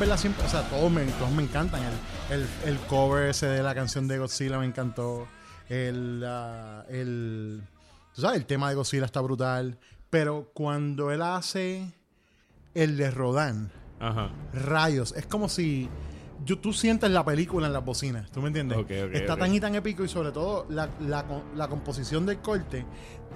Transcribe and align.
verdad 0.00 0.16
siempre, 0.16 0.44
o 0.44 0.48
sea, 0.48 0.62
todos 0.68 0.90
me, 0.90 1.04
todos 1.04 1.30
me 1.30 1.42
encantan. 1.44 1.82
El, 2.30 2.40
el, 2.40 2.48
el 2.64 2.78
cover 2.86 3.28
ese 3.30 3.46
de 3.46 3.62
la 3.62 3.74
canción 3.74 4.08
de 4.08 4.18
Godzilla 4.18 4.58
me 4.58 4.66
encantó. 4.66 5.28
El, 5.68 6.24
el, 6.88 7.62
tú 8.14 8.22
sabes, 8.22 8.38
el 8.38 8.46
tema 8.46 8.68
de 8.70 8.74
Godzilla 8.74 9.04
está 9.04 9.20
brutal. 9.20 9.78
Pero 10.10 10.50
cuando 10.54 11.12
él 11.12 11.22
hace 11.22 11.92
el 12.74 12.96
de 12.96 13.10
Rodan, 13.12 13.70
Ajá. 14.00 14.30
rayos, 14.52 15.12
es 15.16 15.26
como 15.26 15.48
si 15.48 15.88
yo, 16.44 16.58
tú 16.58 16.72
sientes 16.72 17.10
la 17.10 17.24
película 17.24 17.66
en 17.66 17.72
las 17.72 17.84
bocinas, 17.84 18.30
¿tú 18.30 18.40
me 18.40 18.48
entiendes? 18.48 18.78
Ok, 18.78 18.90
ok, 19.08 19.14
Está 19.14 19.36
tan 19.36 19.54
y 19.54 19.60
tan 19.60 19.74
épico 19.74 20.04
y 20.04 20.08
sobre 20.08 20.32
todo 20.32 20.66
la, 20.70 20.88
la, 21.00 21.24
la 21.54 21.68
composición 21.68 22.24
del 22.26 22.38
corte 22.38 22.84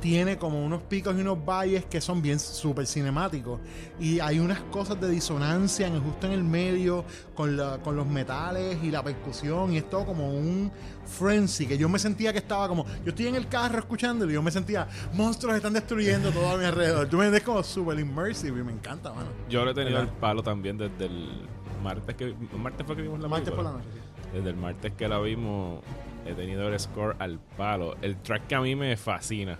tiene 0.00 0.36
como 0.38 0.62
unos 0.64 0.82
picos 0.82 1.16
y 1.16 1.20
unos 1.20 1.42
valles 1.44 1.84
que 1.84 2.00
son 2.00 2.20
bien 2.20 2.38
súper 2.40 2.84
cinemáticos. 2.86 3.60
Y 4.00 4.18
hay 4.18 4.40
unas 4.40 4.58
cosas 4.64 5.00
de 5.00 5.08
disonancia 5.08 5.86
en, 5.86 6.00
justo 6.02 6.27
en 6.27 6.32
el 6.32 6.42
medio 6.42 7.04
con, 7.34 7.56
la- 7.56 7.78
con 7.78 7.94
los 7.96 8.06
metales 8.06 8.77
y 8.82 8.90
la 8.90 9.02
percusión 9.05 9.72
y 9.72 9.78
es 9.78 9.88
todo 9.88 10.05
como 10.05 10.28
un 10.30 10.70
frenzy 11.06 11.66
que 11.66 11.78
yo 11.78 11.88
me 11.88 11.98
sentía 11.98 12.32
que 12.32 12.38
estaba 12.38 12.66
como 12.68 12.84
yo 13.05 13.10
estoy 13.10 13.27
en 13.28 13.34
el 13.36 13.46
carro 13.46 13.78
escuchándolo 13.78 14.30
y 14.30 14.34
yo 14.34 14.42
me 14.42 14.50
sentía 14.50 14.88
monstruos 15.12 15.55
están 15.56 15.74
destruyendo 15.74 16.30
todo 16.30 16.48
a 16.50 16.56
mi 16.56 16.64
alrededor 16.64 17.06
tú 17.08 17.18
me 17.18 17.24
entiendes 17.27 17.42
como 17.42 17.62
súper 17.62 17.98
immersive 18.00 18.60
y 18.60 18.64
me 18.64 18.72
encanta 18.72 19.12
mano. 19.12 19.28
Yo 19.48 19.64
lo 19.64 19.70
he 19.70 19.75
tenido 19.75 19.98
¿Verdad? 19.98 20.12
al 20.14 20.19
palo 20.20 20.42
también 20.42 20.78
desde 20.78 21.05
el 21.06 21.42
martes 21.84 22.14
que... 22.16 22.24
¿el 22.24 22.36
martes 22.58 22.86
fue 22.86 22.96
que 22.96 23.02
vimos 23.02 23.20
la 23.20 23.28
martes 23.28 23.52
por 23.54 23.62
la 23.64 23.72
noche 23.72 23.86
sí. 23.92 24.00
Desde 24.32 24.50
el 24.50 24.56
martes 24.56 24.92
que 24.94 25.06
la 25.08 25.20
vimos, 25.20 25.80
he 26.26 26.34
tenido 26.34 26.66
el 26.68 26.80
score 26.80 27.14
al 27.20 27.38
palo. 27.38 27.94
El 28.02 28.16
track 28.16 28.48
que 28.48 28.54
a 28.56 28.60
mí 28.60 28.74
me 28.74 28.96
fascina, 28.96 29.56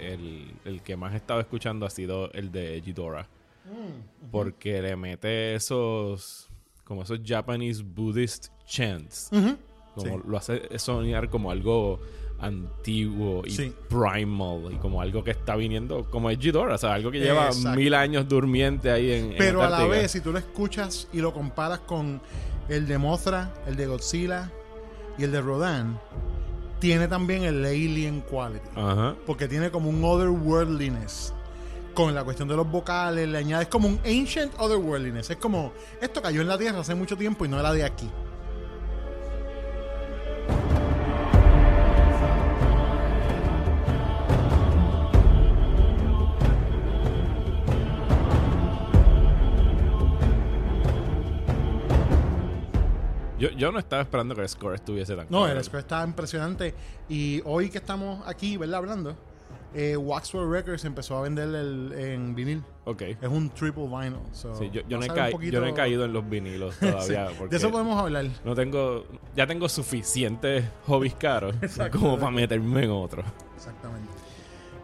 el, 0.00 0.54
el 0.64 0.80
que 0.82 0.96
más 0.96 1.12
he 1.12 1.16
estado 1.16 1.40
escuchando 1.40 1.84
ha 1.84 1.90
sido 1.90 2.32
el 2.32 2.50
de 2.50 2.80
Ghidorah. 2.80 3.26
Porque 4.30 4.80
le 4.80 4.96
mete 4.96 5.54
esos, 5.54 6.48
como 6.84 7.02
esos 7.02 7.20
Japanese 7.24 7.82
Buddhist 7.84 8.48
chants. 8.64 9.28
Como 9.30 9.56
Sí. 10.18 10.22
lo 10.26 10.36
hace 10.36 10.78
soñar 10.78 11.28
como 11.30 11.50
algo 11.50 11.98
antiguo 12.38 13.42
y 13.46 13.50
Sí. 13.50 13.72
primal 13.88 14.70
y 14.72 14.76
como 14.76 15.00
algo 15.00 15.24
que 15.24 15.30
está 15.30 15.56
viniendo 15.56 16.04
como 16.10 16.30
es 16.30 16.38
Ghidorah, 16.38 16.74
o 16.74 16.78
sea, 16.78 16.94
algo 16.94 17.10
que 17.10 17.20
lleva 17.20 17.46
Exacto. 17.46 17.78
mil 17.78 17.94
años 17.94 18.28
durmiente 18.28 18.90
ahí 18.90 19.10
en 19.12 19.32
en 19.32 19.38
Pero 19.38 19.62
a 19.62 19.70
la 19.70 19.86
vez, 19.86 20.10
si 20.10 20.20
tú 20.20 20.32
lo 20.32 20.38
escuchas 20.38 21.08
y 21.12 21.18
lo 21.20 21.32
comparas 21.32 21.80
con 21.80 22.20
el 22.68 22.86
de 22.86 22.98
Mothra, 22.98 23.54
el 23.66 23.76
de 23.76 23.86
Godzilla 23.86 24.50
y 25.18 25.24
el 25.24 25.32
de 25.32 25.40
Rodan, 25.40 25.98
tiene 26.78 27.08
también 27.08 27.44
el 27.44 27.64
alien 27.64 28.20
quality. 28.20 28.68
Ajá. 28.74 29.14
Porque 29.26 29.48
tiene 29.48 29.70
como 29.70 29.88
un 29.88 30.04
otherworldliness. 30.04 31.32
Con 31.94 32.14
la 32.14 32.22
cuestión 32.24 32.46
de 32.46 32.54
los 32.56 32.70
vocales, 32.70 33.26
le 33.26 33.38
añades 33.38 33.68
como 33.68 33.88
un 33.88 33.98
ancient 34.04 34.52
otherworldliness. 34.58 35.30
Es 35.30 35.36
como, 35.38 35.72
esto 36.02 36.20
cayó 36.20 36.42
en 36.42 36.48
la 36.48 36.58
Tierra 36.58 36.80
hace 36.80 36.94
mucho 36.94 37.16
tiempo 37.16 37.46
y 37.46 37.48
no 37.48 37.58
era 37.58 37.72
de 37.72 37.84
aquí. 37.84 38.10
Yo, 53.56 53.72
no 53.72 53.78
estaba 53.78 54.02
esperando 54.02 54.34
que 54.34 54.42
el 54.42 54.48
score 54.48 54.74
estuviese 54.74 55.14
tan 55.16 55.26
No, 55.30 55.46
el 55.48 55.62
score 55.64 55.80
está 55.80 56.04
impresionante. 56.04 56.74
Y 57.08 57.40
hoy 57.44 57.70
que 57.70 57.78
estamos 57.78 58.26
aquí, 58.26 58.56
¿verdad? 58.56 58.76
Hablando, 58.78 59.16
eh, 59.74 59.96
Waxworld 59.96 60.50
Records 60.52 60.84
empezó 60.84 61.16
a 61.18 61.22
vender 61.22 61.48
el, 61.54 61.92
en 61.96 62.34
vinil. 62.34 62.62
Ok. 62.84 63.02
Es 63.02 63.28
un 63.28 63.50
triple 63.50 63.86
vinyl. 63.86 64.16
so 64.32 64.54
Sí, 64.54 64.70
yo, 64.72 64.82
yo 64.88 64.98
no 64.98 65.04
he 65.04 65.30
poquito- 65.32 65.52
yo 65.52 65.60
no 65.60 65.66
he 65.66 65.74
caído 65.74 66.04
en 66.04 66.12
los 66.12 66.28
vinilos 66.28 66.76
todavía. 66.80 67.28
Sí, 67.30 67.44
De 67.50 67.56
eso 67.56 67.70
podemos 67.70 68.00
hablar. 68.00 68.26
no 68.44 68.54
tengo, 68.54 69.04
ya 69.34 69.46
tengo 69.46 69.68
suficientes 69.68 70.64
hobbies 70.86 71.14
caros 71.14 71.54
como 71.92 72.16
para 72.18 72.30
meterme 72.30 72.84
en 72.84 72.90
otro. 72.90 73.22
Exactamente. 73.56 74.08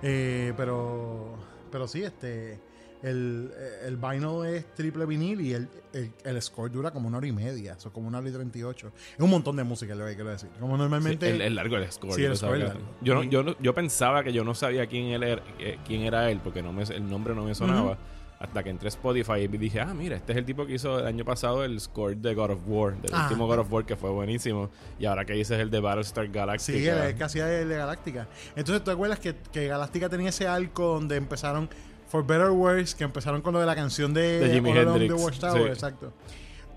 Eh, 0.02 0.52
pero, 0.56 1.36
pero 1.70 1.86
sí, 1.86 2.02
este, 2.02 2.60
el, 3.02 3.50
el 3.84 3.96
vinyl 3.96 4.46
es 4.46 4.74
triple 4.74 5.04
vinil 5.06 5.40
y 5.40 5.54
el, 5.54 5.68
el, 5.92 6.12
el 6.24 6.40
score 6.42 6.70
dura 6.70 6.90
como 6.90 7.08
una 7.08 7.18
hora 7.18 7.26
y 7.26 7.32
media, 7.32 7.74
eso 7.74 7.92
como 7.92 8.08
una 8.08 8.18
hora 8.18 8.28
y 8.28 8.32
treinta 8.32 8.58
y 8.58 8.62
ocho. 8.62 8.92
Es 9.14 9.20
un 9.20 9.30
montón 9.30 9.56
de 9.56 9.64
música, 9.64 9.94
lo 9.94 10.06
que 10.06 10.14
quiero 10.14 10.30
decir. 10.30 10.48
Como 10.60 10.76
normalmente. 10.76 11.26
Sí, 11.26 11.32
el, 11.34 11.40
el 11.42 11.54
largo 11.54 11.76
el 11.76 11.90
score. 11.90 12.14
Sí, 12.14 12.22
yo 12.22 12.30
el 12.30 12.36
score 12.36 12.56
es 12.58 12.64
largo. 12.68 12.80
Yo, 13.00 13.14
no, 13.14 13.22
yo, 13.24 13.42
no- 13.42 13.56
yo 13.60 13.74
pensaba 13.74 14.22
que 14.22 14.32
yo 14.32 14.44
no 14.44 14.54
sabía 14.54 14.86
quién, 14.86 15.06
él 15.06 15.22
era, 15.22 15.42
eh, 15.58 15.78
quién 15.86 16.02
era 16.02 16.30
él 16.30 16.40
porque 16.42 16.62
no 16.62 16.72
me, 16.72 16.84
el 16.84 17.08
nombre 17.08 17.34
no 17.34 17.44
me 17.44 17.54
sonaba. 17.54 17.98
Hasta 18.38 18.60
que 18.64 18.70
entré 18.70 18.88
a 18.88 18.90
Spotify 18.90 19.42
y 19.42 19.46
dije, 19.46 19.80
ah, 19.80 19.94
mira, 19.94 20.16
este 20.16 20.32
es 20.32 20.38
el 20.38 20.44
tipo 20.44 20.66
que 20.66 20.74
hizo 20.74 20.98
el 20.98 21.06
año 21.06 21.24
pasado 21.24 21.62
el 21.64 21.78
score 21.80 22.16
de 22.16 22.34
God 22.34 22.50
of 22.50 22.60
War, 22.66 23.00
del 23.00 23.12
Ah. 23.14 23.22
último 23.28 23.46
God 23.46 23.60
of 23.60 23.72
War 23.72 23.84
que 23.86 23.94
fue 23.94 24.10
buenísimo. 24.10 24.68
Y 24.98 25.04
ahora 25.06 25.24
que 25.24 25.34
dices 25.34 25.60
el 25.60 25.70
de 25.70 25.78
Battlestar 25.78 26.26
Galactica. 26.26 26.76
Sí, 26.76 26.84
el 26.88 27.14
que 27.14 27.22
hacía 27.22 27.60
el 27.60 27.68
de 27.68 27.76
Galáctica. 27.76 28.26
Entonces, 28.56 28.80
¿tú 28.82 28.86
te 28.86 28.90
acuerdas 28.90 29.20
que, 29.20 29.36
que 29.52 29.68
Galáctica 29.68 30.08
tenía 30.08 30.30
ese 30.30 30.48
arco 30.48 30.94
donde 30.94 31.14
empezaron, 31.18 31.68
for 32.12 32.22
better 32.22 32.48
or 32.48 32.52
worse, 32.52 32.94
que 32.94 33.04
empezaron 33.04 33.40
con 33.40 33.54
lo 33.54 33.60
de 33.60 33.64
la 33.64 33.74
canción 33.74 34.12
de, 34.12 34.38
De 34.38 34.52
Jimi 34.52 34.70
Hendrix, 34.70 35.14
the 35.16 35.22
Watchtower? 35.22 35.62
sí. 35.62 35.68
Exacto. 35.68 36.12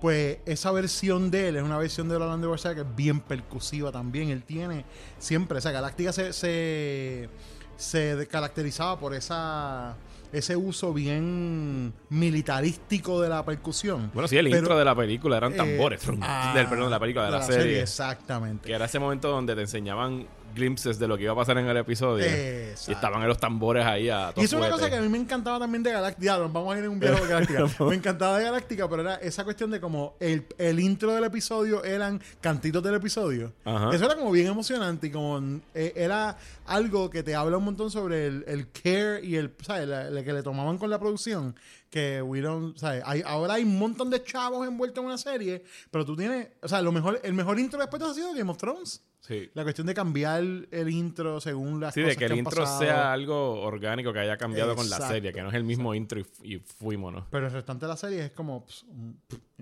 Pues 0.00 0.38
esa 0.46 0.72
versión 0.72 1.30
de 1.30 1.48
él 1.48 1.56
es 1.56 1.62
una 1.62 1.76
versión 1.76 2.08
de 2.08 2.16
All 2.16 2.40
the 2.40 2.46
Watchtower 2.46 2.74
que 2.74 2.82
es 2.82 2.96
bien 2.96 3.20
percusiva 3.20 3.92
también. 3.92 4.30
Él 4.30 4.44
tiene 4.44 4.86
siempre, 5.18 5.58
o 5.58 5.60
sea, 5.60 5.72
Galáctica 5.72 6.10
se, 6.12 6.32
se, 6.32 7.28
se 7.76 8.26
caracterizaba 8.30 8.98
por 8.98 9.14
esa 9.14 9.96
ese 10.32 10.56
uso 10.56 10.92
bien 10.92 11.92
militarístico 12.08 13.20
de 13.20 13.28
la 13.28 13.44
percusión. 13.44 14.10
Bueno, 14.12 14.28
sí, 14.28 14.36
el 14.36 14.46
Pero, 14.46 14.58
intro 14.58 14.78
de 14.78 14.84
la 14.84 14.94
película 14.94 15.36
eran 15.36 15.52
eh, 15.52 15.56
tambores. 15.56 16.02
ah, 16.22 16.52
del, 16.54 16.66
perdón, 16.66 16.86
de 16.86 16.90
la 16.90 17.00
película, 17.00 17.24
de, 17.26 17.30
la, 17.30 17.42
serie. 17.42 17.82
Exactamente. 17.82 18.66
Que 18.66 18.74
era 18.74 18.86
ese 18.86 18.98
momento 18.98 19.28
donde 19.28 19.54
te 19.54 19.60
enseñaban 19.62 20.26
glimpses 20.56 20.98
de 20.98 21.06
lo 21.06 21.16
que 21.16 21.22
iba 21.22 21.32
a 21.32 21.36
pasar 21.36 21.58
en 21.58 21.66
el 21.66 21.76
episodio. 21.76 22.24
Exacto. 22.24 22.90
Y 22.90 22.94
estaban 22.94 23.22
en 23.22 23.28
los 23.28 23.38
tambores 23.38 23.86
ahí 23.86 24.08
a 24.08 24.30
Y 24.30 24.32
todo 24.34 24.44
eso 24.44 24.56
es 24.56 24.62
una 24.62 24.70
cosa 24.70 24.90
que 24.90 24.96
a 24.96 25.00
mí 25.00 25.08
me 25.08 25.18
encantaba 25.18 25.60
también 25.60 25.84
de 25.84 25.92
Galáctica. 25.92 26.38
Vamos 26.38 26.74
a 26.74 26.78
ir 26.78 26.84
en 26.84 26.90
un 26.90 26.98
viaje 26.98 27.20
de 27.22 27.28
Galáctica. 27.28 27.64
me 27.84 27.94
encantaba 27.94 28.38
de 28.38 28.44
Galáctica, 28.44 28.88
pero 28.88 29.02
era 29.02 29.14
esa 29.16 29.44
cuestión 29.44 29.70
de 29.70 29.80
como 29.80 30.16
el, 30.18 30.44
el 30.58 30.80
intro 30.80 31.14
del 31.14 31.22
episodio 31.24 31.84
eran 31.84 32.20
cantitos 32.40 32.82
del 32.82 32.94
episodio. 32.96 33.52
Ajá. 33.64 33.90
Eso 33.94 34.04
era 34.06 34.16
como 34.16 34.32
bien 34.32 34.48
emocionante 34.48 35.06
y 35.06 35.10
como 35.12 35.38
eh, 35.74 35.92
era 35.94 36.36
algo 36.66 37.10
que 37.10 37.22
te 37.22 37.34
habla 37.36 37.58
un 37.58 37.64
montón 37.64 37.90
sobre 37.90 38.26
el, 38.26 38.44
el 38.48 38.70
care 38.72 39.24
y 39.24 39.36
el, 39.36 39.54
¿sabes? 39.62 39.86
La- 39.86 40.10
la 40.10 40.24
que 40.24 40.32
le 40.32 40.42
tomaban 40.42 40.78
con 40.78 40.90
la 40.90 40.98
producción. 40.98 41.54
Que 41.90 42.20
we 42.20 42.40
don't, 42.40 42.76
¿sabes? 42.76 43.02
Hay, 43.06 43.22
ahora 43.24 43.54
hay 43.54 43.62
un 43.62 43.78
montón 43.78 44.10
de 44.10 44.22
chavos 44.22 44.66
envueltos 44.66 45.00
en 45.02 45.06
una 45.06 45.18
serie, 45.18 45.62
pero 45.90 46.04
tú 46.04 46.16
tienes, 46.16 46.48
o 46.60 46.68
sea, 46.68 46.82
lo 46.82 46.90
mejor, 46.90 47.20
el 47.22 47.32
mejor 47.32 47.58
intro 47.60 47.78
después 47.78 48.02
de 48.02 48.08
ha 48.08 48.12
sido 48.14 48.34
Game 48.34 48.50
of 48.50 48.56
Thrones. 48.58 49.02
Sí. 49.26 49.50
La 49.54 49.62
cuestión 49.64 49.86
de 49.88 49.94
cambiar 49.94 50.42
el 50.70 50.88
intro 50.90 51.40
según 51.40 51.80
las 51.80 51.94
Sí, 51.94 52.00
cosas 52.02 52.14
de 52.14 52.18
que 52.18 52.24
el 52.26 52.32
han 52.32 52.38
intro 52.38 52.62
pasado. 52.62 52.78
sea 52.80 53.12
algo 53.12 53.60
orgánico 53.62 54.12
que 54.12 54.20
haya 54.20 54.36
cambiado 54.36 54.76
con 54.76 54.88
la 54.88 54.98
serie, 55.08 55.32
que 55.32 55.42
no 55.42 55.48
es 55.48 55.54
el 55.54 55.64
mismo 55.64 55.94
intro 55.94 56.20
y, 56.20 56.54
y 56.54 56.58
fuímonos. 56.58 57.24
Pero 57.30 57.46
el 57.46 57.52
restante 57.52 57.86
de 57.86 57.88
la 57.90 57.96
serie 57.96 58.24
es 58.26 58.30
como 58.30 58.64
pss, 58.66 58.84
un, 58.84 59.18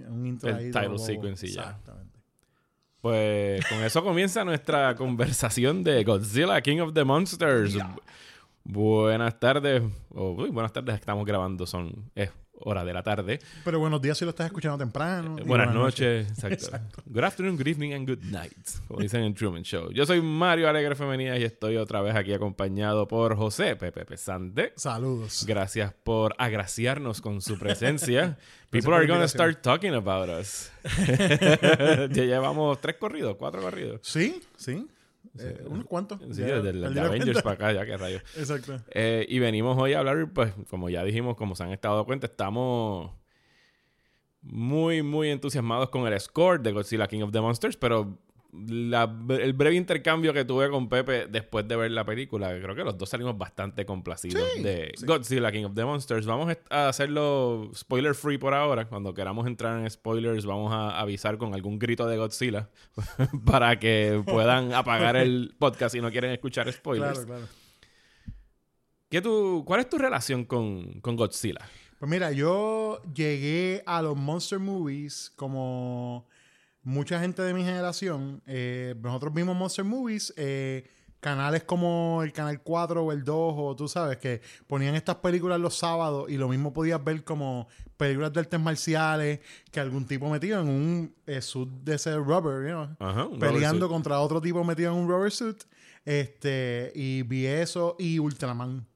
un 0.08 0.26
intro 0.26 0.50
El 0.50 0.56
ahí. 0.56 0.70
title 0.70 0.98
sequence 0.98 1.46
y 1.46 1.50
ya. 1.52 1.62
Exactamente. 1.62 2.18
Pues 3.00 3.66
con 3.68 3.78
eso 3.82 4.02
comienza 4.04 4.44
nuestra 4.44 4.94
conversación 4.96 5.82
de 5.84 6.04
Godzilla, 6.04 6.60
King 6.60 6.80
of 6.80 6.92
the 6.94 7.04
Monsters. 7.04 7.76
Buenas 8.64 9.38
tardes. 9.38 9.82
o 10.10 10.32
uy, 10.32 10.50
buenas 10.50 10.72
tardes, 10.72 10.94
estamos 10.94 11.24
grabando, 11.26 11.66
son 11.66 12.10
es 12.14 12.30
hora 12.64 12.84
de 12.84 12.92
la 12.92 13.02
tarde. 13.02 13.38
Pero 13.64 13.78
buenos 13.78 14.00
días 14.02 14.18
si 14.18 14.24
lo 14.24 14.30
estás 14.30 14.46
escuchando 14.46 14.78
temprano. 14.78 15.38
Eh, 15.38 15.42
Buenas 15.44 15.72
noches. 15.72 16.26
Exacto. 16.42 17.02
Good 17.06 17.24
afternoon, 17.24 17.56
good 17.56 17.66
evening 17.68 17.92
and 17.92 18.08
good 18.08 18.24
night. 18.24 18.52
Como 18.88 19.00
dicen 19.00 19.22
en 19.22 19.34
Truman 19.34 19.62
Show. 19.62 19.90
Yo 19.92 20.04
soy 20.06 20.20
Mario 20.20 20.68
Alegre 20.68 20.94
Femenina 20.94 21.38
y 21.38 21.44
estoy 21.44 21.76
otra 21.76 22.00
vez 22.02 22.14
aquí 22.14 22.32
acompañado 22.32 23.06
por 23.06 23.36
José 23.36 23.76
Pepe 23.76 24.04
Pesante. 24.04 24.72
Saludos. 24.76 25.44
Gracias 25.46 25.92
por 26.04 26.34
agraciarnos 26.38 27.20
con 27.20 27.40
su 27.40 27.58
presencia. 27.58 28.36
People 28.70 28.92
are 28.92 29.06
gonna 29.06 29.24
invitación. 29.24 29.52
start 29.52 29.62
talking 29.62 29.94
about 29.94 30.28
us. 30.28 30.70
ya 32.10 32.24
llevamos 32.24 32.80
tres 32.80 32.96
corridos, 32.96 33.36
cuatro 33.36 33.60
corridos. 33.62 34.00
Sí, 34.02 34.42
sí. 34.56 34.86
Eh, 35.38 35.64
unos 35.66 35.84
cuantos. 35.86 36.20
Sí, 36.30 36.40
Ya, 36.42 36.60
desde 36.60 36.70
el 36.86 36.94
de 36.94 37.00
Avengers 37.00 37.42
para 37.42 37.54
acá, 37.54 37.72
ya 37.72 37.84
que 37.84 37.96
rayos. 37.96 38.22
Exacto. 38.36 38.76
Eh, 38.90 39.26
y 39.28 39.38
venimos 39.38 39.76
hoy 39.80 39.94
a 39.94 39.98
hablar, 39.98 40.32
pues, 40.32 40.52
como 40.70 40.88
ya 40.90 41.02
dijimos, 41.04 41.36
como 41.36 41.56
se 41.56 41.64
han 41.64 41.72
estado 41.72 41.96
dando 41.96 42.06
cuenta, 42.06 42.26
estamos 42.26 43.10
muy, 44.42 45.02
muy 45.02 45.30
entusiasmados 45.30 45.88
con 45.90 46.06
el 46.06 46.20
score 46.20 46.60
de 46.60 46.72
Godzilla 46.72 47.08
King 47.08 47.22
of 47.22 47.32
the 47.32 47.40
Monsters, 47.40 47.76
pero 47.76 48.18
la- 48.68 49.12
el 49.40 49.52
breve 49.52 49.76
intercambio 49.76 50.32
que 50.32 50.44
tuve 50.44 50.70
con 50.70 50.88
Pepe 50.88 51.26
después 51.26 51.66
de 51.66 51.76
ver 51.76 51.90
la 51.90 52.04
película, 52.04 52.48
creo 52.60 52.74
que 52.74 52.84
los 52.84 52.96
dos 52.96 53.08
salimos 53.08 53.36
bastante 53.36 53.84
complacidos 53.84 54.42
Sí, 54.56 54.62
de 54.62 54.92
sí. 54.96 55.04
Godzilla 55.06 55.50
King 55.50 55.64
of 55.64 55.74
the 55.74 55.84
Monsters. 55.84 56.26
Vamos 56.26 56.56
a 56.70 56.88
hacerlo 56.88 57.70
spoiler 57.74 58.14
free 58.14 58.38
por 58.38 58.54
ahora. 58.54 58.86
Cuando 58.88 59.12
queramos 59.14 59.46
entrar 59.46 59.78
en 59.80 59.90
spoilers, 59.90 60.46
vamos 60.46 60.72
a 60.72 60.98
avisar 61.00 61.36
con 61.38 61.54
algún 61.54 61.78
grito 61.78 62.06
de 62.06 62.16
Godzilla 62.16 62.68
para 63.44 63.78
que 63.78 64.22
puedan 64.26 64.72
apagar 64.72 65.16
el 65.16 65.54
podcast 65.58 65.94
si 65.94 66.00
no 66.00 66.10
quieren 66.10 66.30
escuchar 66.30 66.72
spoilers. 66.72 67.20
Claro, 67.20 67.26
claro. 67.26 67.46
¿Qué 69.08 69.20
tú, 69.22 69.62
¿Cuál 69.66 69.80
es 69.80 69.88
tu 69.88 69.98
relación 69.98 70.44
con, 70.44 71.00
con 71.00 71.16
Godzilla? 71.16 71.60
Pues 71.98 72.10
mira, 72.10 72.32
yo 72.32 73.00
llegué 73.14 73.82
a 73.86 74.02
los 74.02 74.16
Monster 74.16 74.58
Movies 74.58 75.32
como 75.36 76.26
mucha 76.84 77.18
gente 77.20 77.42
de 77.42 77.52
mi 77.52 77.64
generación. 77.64 78.42
Eh, 78.46 78.94
nosotros 79.00 79.34
vimos 79.34 79.56
Monster 79.56 79.84
Movies. 79.84 80.32
eh, 80.36 80.84
canales 81.24 81.64
como 81.64 82.22
el 82.22 82.34
Canal 82.34 82.60
4 82.62 83.02
o 83.02 83.10
el 83.10 83.24
2, 83.24 83.54
o 83.56 83.74
tú 83.74 83.88
sabes, 83.88 84.18
que 84.18 84.42
ponían 84.66 84.94
estas 84.94 85.16
películas 85.16 85.58
los 85.58 85.74
sábados 85.74 86.28
y 86.28 86.36
lo 86.36 86.48
mismo 86.50 86.74
podías 86.74 87.02
ver 87.02 87.24
como 87.24 87.66
películas 87.96 88.30
de 88.34 88.40
artes 88.40 88.60
marciales 88.60 89.40
que 89.72 89.80
algún 89.80 90.04
tipo 90.06 90.28
metido 90.28 90.60
en 90.60 90.68
un 90.68 91.14
eh, 91.26 91.40
suit 91.40 91.70
de 91.82 91.94
ese 91.94 92.14
rubber, 92.16 92.68
you 92.68 92.74
know, 92.74 92.88
Ajá, 92.98 93.24
un 93.24 93.38
peleando 93.38 93.86
rubber 93.86 93.94
contra 93.94 94.20
otro 94.20 94.38
tipo 94.42 94.62
metido 94.64 94.92
en 94.92 94.98
un 94.98 95.08
rubber 95.08 95.32
suit. 95.32 95.64
Este, 96.04 96.92
y 96.94 97.22
vi 97.22 97.46
eso 97.46 97.96
y 97.98 98.18
Ultraman. 98.18 98.86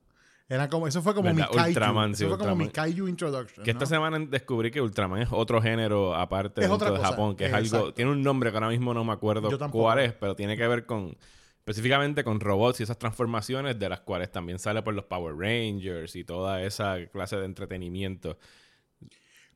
Era 0.50 0.69
como, 0.71 0.87
eso 0.89 1.03
fue 1.03 1.15
como 1.15 1.29
mi 1.31 1.37
¿Verdad? 1.37 1.53
kaiju. 1.55 1.69
Ultraman, 1.69 2.15
sí, 2.15 2.25
eso 2.25 2.31
fue 2.31 2.39
como 2.39 2.56
mi 2.56 2.65
Ultraman. 2.65 2.91
kaiju 2.93 3.09
introduction. 3.09 3.65
Que 3.65 3.71
esta 3.71 3.85
semana 3.85 4.19
descubrí 4.19 4.71
que 4.71 4.81
Ultraman 4.81 5.21
es 5.23 5.29
otro 5.31 5.61
género 5.61 6.15
aparte 6.15 6.62
Es 6.62 6.71
dentro 6.71 6.93
de 6.93 7.00
Japón, 7.00 7.37
que 7.37 7.45
es 7.47 7.53
exacto. 7.53 7.77
algo, 7.77 7.95
tiene 7.95 8.11
un 8.12 8.23
nombre 8.23 8.50
que 8.50 8.56
ahora 8.56 8.69
mismo 8.71 8.95
no 8.95 9.05
me 9.05 9.12
acuerdo 9.12 9.50
cuál 9.71 9.99
es, 9.99 10.12
pero 10.15 10.35
tiene 10.35 10.56
que 10.56 10.67
ver 10.67 10.87
con 10.87 11.17
específicamente 11.59 12.25
con 12.25 12.41
robots 12.41 12.81
y 12.81 12.85
esas 12.85 12.99
transformaciones 12.99 13.79
de 13.79 13.91
las 13.91 14.00
cuales 14.00 14.33
también 14.33 14.59
sale 14.59 14.81
por 14.83 14.95
los 14.95 15.05
Power 15.05 15.37
Rangers 15.37 16.17
y 16.17 16.25
toda 16.25 16.62
esa 16.62 16.97
clase 17.12 17.37
de 17.37 17.44
entretenimiento. 17.44 18.39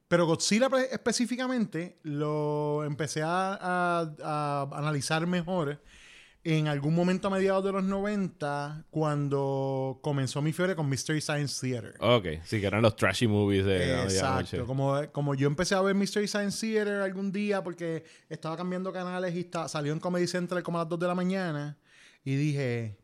Pero 0.09 0.27
Godzilla 0.27 0.69
específicamente 0.91 1.97
lo 2.03 2.85
empecé 2.85 3.23
a, 3.23 3.55
a- 3.59 4.13
a 4.23 4.69
analizar 4.79 5.27
mejor 5.27 5.81
en 6.45 6.67
algún 6.67 6.95
momento 6.95 7.29
a 7.29 7.31
mediados 7.31 7.65
de 7.65 7.73
los 7.73 7.85
90 7.85 8.87
cuando 8.91 10.01
comenzó 10.03 10.43
mi 10.43 10.53
fiebre 10.53 10.75
con 10.75 10.89
Mystery 10.89 11.21
Science 11.21 11.61
Theater. 11.61 11.95
Ok, 12.01 12.27
sí, 12.45 12.61
que 12.61 12.67
eran 12.67 12.83
los 12.83 12.97
trashy 12.97 13.29
movies 13.29 13.65
de. 13.65 14.03
Exacto, 14.03 14.67
como, 14.67 15.01
como 15.13 15.35
yo 15.35 15.47
empecé 15.47 15.75
a 15.75 15.81
ver 15.81 15.95
Mystery 15.95 16.27
Science 16.27 16.67
Theater 16.67 17.01
algún 17.03 17.31
día 17.31 17.63
porque 17.63 18.05
estaba 18.29 18.57
cambiando 18.57 18.93
canales 18.93 19.35
y 19.35 19.41
está, 19.41 19.69
salió 19.69 19.93
en 19.93 20.01
Comedy 20.01 20.27
Central 20.27 20.63
como 20.63 20.79
a 20.79 20.83
las 20.83 20.89
2 20.89 20.99
de 20.99 21.07
la 21.07 21.15
mañana 21.15 21.79
y 22.25 22.35
dije, 22.35 22.99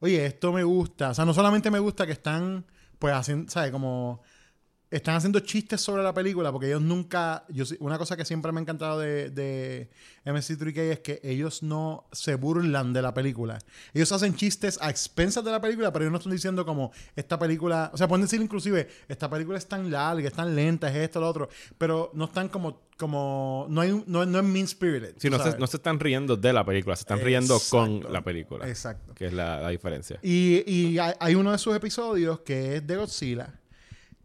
oye, 0.00 0.26
esto 0.26 0.52
me 0.52 0.64
gusta. 0.64 1.10
O 1.10 1.14
sea, 1.14 1.24
no 1.24 1.34
solamente 1.34 1.70
me 1.70 1.78
gusta 1.78 2.06
que 2.06 2.12
están, 2.12 2.64
pues, 2.98 3.14
haciendo, 3.14 3.50
¿sabes? 3.50 3.70
Como 3.70 4.22
están 4.90 5.14
haciendo 5.14 5.40
chistes 5.40 5.80
sobre 5.80 6.02
la 6.02 6.12
película 6.12 6.50
porque 6.50 6.66
ellos 6.66 6.82
nunca, 6.82 7.44
yo 7.48 7.64
una 7.78 7.96
cosa 7.96 8.16
que 8.16 8.24
siempre 8.24 8.50
me 8.50 8.58
ha 8.58 8.62
encantado 8.62 8.98
de, 8.98 9.30
de 9.30 9.88
MC3K 10.24 10.78
es 10.78 10.98
que 11.00 11.20
ellos 11.22 11.62
no 11.62 12.08
se 12.10 12.34
burlan 12.34 12.92
de 12.92 13.00
la 13.00 13.14
película. 13.14 13.58
Ellos 13.94 14.10
hacen 14.10 14.34
chistes 14.34 14.78
a 14.82 14.90
expensas 14.90 15.44
de 15.44 15.52
la 15.52 15.60
película, 15.60 15.92
pero 15.92 16.04
ellos 16.04 16.12
no 16.12 16.18
están 16.18 16.32
diciendo 16.32 16.66
como 16.66 16.90
esta 17.14 17.38
película, 17.38 17.90
o 17.94 17.96
sea, 17.96 18.08
pueden 18.08 18.22
decir 18.22 18.40
inclusive, 18.40 18.88
esta 19.08 19.30
película 19.30 19.58
es 19.58 19.66
tan 19.66 19.90
larga, 19.90 20.26
es 20.26 20.34
tan 20.34 20.54
lenta, 20.56 20.88
es 20.88 20.96
esto, 20.96 21.20
lo 21.20 21.28
otro, 21.28 21.48
pero 21.78 22.10
no 22.14 22.24
están 22.24 22.48
como, 22.48 22.82
como, 22.98 23.66
no 23.70 23.82
hay, 23.82 24.02
no, 24.06 24.26
no 24.26 24.38
es 24.38 24.44
mean 24.44 24.66
spirited. 24.66 25.14
Sí, 25.18 25.30
no 25.30 25.38
se, 25.38 25.56
no 25.56 25.68
se 25.68 25.76
están 25.76 26.00
riendo 26.00 26.36
de 26.36 26.52
la 26.52 26.64
película, 26.64 26.96
se 26.96 27.02
están 27.02 27.20
riendo 27.20 27.60
con 27.70 28.12
la 28.12 28.22
película. 28.22 28.68
Exacto. 28.68 29.14
Que 29.14 29.26
es 29.26 29.32
la, 29.32 29.60
la 29.60 29.68
diferencia. 29.68 30.18
Y, 30.20 30.64
y 30.66 30.98
hay, 30.98 31.12
hay 31.20 31.34
uno 31.36 31.52
de 31.52 31.58
sus 31.58 31.76
episodios 31.76 32.40
que 32.40 32.76
es 32.76 32.86
de 32.86 32.96
Godzilla, 32.96 33.59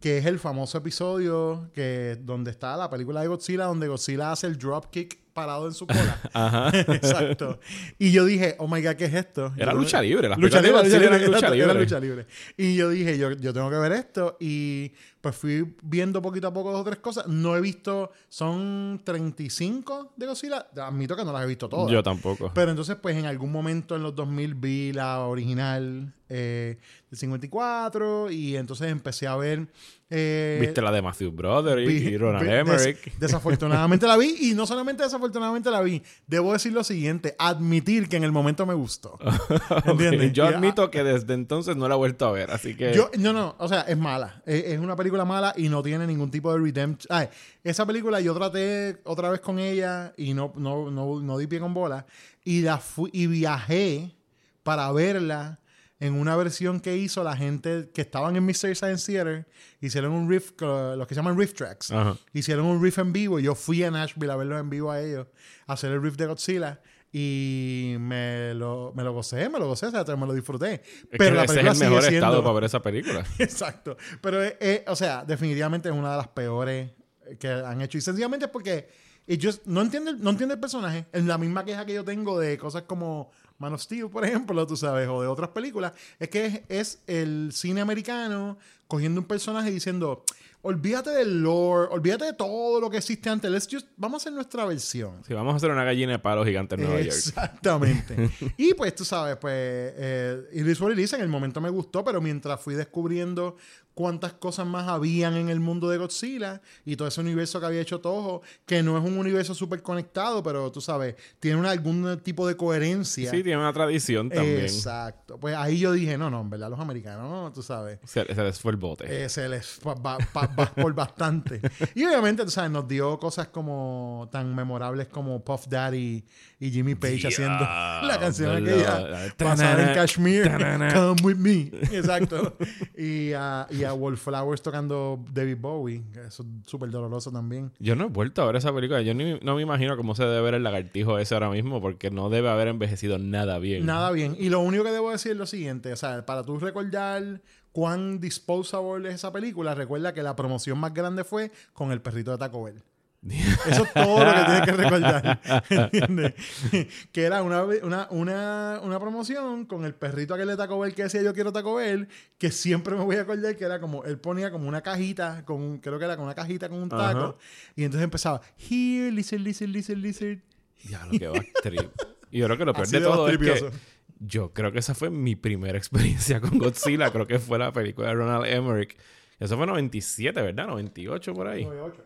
que 0.00 0.18
es 0.18 0.26
el 0.26 0.38
famoso 0.38 0.78
episodio 0.78 1.70
que 1.74 2.18
donde 2.20 2.50
está 2.50 2.76
la 2.76 2.90
película 2.90 3.20
de 3.22 3.28
Godzilla, 3.28 3.64
donde 3.64 3.88
Godzilla 3.88 4.32
hace 4.32 4.46
el 4.46 4.58
dropkick 4.58 5.18
parado 5.32 5.66
en 5.66 5.74
su 5.74 5.86
cola. 5.86 6.18
Ajá. 6.32 6.70
Exacto. 6.78 7.58
Y 7.98 8.10
yo 8.12 8.24
dije, 8.24 8.54
oh 8.58 8.68
my 8.68 8.82
god, 8.82 8.94
¿qué 8.94 9.06
es 9.06 9.14
esto? 9.14 9.52
Era 9.56 9.72
Yo- 9.72 9.78
lucha 9.78 10.00
libre, 10.02 10.28
las 10.28 10.38
lucha 10.38 10.60
libre, 10.62 10.82
lucha 10.84 10.98
lucha 11.28 11.50
libre. 11.50 11.74
lucha 11.74 12.00
libre. 12.00 12.26
Y 12.56 12.74
yo 12.76 12.90
dije, 12.90 13.18
yo, 13.18 13.32
yo 13.32 13.52
tengo 13.52 13.68
que 13.70 13.76
ver 13.76 13.92
esto. 13.92 14.36
Y 14.40 14.92
pues 15.26 15.34
fui 15.34 15.74
viendo 15.82 16.22
poquito 16.22 16.46
a 16.46 16.52
poco 16.52 16.70
dos 16.70 16.82
o 16.82 16.84
tres 16.84 16.98
cosas. 17.00 17.26
No 17.26 17.56
he 17.56 17.60
visto, 17.60 18.12
son 18.28 19.00
35 19.02 20.12
de 20.16 20.26
Godzilla. 20.26 20.68
Admito 20.80 21.16
que 21.16 21.24
no 21.24 21.32
las 21.32 21.42
he 21.42 21.46
visto 21.48 21.68
todas. 21.68 21.90
Yo 21.90 22.00
tampoco. 22.00 22.52
Pero 22.54 22.70
entonces, 22.70 22.94
pues 23.02 23.16
en 23.16 23.26
algún 23.26 23.50
momento 23.50 23.96
en 23.96 24.04
los 24.04 24.14
2000 24.14 24.54
vi 24.54 24.92
la 24.92 25.18
original 25.22 26.12
eh, 26.28 26.78
de 27.10 27.16
54 27.16 28.30
y 28.30 28.56
entonces 28.56 28.88
empecé 28.90 29.26
a 29.28 29.36
ver... 29.36 29.68
eh, 30.10 30.58
Viste 30.60 30.82
la 30.82 30.90
de 30.90 31.00
Matthew 31.02 31.30
Broderick 31.32 31.88
vi- 31.88 32.08
y 32.08 32.16
Ronald 32.18 32.44
vi- 32.66 32.70
des- 32.72 32.98
desafortunadamente 33.18 34.06
la 34.08 34.16
vi 34.16 34.34
y 34.40 34.54
no 34.54 34.66
solamente 34.66 35.02
desafortunadamente 35.04 35.70
la 35.70 35.82
vi. 35.82 36.02
Debo 36.26 36.52
decir 36.52 36.72
lo 36.72 36.82
siguiente, 36.84 37.34
admitir 37.38 38.08
que 38.08 38.16
en 38.16 38.24
el 38.24 38.32
momento 38.32 38.66
me 38.66 38.74
gustó. 38.74 39.18
¿Entiendes? 39.84 40.32
Yo 40.32 40.46
admito 40.46 40.90
que 40.90 41.04
desde 41.04 41.34
entonces 41.34 41.76
no 41.76 41.88
la 41.88 41.94
he 41.94 41.98
vuelto 41.98 42.26
a 42.26 42.32
ver, 42.32 42.50
así 42.50 42.74
que... 42.76 42.92
Yo, 42.92 43.08
no, 43.18 43.32
no, 43.32 43.54
o 43.58 43.68
sea, 43.68 43.82
es 43.82 43.96
mala. 43.96 44.42
Es, 44.46 44.64
es 44.64 44.78
una 44.80 44.96
película 44.96 45.15
mala 45.24 45.54
y 45.56 45.68
no 45.68 45.82
tiene 45.82 46.06
ningún 46.06 46.30
tipo 46.30 46.52
de 46.52 46.58
redemption. 46.60 47.06
Ay, 47.16 47.28
esa 47.64 47.86
película 47.86 48.20
yo 48.20 48.34
traté 48.34 48.98
otra 49.04 49.30
vez 49.30 49.40
con 49.40 49.58
ella 49.58 50.12
y 50.16 50.34
no, 50.34 50.52
no, 50.56 50.90
no, 50.90 51.20
no 51.20 51.38
di 51.38 51.46
pie 51.46 51.60
con 51.60 51.72
bola. 51.74 52.06
Y, 52.44 52.62
la 52.62 52.78
fui- 52.78 53.10
y 53.12 53.26
viajé 53.26 54.14
para 54.62 54.90
verla 54.92 55.60
en 55.98 56.12
una 56.14 56.36
versión 56.36 56.80
que 56.80 56.96
hizo 56.96 57.24
la 57.24 57.36
gente 57.36 57.90
que 57.94 58.02
estaban 58.02 58.36
en 58.36 58.44
Mystery 58.44 58.74
Science 58.74 59.10
Theater. 59.10 59.46
Hicieron 59.80 60.12
un 60.12 60.28
riff, 60.28 60.52
los 60.60 61.06
que 61.06 61.14
se 61.14 61.20
llaman 61.20 61.38
riff 61.38 61.54
tracks. 61.54 61.90
Ajá. 61.90 62.16
Hicieron 62.32 62.66
un 62.66 62.82
riff 62.82 62.98
en 62.98 63.12
vivo. 63.12 63.38
Yo 63.40 63.54
fui 63.54 63.82
a 63.82 63.90
Nashville 63.90 64.30
a 64.30 64.36
verlos 64.36 64.60
en 64.60 64.68
vivo 64.68 64.90
a 64.90 65.00
ellos, 65.00 65.26
a 65.66 65.72
hacer 65.72 65.92
el 65.92 66.02
riff 66.02 66.16
de 66.16 66.26
Godzilla. 66.26 66.80
Y 67.12 67.96
me 67.98 68.52
lo, 68.54 68.92
me 68.94 69.02
lo 69.02 69.12
gocé, 69.12 69.48
me 69.48 69.58
lo 69.58 69.68
gocé, 69.68 69.86
o 69.86 69.90
sea, 69.90 70.16
me 70.16 70.26
lo 70.26 70.34
disfruté. 70.34 70.74
Es 70.74 71.18
Pero 71.18 71.36
la 71.36 71.44
ese 71.44 71.54
película 71.54 71.72
es 71.72 71.80
el 71.80 71.90
mejor 71.90 72.12
estado 72.12 72.42
para 72.42 72.54
ver 72.54 72.64
esa 72.64 72.82
película. 72.82 73.24
Exacto. 73.38 73.96
Pero, 74.20 74.42
eh, 74.42 74.56
eh, 74.60 74.84
o 74.88 74.96
sea, 74.96 75.24
definitivamente 75.24 75.88
es 75.88 75.94
una 75.94 76.10
de 76.10 76.16
las 76.18 76.28
peores 76.28 76.92
que 77.38 77.48
han 77.48 77.80
hecho. 77.80 77.98
Y 77.98 78.00
sencillamente 78.00 78.46
es 78.46 78.50
porque 78.50 78.88
ellos 79.26 79.62
no 79.64 79.82
entienden 79.82 80.20
no 80.20 80.30
entiende 80.30 80.54
el 80.54 80.60
personaje. 80.60 81.06
Es 81.12 81.24
la 81.24 81.38
misma 81.38 81.64
queja 81.64 81.84
que 81.84 81.94
yo 81.94 82.04
tengo 82.04 82.38
de 82.38 82.56
cosas 82.58 82.82
como 82.82 83.30
Man 83.58 83.72
of 83.72 83.80
Steel, 83.80 84.08
por 84.10 84.24
ejemplo, 84.24 84.66
tú 84.66 84.76
sabes, 84.76 85.08
o 85.08 85.22
de 85.22 85.28
otras 85.28 85.50
películas. 85.50 85.92
Es 86.18 86.28
que 86.28 86.46
es, 86.46 86.60
es 86.68 87.02
el 87.06 87.50
cine 87.52 87.80
americano 87.80 88.58
cogiendo 88.86 89.20
un 89.20 89.26
personaje 89.26 89.70
y 89.70 89.72
diciendo, 89.72 90.24
olvídate 90.62 91.10
del 91.10 91.42
lore, 91.42 91.88
olvídate 91.90 92.26
de 92.26 92.32
todo 92.34 92.80
lo 92.80 92.90
que 92.90 92.98
existe 92.98 93.28
antes. 93.30 93.50
Let's 93.50 93.68
just- 93.70 93.88
vamos 93.96 94.20
a 94.20 94.22
hacer 94.22 94.32
nuestra 94.32 94.64
versión. 94.64 95.24
Si 95.24 95.32
vamos 95.32 95.54
a 95.54 95.56
hacer 95.56 95.70
una 95.70 95.84
gallina 95.84 96.12
de 96.12 96.18
palo 96.18 96.44
gigante 96.44 96.74
en 96.74 96.82
Nueva 96.82 97.00
York. 97.00 97.14
Exactamente. 97.16 98.30
y 98.56 98.74
pues 98.74 98.94
tú 98.94 99.04
sabes, 99.04 99.36
pues, 99.36 99.52
eh, 99.56 100.48
is. 100.52 101.12
En 101.14 101.20
el 101.20 101.28
momento 101.28 101.60
me 101.60 101.70
gustó, 101.70 102.04
pero 102.04 102.20
mientras 102.20 102.60
fui 102.60 102.74
descubriendo 102.74 103.56
cuántas 103.96 104.34
cosas 104.34 104.66
más 104.66 104.88
habían 104.88 105.34
en 105.36 105.48
el 105.48 105.58
mundo 105.58 105.88
de 105.88 105.96
Godzilla 105.96 106.60
y 106.84 106.96
todo 106.96 107.08
ese 107.08 107.22
universo 107.22 107.58
que 107.60 107.64
había 107.66 107.80
hecho 107.80 107.98
Toho, 107.98 108.42
que 108.66 108.82
no 108.82 108.98
es 108.98 109.02
un 109.02 109.16
universo 109.16 109.54
súper 109.54 109.80
conectado, 109.80 110.42
pero 110.42 110.70
tú 110.70 110.82
sabes, 110.82 111.14
tiene 111.40 111.56
una- 111.56 111.70
algún 111.70 112.20
tipo 112.22 112.46
de 112.46 112.58
coherencia. 112.58 113.30
Sí, 113.30 113.42
tiene 113.42 113.56
una 113.56 113.72
tradición 113.72 114.28
también. 114.28 114.60
Exacto. 114.60 115.38
Pues 115.40 115.56
ahí 115.56 115.78
yo 115.78 115.92
dije, 115.92 116.18
no, 116.18 116.28
no, 116.28 116.42
en 116.42 116.50
verdad, 116.50 116.68
los 116.68 116.78
americanos, 116.78 117.30
no, 117.30 117.50
tú 117.54 117.62
sabes. 117.62 117.98
Se, 118.04 118.22
se 118.34 118.42
les 118.42 118.60
fue 118.60 118.72
el 118.72 118.76
bote. 118.76 119.24
Eh, 119.24 119.30
se 119.30 119.48
les 119.48 119.80
va, 119.86 119.94
va- 119.94 120.18
va- 120.36 120.46
va 120.58 120.66
por 120.74 120.92
bastante. 120.94 121.62
Y 121.94 122.04
obviamente, 122.04 122.44
tú 122.44 122.50
sabes, 122.50 122.70
nos 122.70 122.86
dio 122.86 123.18
cosas 123.18 123.48
como 123.48 124.28
tan 124.30 124.54
memorables 124.54 125.08
como 125.08 125.42
Puff 125.42 125.68
Daddy 125.68 126.22
y 126.60 126.70
Jimmy 126.70 126.94
Page 126.96 127.28
haciendo 127.28 127.64
la 127.64 128.18
canción 128.20 128.56
aquella 128.56 129.30
basada 129.38 129.88
en 129.88 129.94
Kashmir. 129.94 130.50
Come 130.92 131.22
with 131.22 131.36
me. 131.36 131.70
Exacto. 131.92 132.58
Y 132.96 133.32
a, 133.32 133.66
y 133.70 133.85
a 133.86 133.94
Wallflowers 133.94 134.62
tocando 134.62 135.18
David 135.32 135.56
Bowie. 135.60 136.02
que 136.12 136.20
Eso 136.26 136.42
es 136.42 136.68
súper 136.70 136.90
doloroso 136.90 137.30
también. 137.32 137.72
Yo 137.78 137.96
no 137.96 138.04
he 138.04 138.08
vuelto 138.08 138.42
a 138.42 138.46
ver 138.46 138.56
esa 138.56 138.72
película. 138.74 139.02
Yo 139.02 139.14
ni- 139.14 139.38
no 139.40 139.54
me 139.56 139.62
imagino 139.62 139.96
cómo 139.96 140.14
se 140.14 140.24
debe 140.24 140.40
ver 140.42 140.54
el 140.54 140.62
lagartijo 140.62 141.18
ese 141.18 141.34
ahora 141.34 141.50
mismo, 141.50 141.80
porque 141.80 142.10
no 142.10 142.28
debe 142.30 142.48
haber 142.50 142.68
envejecido 142.68 143.18
nada 143.18 143.58
bien. 143.58 143.86
Nada 143.86 144.10
bien. 144.10 144.36
Y 144.38 144.48
lo 144.50 144.60
único 144.60 144.84
que 144.84 144.90
debo 144.90 145.10
decir 145.10 145.32
es 145.32 145.38
lo 145.38 145.46
siguiente. 145.46 145.92
O 145.92 145.96
sea, 145.96 146.24
para 146.26 146.42
tú 146.44 146.58
recordar 146.58 147.40
cuán 147.72 148.20
disposable 148.20 149.08
es 149.10 149.16
esa 149.16 149.32
película, 149.32 149.74
recuerda 149.74 150.14
que 150.14 150.22
la 150.22 150.34
promoción 150.34 150.78
más 150.78 150.94
grande 150.94 151.24
fue 151.24 151.50
con 151.74 151.92
el 151.92 152.00
perrito 152.00 152.30
de 152.32 152.38
Taco 152.38 152.64
Bell. 152.64 152.82
Eso 153.66 153.84
es 153.84 153.92
todo 153.92 154.24
lo 154.24 154.34
que 154.34 154.44
tienes 154.44 154.62
que 154.62 154.72
recordar. 154.72 155.40
¿Entiendes? 155.70 156.34
que 157.12 157.22
era 157.22 157.42
una, 157.42 157.64
una, 157.64 158.08
una, 158.10 158.80
una 158.82 159.00
promoción 159.00 159.66
con 159.66 159.84
el 159.84 159.94
perrito 159.94 160.34
aquel 160.34 160.48
de 160.48 160.56
Taco 160.56 160.78
Bell 160.78 160.94
que 160.94 161.04
decía 161.04 161.22
yo 161.22 161.34
quiero 161.34 161.52
Taco 161.52 161.74
Bell, 161.76 162.08
que 162.38 162.50
siempre 162.50 162.94
me 162.94 163.04
voy 163.04 163.16
a 163.16 163.22
acordar 163.22 163.56
que 163.56 163.64
era 163.64 163.80
como, 163.80 164.04
él 164.04 164.18
ponía 164.18 164.50
como 164.50 164.68
una 164.68 164.82
cajita, 164.82 165.44
con 165.44 165.78
creo 165.78 165.98
que 165.98 166.04
era 166.04 166.16
con 166.16 166.26
una 166.26 166.34
cajita 166.34 166.68
con 166.68 166.78
un 166.78 166.88
taco, 166.88 167.18
Ajá. 167.18 167.34
y 167.74 167.84
entonces 167.84 168.04
empezaba, 168.04 168.40
here, 168.58 169.10
lizard, 169.10 169.40
lizard, 169.40 169.68
lizard, 169.68 169.96
lizard. 169.96 170.38
Diablo, 170.84 171.18
que 171.18 171.28
va 171.28 171.40
trip. 171.62 171.90
Y 172.30 172.38
yo 172.38 172.46
creo 172.46 172.58
que 172.58 172.64
lo 172.64 172.72
peor 172.72 172.84
Así 172.84 172.92
de 172.92 173.00
de 173.00 173.06
todo 173.06 173.28
es 173.28 173.38
que 173.38 173.70
yo 174.18 174.52
creo 174.52 174.72
que 174.72 174.78
esa 174.78 174.94
fue 174.94 175.10
mi 175.10 175.36
primera 175.36 175.76
experiencia 175.76 176.40
con 176.40 176.58
Godzilla. 176.58 177.10
creo 177.10 177.26
que 177.26 177.38
fue 177.38 177.58
la 177.58 177.72
película 177.72 178.08
de 178.08 178.14
Ronald 178.14 178.46
Emmerich. 178.46 178.96
Eso 179.38 179.56
fue 179.56 179.66
97, 179.66 180.40
¿verdad? 180.40 180.66
98 180.66 181.34
por 181.34 181.48
ahí. 181.48 181.64
98. 181.64 182.04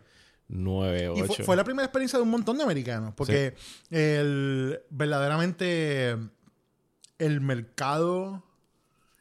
9, 0.51 1.03
Y 1.15 1.21
8. 1.21 1.25
fue, 1.33 1.45
fue 1.45 1.55
la 1.55 1.63
primera 1.63 1.85
experiencia 1.85 2.19
de 2.19 2.23
un 2.23 2.29
montón 2.29 2.57
de 2.57 2.63
americanos, 2.63 3.13
porque 3.15 3.55
el, 3.89 4.79
verdaderamente 4.89 6.17
el 7.19 7.41
mercado, 7.41 8.43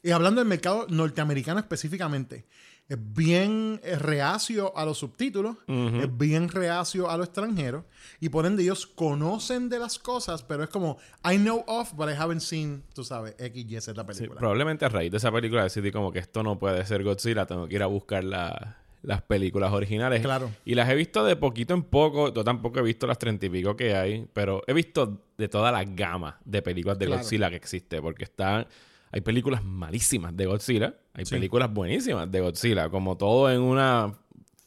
y 0.03 0.11
hablando 0.11 0.41
del 0.41 0.49
mercado 0.49 0.87
norteamericano 0.89 1.61
específicamente, 1.61 2.47
es 2.89 2.99
bien 3.15 3.81
eh, 3.85 3.97
reacio 3.97 4.77
a 4.77 4.85
los 4.85 4.99
subtítulos, 4.99 5.57
es 5.69 6.19
bien 6.19 6.49
reacio 6.49 7.09
a 7.09 7.17
lo 7.17 7.23
extranjero, 7.23 7.85
y 8.19 8.31
por 8.31 8.47
ende 8.47 8.65
ellos 8.65 8.85
conocen 8.89 9.69
de 9.69 9.79
las 9.79 10.01
cosas, 10.01 10.43
pero 10.43 10.65
es 10.65 10.71
como, 10.71 10.99
I 11.25 11.37
know 11.37 11.63
of, 11.69 11.93
but 11.95 12.09
I 12.09 12.15
haven't 12.19 12.41
seen, 12.41 12.83
tú 12.93 13.05
sabes, 13.05 13.37
X, 13.39 13.65
Y, 13.71 13.81
Z 13.81 14.01
Sí, 14.01 14.07
película. 14.19 14.41
probablemente 14.41 14.85
a 14.85 14.89
raíz 14.89 15.13
de 15.13 15.19
esa 15.19 15.31
película 15.31 15.63
decidí 15.63 15.93
como 15.93 16.11
que 16.11 16.19
esto 16.19 16.43
no 16.43 16.59
puede 16.59 16.85
ser 16.85 17.05
Godzilla, 17.05 17.47
tengo 17.47 17.69
que 17.69 17.77
ir 17.77 17.83
a 17.85 17.87
buscar 17.87 18.25
la- 18.25 18.79
las 19.03 19.23
películas 19.23 19.73
originales. 19.73 20.21
Claro. 20.21 20.51
Y 20.65 20.75
las 20.75 20.89
he 20.91 20.95
visto 20.95 21.25
de 21.25 21.37
poquito 21.37 21.75
en 21.75 21.83
poco, 21.83 22.33
yo 22.33 22.45
tampoco 22.45 22.79
he 22.81 22.83
visto 22.83 23.07
las 23.07 23.19
treinta 23.19 23.47
y 23.47 23.49
pico 23.51 23.75
que 23.77 23.95
hay, 23.97 24.27
pero 24.33 24.63
he 24.67 24.73
visto 24.75 25.23
de 25.39 25.49
toda 25.49 25.73
la 25.73 25.85
gama 25.85 26.39
de 26.45 26.61
películas 26.63 26.99
de 26.99 27.07
Claro. 27.07 27.23
Godzilla 27.23 27.49
que 27.51 27.57
existe, 27.57 28.01
porque 28.03 28.25
están... 28.25 28.67
Hay 29.13 29.23
películas 29.23 29.65
malísimas 29.65 30.37
de 30.37 30.47
Godzilla, 30.47 30.95
hay 31.15 31.25
Sí. 31.25 31.35
películas 31.35 31.73
buenísimas 31.73 32.31
de 32.31 32.41
Godzilla, 32.41 32.89
como 32.91 33.17
todo 33.17 33.51
en 33.51 33.61
una 33.61 34.15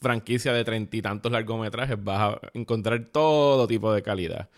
franquicia 0.01 0.51
de 0.51 0.65
treinta 0.65 0.97
y 0.97 1.01
tantos 1.01 1.31
largometrajes 1.31 2.03
vas 2.03 2.33
a 2.35 2.41
encontrar 2.53 3.05
todo 3.05 3.65
tipo 3.67 3.93
de 3.93 4.01
calidad. 4.01 4.49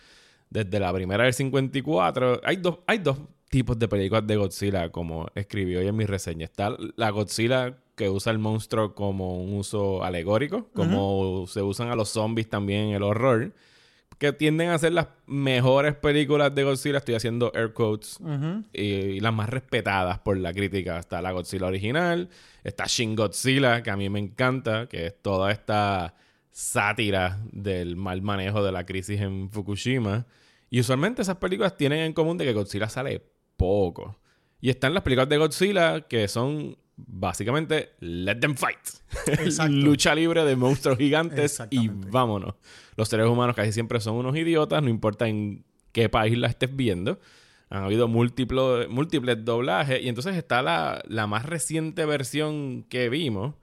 Desde 0.49 0.79
la 0.79 0.91
primera 0.91 1.25
del 1.25 1.33
54, 1.33 2.41
hay 2.43 2.55
dos, 2.55 2.79
hay 2.87 2.97
dos 2.97 3.17
tipos 3.49 3.77
de 3.77 3.87
películas 3.87 4.25
de 4.25 4.35
Godzilla, 4.37 4.89
como 4.91 5.27
escribí 5.35 5.75
hoy 5.75 5.87
en 5.87 5.95
mi 5.95 6.05
reseña. 6.05 6.45
Está 6.45 6.75
la 6.95 7.09
Godzilla 7.11 7.77
que 7.95 8.09
usa 8.09 8.31
el 8.31 8.39
monstruo 8.39 8.93
como 8.93 9.41
un 9.41 9.53
uso 9.53 10.03
alegórico, 10.03 10.69
como 10.73 11.45
se 11.47 11.61
usan 11.61 11.89
a 11.89 11.95
los 11.95 12.09
zombies 12.09 12.49
también 12.49 12.89
en 12.89 12.95
el 12.95 13.03
horror, 13.03 13.53
que 14.17 14.31
tienden 14.33 14.69
a 14.69 14.77
ser 14.77 14.93
las 14.93 15.07
mejores 15.25 15.95
películas 15.95 16.53
de 16.53 16.63
Godzilla. 16.63 16.99
Estoy 16.99 17.15
haciendo 17.15 17.51
air 17.53 17.73
quotes 17.73 18.19
y 18.73 19.19
las 19.19 19.33
más 19.33 19.49
respetadas 19.49 20.19
por 20.19 20.37
la 20.37 20.53
crítica. 20.53 20.99
Está 20.99 21.21
la 21.21 21.31
Godzilla 21.31 21.67
original, 21.67 22.29
está 22.63 22.85
Shin 22.87 23.15
Godzilla, 23.15 23.83
que 23.83 23.91
a 23.91 23.97
mí 23.97 24.09
me 24.09 24.19
encanta, 24.19 24.87
que 24.87 25.07
es 25.07 25.21
toda 25.21 25.51
esta 25.51 26.15
sátira 26.51 27.39
del 27.51 27.97
mal 27.97 28.21
manejo 28.21 28.63
de 28.63 28.71
la 28.71 28.85
crisis 28.85 29.19
en 29.19 29.49
Fukushima. 29.49 30.25
Y 30.69 30.79
usualmente 30.79 31.21
esas 31.21 31.37
películas 31.37 31.75
tienen 31.77 31.99
en 31.99 32.13
común 32.13 32.37
de 32.37 32.45
que 32.45 32.53
Godzilla 32.53 32.89
sale 32.89 33.21
poco. 33.57 34.17
Y 34.61 34.69
están 34.69 34.93
las 34.93 35.03
películas 35.03 35.29
de 35.29 35.37
Godzilla 35.37 36.01
que 36.01 36.27
son 36.27 36.77
básicamente 36.97 37.93
Let 37.99 38.35
them 38.35 38.55
fight. 38.55 38.79
Exacto. 39.27 39.71
Lucha 39.75 40.15
libre 40.15 40.43
de 40.43 40.55
monstruos 40.55 40.97
gigantes 40.97 41.61
y 41.69 41.89
vámonos. 41.89 42.55
Los 42.95 43.09
seres 43.09 43.27
humanos 43.27 43.55
casi 43.55 43.71
siempre 43.71 43.99
son 43.99 44.15
unos 44.15 44.35
idiotas, 44.35 44.81
no 44.81 44.89
importa 44.89 45.27
en 45.27 45.65
qué 45.91 46.09
país 46.09 46.37
la 46.37 46.47
estés 46.47 46.75
viendo. 46.75 47.19
Han 47.69 47.83
habido 47.83 48.07
múltiplos, 48.07 48.87
múltiples 48.89 49.43
doblajes. 49.43 50.01
Y 50.01 50.09
entonces 50.09 50.35
está 50.35 50.61
la, 50.61 51.03
la 51.07 51.27
más 51.27 51.45
reciente 51.45 52.05
versión 52.05 52.83
que 52.83 53.09
vimos, 53.09 53.55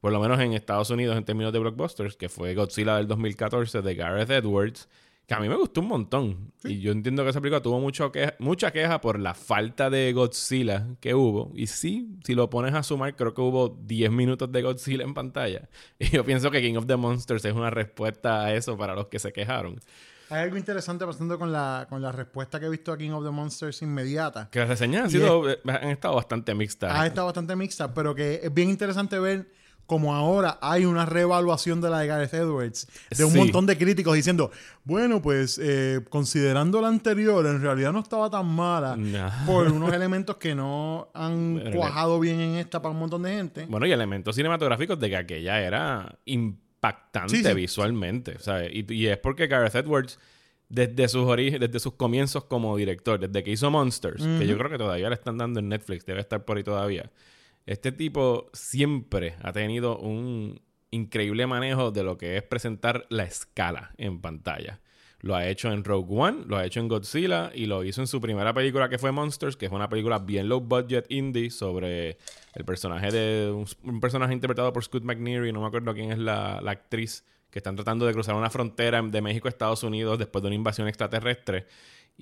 por 0.00 0.12
lo 0.12 0.20
menos 0.20 0.40
en 0.40 0.52
Estados 0.52 0.90
Unidos 0.90 1.16
en 1.16 1.24
términos 1.24 1.52
de 1.52 1.58
blockbusters, 1.58 2.16
que 2.16 2.28
fue 2.28 2.54
Godzilla 2.54 2.96
del 2.96 3.06
2014 3.06 3.82
de 3.82 3.94
Gareth 3.94 4.30
Edwards, 4.30 4.88
que 5.30 5.34
a 5.34 5.38
mí 5.38 5.48
me 5.48 5.54
gustó 5.54 5.80
un 5.80 5.86
montón. 5.86 6.50
Y 6.64 6.80
yo 6.80 6.90
entiendo 6.90 7.22
que 7.22 7.30
esa 7.30 7.40
película 7.40 7.62
tuvo 7.62 7.78
mucho 7.78 8.10
que- 8.10 8.34
mucha 8.40 8.72
queja 8.72 9.00
por 9.00 9.20
la 9.20 9.32
falta 9.32 9.88
de 9.88 10.12
Godzilla 10.12 10.88
que 10.98 11.14
hubo. 11.14 11.52
Y 11.54 11.68
sí, 11.68 12.18
si 12.24 12.34
lo 12.34 12.50
pones 12.50 12.74
a 12.74 12.82
sumar, 12.82 13.14
creo 13.14 13.32
que 13.32 13.40
hubo 13.40 13.68
10 13.68 14.10
minutos 14.10 14.50
de 14.50 14.60
Godzilla 14.60 15.04
en 15.04 15.14
pantalla. 15.14 15.68
Y 16.00 16.06
yo 16.10 16.24
pienso 16.24 16.50
que 16.50 16.60
King 16.60 16.74
of 16.74 16.86
the 16.88 16.96
Monsters 16.96 17.44
es 17.44 17.52
una 17.54 17.70
respuesta 17.70 18.42
a 18.46 18.54
eso 18.54 18.76
para 18.76 18.96
los 18.96 19.06
que 19.06 19.20
se 19.20 19.32
quejaron. 19.32 19.78
Hay 20.30 20.40
algo 20.42 20.56
interesante 20.56 21.06
pasando 21.06 21.38
con 21.38 21.52
la, 21.52 21.86
con 21.88 22.02
la 22.02 22.10
respuesta 22.10 22.58
que 22.58 22.66
he 22.66 22.68
visto 22.68 22.90
a 22.90 22.98
King 22.98 23.10
of 23.10 23.24
the 23.24 23.30
Monsters 23.30 23.82
inmediata. 23.82 24.48
Que 24.50 24.58
las 24.58 24.68
reseñas 24.68 25.04
han, 25.04 25.10
sido, 25.10 25.48
eh, 25.48 25.60
han 25.64 25.90
estado 25.90 26.16
bastante 26.16 26.56
mixtas. 26.56 26.90
Ha 26.92 27.06
estado 27.06 27.26
bastante 27.26 27.54
mixta, 27.54 27.94
pero 27.94 28.16
que 28.16 28.40
es 28.42 28.52
bien 28.52 28.68
interesante 28.68 29.16
ver 29.20 29.48
como 29.90 30.14
ahora 30.14 30.56
hay 30.62 30.84
una 30.84 31.04
reevaluación 31.04 31.80
de 31.80 31.90
la 31.90 31.98
de 31.98 32.06
Gareth 32.06 32.32
Edwards, 32.34 32.86
de 33.10 33.24
un 33.24 33.32
Sí. 33.32 33.38
montón 33.38 33.66
de 33.66 33.76
críticos 33.76 34.14
diciendo, 34.14 34.52
bueno, 34.84 35.20
pues 35.20 35.58
eh, 35.60 35.98
considerando 36.08 36.80
la 36.80 36.86
anterior, 36.86 37.44
en 37.44 37.60
realidad 37.60 37.92
no 37.92 37.98
estaba 37.98 38.30
tan 38.30 38.46
mala 38.46 38.96
por 39.46 39.66
unos 39.72 39.92
elementos 39.92 40.36
que 40.36 40.54
no 40.54 41.10
han 41.12 41.60
Pero- 41.64 41.76
cuajado 41.76 42.20
bien 42.20 42.40
en 42.40 42.54
esta 42.54 42.80
para 42.80 42.92
un 42.92 43.00
montón 43.00 43.24
de 43.24 43.32
gente. 43.32 43.66
Bueno, 43.68 43.84
y 43.84 43.90
elementos 43.90 44.36
cinematográficos 44.36 44.96
de 45.00 45.10
que 45.10 45.16
aquella 45.16 45.60
era 45.60 46.14
impactante 46.24 47.36
Sí, 47.38 47.42
sí. 47.44 47.52
visualmente. 47.52 48.38
¿sabes? 48.38 48.70
Y, 48.72 48.92
y 48.94 49.08
es 49.08 49.18
porque 49.18 49.48
Gareth 49.48 49.74
Edwards, 49.74 50.20
desde 50.68 51.08
sus 51.08 51.26
desde 51.36 51.80
sus 51.80 51.94
comienzos 51.94 52.44
como 52.44 52.76
director, 52.76 53.18
desde 53.18 53.42
que 53.42 53.50
hizo 53.50 53.72
Monsters, 53.72 54.22
que 54.22 54.46
yo 54.46 54.56
creo 54.56 54.70
que 54.70 54.78
todavía 54.78 55.08
le 55.08 55.16
están 55.16 55.36
dando 55.36 55.58
en 55.58 55.68
Netflix, 55.68 56.06
debe 56.06 56.20
estar 56.20 56.44
por 56.44 56.58
ahí 56.58 56.62
todavía. 56.62 57.10
Este 57.66 57.92
tipo 57.92 58.50
siempre 58.52 59.34
ha 59.42 59.52
tenido 59.52 59.98
un 59.98 60.60
increíble 60.90 61.46
manejo 61.46 61.90
de 61.90 62.02
lo 62.02 62.18
que 62.18 62.36
es 62.36 62.42
presentar 62.42 63.06
la 63.10 63.24
escala 63.24 63.92
en 63.96 64.20
pantalla. 64.20 64.80
Lo 65.22 65.34
ha 65.34 65.46
hecho 65.46 65.70
en 65.70 65.84
Rogue 65.84 66.08
One, 66.08 66.44
lo 66.46 66.56
ha 66.56 66.64
hecho 66.64 66.80
en 66.80 66.88
Godzilla 66.88 67.52
y 67.54 67.66
lo 67.66 67.84
hizo 67.84 68.00
en 68.00 68.06
su 68.06 68.20
primera 68.22 68.54
película 68.54 68.88
que 68.88 68.98
fue 68.98 69.12
Monsters, 69.12 69.56
que 69.56 69.66
es 69.66 69.72
una 69.72 69.88
película 69.88 70.18
bien 70.18 70.48
low 70.48 70.60
budget 70.60 71.04
indie 71.10 71.50
sobre 71.50 72.16
el 72.54 72.64
personaje 72.64 73.10
de 73.10 73.50
un, 73.50 74.00
personaje 74.00 74.32
interpretado 74.32 74.72
por 74.72 74.82
Scoot 74.82 75.04
McNeary, 75.04 75.52
no 75.52 75.60
me 75.60 75.66
acuerdo 75.66 75.92
quién 75.92 76.10
es 76.10 76.18
la, 76.18 76.60
la 76.62 76.70
actriz, 76.70 77.24
que 77.50 77.58
están 77.58 77.76
tratando 77.76 78.06
de 78.06 78.12
cruzar 78.14 78.34
una 78.34 78.48
frontera 78.48 79.02
de 79.02 79.20
México 79.20 79.48
a 79.48 79.50
Estados 79.50 79.82
Unidos 79.82 80.18
después 80.18 80.40
de 80.42 80.48
una 80.48 80.54
invasión 80.54 80.88
extraterrestre. 80.88 81.66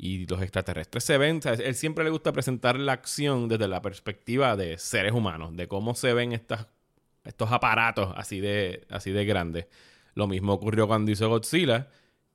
Y 0.00 0.26
los 0.26 0.40
extraterrestres 0.43 1.02
se 1.02 1.19
ven, 1.19 1.43
sea, 1.43 1.55
él 1.55 1.75
siempre 1.75 2.05
le 2.05 2.11
gusta 2.11 2.33
presentar 2.33 2.78
la 2.78 2.93
acción 2.93 3.49
desde 3.49 3.67
la 3.67 3.83
perspectiva 3.83 4.57
de 4.57 4.78
seres 4.78 5.12
humanos, 5.12 5.57
de 5.57 5.67
cómo 5.67 5.97
se 5.97 6.14
ven 6.14 6.33
estas, 6.33 6.69
estos 7.25 7.50
aparatos 7.50 8.14
así 8.17 8.38
de, 8.38 8.87
así 8.90 9.11
de 9.11 9.25
grandes. 9.25 9.67
Lo 10.14 10.28
mismo 10.28 10.52
ocurrió 10.52 10.87
cuando 10.87 11.11
hizo 11.11 11.28
Godzilla, 11.28 11.88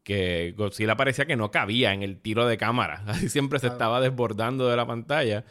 que 0.04 0.54
Godzilla 0.58 0.98
parecía 0.98 1.26
que 1.26 1.38
no 1.38 1.52
cabía 1.52 1.94
en 1.94 2.04
el 2.04 2.20
tiro 2.20 2.46
de 2.46 2.58
cámara. 2.58 3.04
Así 3.08 3.30
siempre 3.30 3.60
se 3.60 3.68
estaba 3.68 4.02
desbordando 4.02 4.68
de 4.68 4.76
la 4.76 4.86
pantalla. 4.86 5.46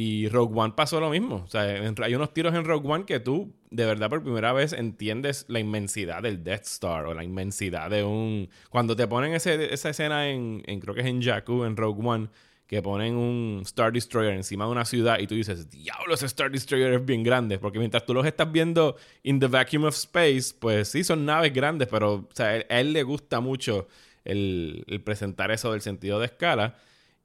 Y 0.00 0.28
Rogue 0.28 0.54
One 0.56 0.74
pasó 0.76 1.00
lo 1.00 1.10
mismo. 1.10 1.42
O 1.44 1.48
sea, 1.48 1.62
hay 1.62 2.14
unos 2.14 2.32
tiros 2.32 2.54
en 2.54 2.64
Rogue 2.64 2.88
One 2.88 3.04
que 3.04 3.18
tú, 3.18 3.52
de 3.70 3.84
verdad, 3.84 4.08
por 4.08 4.22
primera 4.22 4.52
vez 4.52 4.72
entiendes 4.72 5.44
la 5.48 5.58
inmensidad 5.58 6.22
del 6.22 6.44
Death 6.44 6.66
Star 6.66 7.06
o 7.06 7.14
la 7.14 7.24
inmensidad 7.24 7.90
de 7.90 8.04
un. 8.04 8.48
Cuando 8.70 8.94
te 8.94 9.08
ponen 9.08 9.34
ese- 9.34 9.74
esa 9.74 9.90
escena 9.90 10.28
en, 10.28 10.62
creo 10.78 10.94
que 10.94 11.00
es 11.00 11.06
en 11.08 11.20
Jakku, 11.20 11.64
en 11.64 11.76
Rogue 11.76 12.00
One, 12.06 12.28
que 12.68 12.80
ponen 12.80 13.16
un 13.16 13.62
Star 13.64 13.92
Destroyer 13.92 14.34
encima 14.34 14.66
de 14.66 14.70
una 14.70 14.84
ciudad 14.84 15.18
y 15.18 15.26
tú 15.26 15.34
dices, 15.34 15.68
diablo, 15.68 16.14
ese 16.14 16.26
Star 16.26 16.52
Destroyer 16.52 16.92
es 16.92 17.04
bien 17.04 17.24
grande. 17.24 17.58
Porque 17.58 17.80
mientras 17.80 18.06
tú 18.06 18.14
los 18.14 18.24
estás 18.24 18.52
viendo 18.52 18.94
in 19.24 19.40
the 19.40 19.48
vacuum 19.48 19.82
of 19.82 19.96
space, 19.96 20.54
pues 20.56 20.86
sí, 20.90 21.02
son 21.02 21.26
naves 21.26 21.52
grandes, 21.52 21.88
pero 21.88 22.12
o 22.14 22.28
sea, 22.34 22.50
a 22.50 22.80
él, 22.80 22.92
le 22.92 23.02
gusta 23.02 23.40
mucho 23.40 23.88
el 24.24 25.02
presentar 25.04 25.50
eso 25.50 25.72
del 25.72 25.80
sentido 25.80 26.20
de 26.20 26.26
escala. 26.26 26.76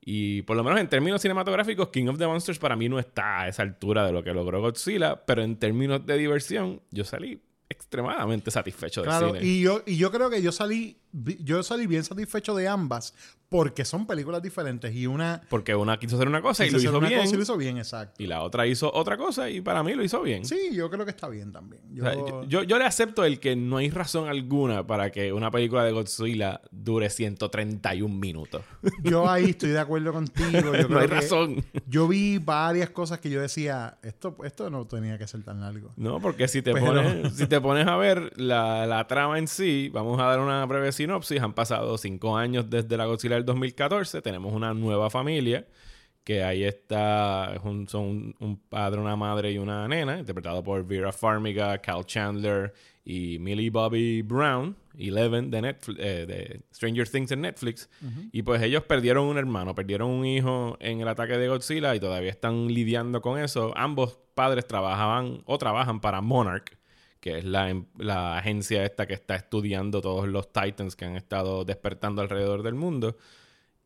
Y 0.06 0.42
por 0.42 0.58
lo 0.58 0.64
menos 0.64 0.80
en 0.80 0.90
términos 0.90 1.22
cinematográficos, 1.22 1.90
King 1.90 2.08
of 2.08 2.18
the 2.18 2.28
Monsters 2.28 2.60
para 2.60 2.76
mí 2.76 2.90
no 2.90 3.00
está 3.00 3.42
a 3.42 3.48
esa 3.48 3.64
altura 3.64 4.06
de 4.06 4.12
lo 4.12 4.24
que 4.24 4.34
logró 4.34 4.60
Godzilla, 4.62 5.26
pero 5.26 5.44
en 5.44 5.56
términos 5.58 6.06
de 6.06 6.18
diversión, 6.18 6.82
yo 6.92 7.06
salí 7.06 7.42
extremadamente 7.70 8.52
satisfecho 8.52 9.02
del 9.02 9.10
Claro, 9.10 9.34
cine. 9.34 9.46
y 9.46 9.62
yo, 9.62 9.82
y 9.86 9.98
yo 9.98 10.12
creo 10.12 10.30
que 10.30 10.42
yo 10.42 10.52
salí, 10.52 10.98
yo 11.40 11.64
salí 11.64 11.88
bien 11.88 12.04
satisfecho 12.04 12.54
de 12.56 12.68
ambas, 12.68 13.14
porque 13.54 13.86
son 13.86 14.08
películas 14.08 14.42
diferentes 14.42 14.96
y 14.96 15.06
una 15.06 15.40
Porque 15.48 15.76
una 15.76 16.00
quiso 16.00 16.16
hacer 16.16 16.28
una 16.28 16.42
cosa 16.42 16.66
y 16.66 16.72
lo 16.72 16.80
hizo 16.80 17.00
bien, 17.00 17.28
y 17.30 17.34
lo 17.36 17.42
hizo 17.44 17.56
bien, 17.56 17.78
exacto. 17.78 18.24
y 18.24 18.26
la 18.26 18.42
otra 18.42 18.66
hizo 18.66 18.92
otra 18.92 19.16
cosa 19.16 19.48
y 19.52 19.62
para 19.62 19.84
mí 19.84 19.94
lo 19.94 20.04
hizo 20.04 20.24
bien. 20.24 20.44
Sí, 20.44 20.72
yo 20.74 20.90
creo 20.90 21.06
que 21.06 21.12
está 21.12 21.30
bien 21.30 21.52
también. 21.52 21.84
Yo, 21.94 22.04
O 22.04 22.06
sea, 22.08 22.16
yo, 22.16 22.44
yo- 22.46 22.64
yo 22.64 22.80
le 22.80 22.86
acepto 22.86 23.24
el 23.24 23.40
que 23.40 23.56
no 23.56 23.78
hay 23.78 23.92
razón 23.92 24.28
alguna 24.28 24.88
para 24.88 25.12
que 25.12 25.32
una 25.32 25.52
película 25.52 25.84
de 25.84 25.92
Godzilla 25.92 26.62
dure 26.72 27.12
131 27.12 28.12
minutos. 28.16 28.64
yo 29.04 29.30
ahí 29.30 29.52
estoy 29.52 29.70
de 29.70 29.80
acuerdo 29.80 30.12
contigo. 30.14 30.50
Yo 30.52 30.62
no 30.90 30.98
hay 30.98 31.08
que 31.08 31.14
razón. 31.14 31.64
Yo 31.86 32.08
vi 32.08 32.40
varias 32.40 32.90
cosas 32.90 33.20
que 33.20 33.30
yo 33.30 33.40
decía, 33.40 34.00
esto, 34.02 34.36
esto 34.46 34.72
no 34.72 34.88
tenía 34.88 35.20
que 35.20 35.28
ser 35.28 35.44
tan 35.44 35.62
largo. 35.62 35.92
No, 35.96 36.20
porque 36.20 36.48
si 36.48 36.64
te, 36.64 36.74
Pero- 36.74 36.88
pones, 36.88 37.34
si 37.36 37.46
te 37.46 37.62
pones 37.62 37.86
a 37.86 37.98
ver 37.98 38.34
la, 38.36 38.88
la 38.88 39.06
trama 39.06 39.38
en 39.38 39.48
sí, 39.48 39.92
vamos 39.94 40.20
a 40.20 40.24
dar 40.24 40.40
una 40.40 40.66
breve 40.66 40.92
sinopsis. 40.92 41.40
Han 41.40 41.54
pasado 41.54 42.00
cinco 42.00 42.36
años 42.36 42.68
desde 42.68 42.98
la 42.98 43.06
Godzilla 43.06 43.43
del 43.44 43.46
2014. 43.48 44.22
Tenemos 44.22 44.54
una 44.54 44.74
nueva 44.74 45.10
familia. 45.10 45.66
Que 46.24 46.42
ahí 46.42 46.64
está, 46.64 47.54
es 47.54 47.62
un- 47.66 47.86
son 47.90 48.04
un, 48.04 48.36
un 48.40 48.58
padre, 48.58 49.02
una 49.02 49.18
madre 49.18 49.52
y 49.52 49.58
una 49.58 49.86
nena, 49.90 50.18
interpretado 50.20 50.64
por 50.64 50.86
Vera 50.88 51.12
Farmiga, 51.12 51.78
Cal 51.80 52.06
Chandler 52.06 52.74
y 53.04 53.40
Millie 53.40 53.70
Bobby 53.70 54.22
Brown, 54.22 54.74
Eleven 54.98 55.52
de, 55.52 55.62
Netflix, 55.62 56.00
eh, 56.00 56.26
de 56.26 56.62
Stranger 56.74 57.10
Things 57.10 57.30
en 57.34 57.42
Netflix. 57.42 57.90
Y 58.32 58.42
pues 58.44 58.62
ellos 58.62 58.84
perdieron 58.84 59.26
un 59.28 59.38
hermano, 59.38 59.76
perdieron 59.76 60.10
un 60.12 60.26
hijo 60.26 60.78
en 60.80 61.02
el 61.02 61.10
ataque 61.10 61.38
de 61.38 61.50
Godzilla 61.50 61.94
y 61.94 62.00
todavía 62.00 62.30
están 62.32 62.68
lidiando 62.70 63.20
con 63.22 63.38
eso. 63.38 63.74
Ambos 63.76 64.18
padres 64.34 64.66
trabajaban 64.66 65.42
o 65.46 65.58
trabajan 65.58 66.00
para 66.00 66.22
Monarch, 66.22 66.78
que 67.24 67.38
es 67.38 67.46
la, 67.46 67.70
em- 67.70 67.86
la 67.98 68.38
agencia 68.38 68.84
esta 68.84 69.08
que 69.08 69.14
está 69.14 69.36
estudiando 69.36 70.02
todos 70.02 70.28
los 70.28 70.52
Titans 70.52 70.98
que 70.98 71.06
han 71.06 71.16
estado 71.16 71.64
despertando 71.64 72.22
alrededor 72.22 72.64
del 72.64 72.74
mundo. 72.74 73.16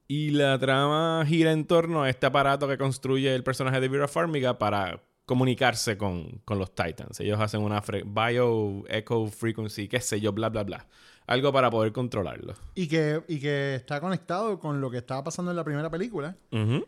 Y 0.08 0.32
la 0.32 0.58
trama 0.58 1.24
gira 1.28 1.52
en 1.52 1.68
torno 1.68 2.02
a 2.02 2.10
este 2.10 2.26
aparato 2.26 2.68
que 2.68 2.80
construye 2.80 3.36
el 3.36 3.44
personaje 3.44 3.80
de 3.80 3.90
Vera 3.90 4.08
Farmiga 4.08 4.58
para 4.58 5.04
comunicarse 5.28 6.00
con, 6.00 6.42
con 6.46 6.58
los 6.58 6.74
Titans. 6.74 7.20
Ellos 7.20 7.40
hacen 7.40 7.62
una 7.62 7.84
bio 8.06 8.84
echo 8.88 9.28
frequency, 9.28 9.88
qué 9.88 10.02
sé 10.02 10.20
yo, 10.20 10.34
bla, 10.34 10.50
bla, 10.50 10.64
bla. 10.64 10.88
Algo 11.28 11.54
para 11.54 11.70
poder 11.70 11.92
controlarlo. 11.92 12.56
Y 12.74 12.88
que, 12.88 13.22
y 13.28 13.40
que 13.40 13.76
está 13.76 14.02
conectado 14.02 14.60
con 14.60 14.82
lo 14.82 14.90
que 14.90 14.98
estaba 14.98 15.24
pasando 15.24 15.52
en 15.52 15.58
la 15.58 15.64
primera 15.64 15.92
película. 15.92 16.36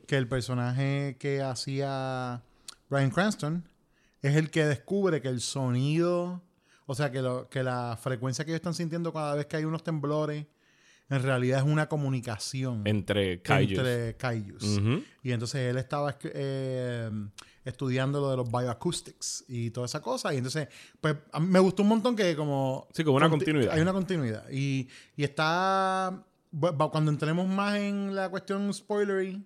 Que 0.07 0.17
el 0.17 0.27
personaje 0.27 1.15
que 1.19 1.43
hacía 1.43 2.41
Brian 2.89 3.11
Cranston 3.11 3.65
es 4.21 4.35
el 4.35 4.49
que 4.51 4.65
descubre 4.65 5.21
que 5.21 5.27
el 5.29 5.41
sonido, 5.41 6.41
o 6.85 6.95
sea, 6.95 7.11
que, 7.11 7.21
lo, 7.21 7.47
que 7.49 7.63
la 7.63 7.97
frecuencia 8.01 8.43
que 8.45 8.51
ellos 8.51 8.59
están 8.59 8.73
sintiendo 8.73 9.13
cada 9.13 9.35
vez 9.35 9.45
que 9.45 9.57
hay 9.57 9.65
unos 9.65 9.83
temblores, 9.83 10.45
en 11.09 11.23
realidad 11.23 11.59
es 11.59 11.65
una 11.65 11.89
comunicación 11.89 12.83
Entre 12.85 13.41
kaijus. 13.41 13.77
entre 13.79 14.15
kaijus. 14.17 14.63
Ujú. 14.77 15.03
Y 15.23 15.31
entonces 15.31 15.61
él 15.61 15.77
estaba 15.77 16.15
eh, 16.23 17.09
estudiando 17.65 18.21
lo 18.21 18.29
de 18.29 18.37
los 18.37 18.51
bioacoustics 18.51 19.45
y 19.47 19.71
toda 19.71 19.87
esa 19.87 20.01
cosa. 20.01 20.31
Y 20.33 20.37
entonces, 20.37 20.67
pues 21.01 21.15
a 21.31 21.39
mí 21.39 21.47
me 21.47 21.59
gustó 21.59 21.81
un 21.81 21.89
montón 21.89 22.15
que 22.15 22.35
como... 22.35 22.87
Sí, 22.93 23.03
como 23.03 23.17
una 23.17 23.27
conti- 23.27 23.45
continuidad. 23.45 23.73
Hay 23.73 23.81
una 23.81 23.93
continuidad. 23.93 24.45
Y, 24.51 24.87
y 25.15 25.23
está... 25.23 26.23
Cuando 26.91 27.11
entremos 27.11 27.47
más 27.47 27.75
en 27.77 28.15
la 28.15 28.27
cuestión 28.29 28.71
spoilery, 28.73 29.43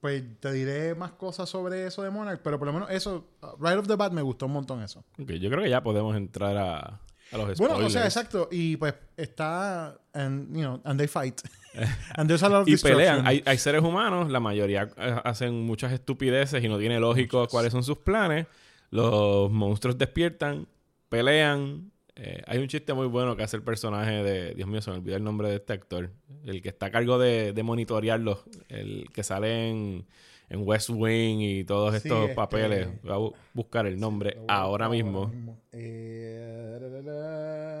pues 0.00 0.22
te 0.40 0.52
diré 0.52 0.94
más 0.94 1.12
cosas 1.12 1.48
sobre 1.48 1.86
eso 1.86 2.02
de 2.02 2.10
Monarch. 2.10 2.40
Pero 2.42 2.58
por 2.58 2.66
lo 2.66 2.72
menos 2.72 2.90
eso, 2.90 3.26
uh, 3.42 3.62
right 3.62 3.78
off 3.78 3.86
the 3.86 3.96
bat, 3.96 4.12
me 4.12 4.22
gustó 4.22 4.46
un 4.46 4.52
montón 4.52 4.82
eso. 4.82 5.04
Ok, 5.20 5.32
yo 5.32 5.50
creo 5.50 5.62
que 5.62 5.70
ya 5.70 5.82
podemos 5.82 6.16
entrar 6.16 6.56
a, 6.56 6.78
a 6.78 7.36
los 7.36 7.56
spoilers. 7.56 7.58
Bueno, 7.58 7.86
o 7.86 7.90
sea, 7.90 8.04
exacto. 8.04 8.48
Y 8.50 8.76
pues 8.76 8.94
está... 9.16 9.98
And, 10.12 10.54
you 10.54 10.62
know, 10.62 10.80
and 10.84 10.98
they 10.98 11.06
fight. 11.06 11.40
and 12.16 12.28
there's 12.28 12.42
a 12.42 12.48
lot 12.48 12.62
of 12.62 12.68
Y 12.68 12.76
pelean. 12.76 13.26
Hay, 13.26 13.42
hay 13.44 13.58
seres 13.58 13.82
humanos, 13.82 14.30
la 14.30 14.40
mayoría 14.40 14.90
eh, 14.96 15.20
hacen 15.22 15.64
muchas 15.66 15.92
estupideces 15.92 16.64
y 16.64 16.68
no 16.68 16.78
tiene 16.78 16.98
lógico 16.98 17.46
cuáles 17.48 17.72
son 17.72 17.84
sus 17.84 17.98
planes. 17.98 18.46
Los 18.90 19.50
monstruos 19.50 19.96
despiertan, 19.96 20.66
pelean. 21.08 21.92
Eh, 22.22 22.42
hay 22.46 22.58
un 22.58 22.68
chiste 22.68 22.92
muy 22.92 23.06
bueno 23.06 23.34
que 23.34 23.42
hace 23.42 23.56
el 23.56 23.62
personaje 23.62 24.22
de... 24.22 24.54
Dios 24.54 24.68
mío, 24.68 24.82
se 24.82 24.90
me 24.90 24.98
olvidó 24.98 25.16
el 25.16 25.24
nombre 25.24 25.48
de 25.48 25.54
este 25.56 25.72
actor. 25.72 26.10
El 26.44 26.60
que 26.60 26.68
está 26.68 26.86
a 26.86 26.90
cargo 26.90 27.18
de, 27.18 27.52
de 27.54 27.62
monitorearlos. 27.62 28.44
El 28.68 29.06
que 29.14 29.22
sale 29.22 29.70
en, 29.70 30.06
en 30.50 30.60
West 30.68 30.90
Wing 30.90 31.38
y 31.40 31.64
todos 31.64 31.92
Sí, 31.92 31.96
estos 32.08 32.22
este- 32.24 32.34
papeles. 32.34 32.88
Voy 33.02 33.12
a 33.12 33.16
bu- 33.16 33.34
buscar 33.54 33.86
el 33.86 33.98
nombre 33.98 34.36
a 34.48 34.56
ahora 34.58 34.90
mismo. 34.90 35.32
Eh, 35.72 36.78
da, 36.78 36.88
da, 36.88 37.02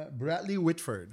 da, 0.04 0.10
Bradley 0.12 0.56
Whitford. 0.56 1.08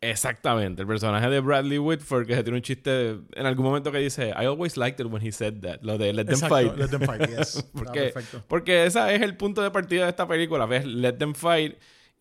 Exactamente, 0.00 0.82
el 0.82 0.88
personaje 0.88 1.30
de 1.30 1.40
Bradley 1.40 1.78
Whitford 1.78 2.26
que 2.26 2.34
se 2.34 2.42
tiene 2.42 2.58
un 2.58 2.62
chiste 2.62 3.20
en 3.32 3.46
algún 3.46 3.64
momento 3.64 3.90
que 3.90 3.96
dice 3.98 4.28
I 4.38 4.44
always 4.44 4.76
liked 4.76 5.00
it 5.00 5.10
when 5.10 5.26
he 5.26 5.32
said 5.32 5.60
that, 5.62 5.78
lo 5.82 5.96
de 5.96 6.12
let 6.12 6.24
them 6.26 6.34
Exacto, 6.34 6.54
fight. 6.56 6.76
Let 6.76 6.88
them 6.88 7.00
fight, 7.00 7.26
yes. 7.30 7.62
Porque, 7.72 8.00
perfecto. 8.12 8.42
porque 8.46 8.84
ese 8.84 9.14
es 9.14 9.22
el 9.22 9.34
punto 9.38 9.62
de 9.62 9.70
partida 9.70 10.02
de 10.04 10.10
esta 10.10 10.28
película, 10.28 10.66
ves 10.66 10.84
let 10.84 11.14
them 11.14 11.34
fight 11.34 11.76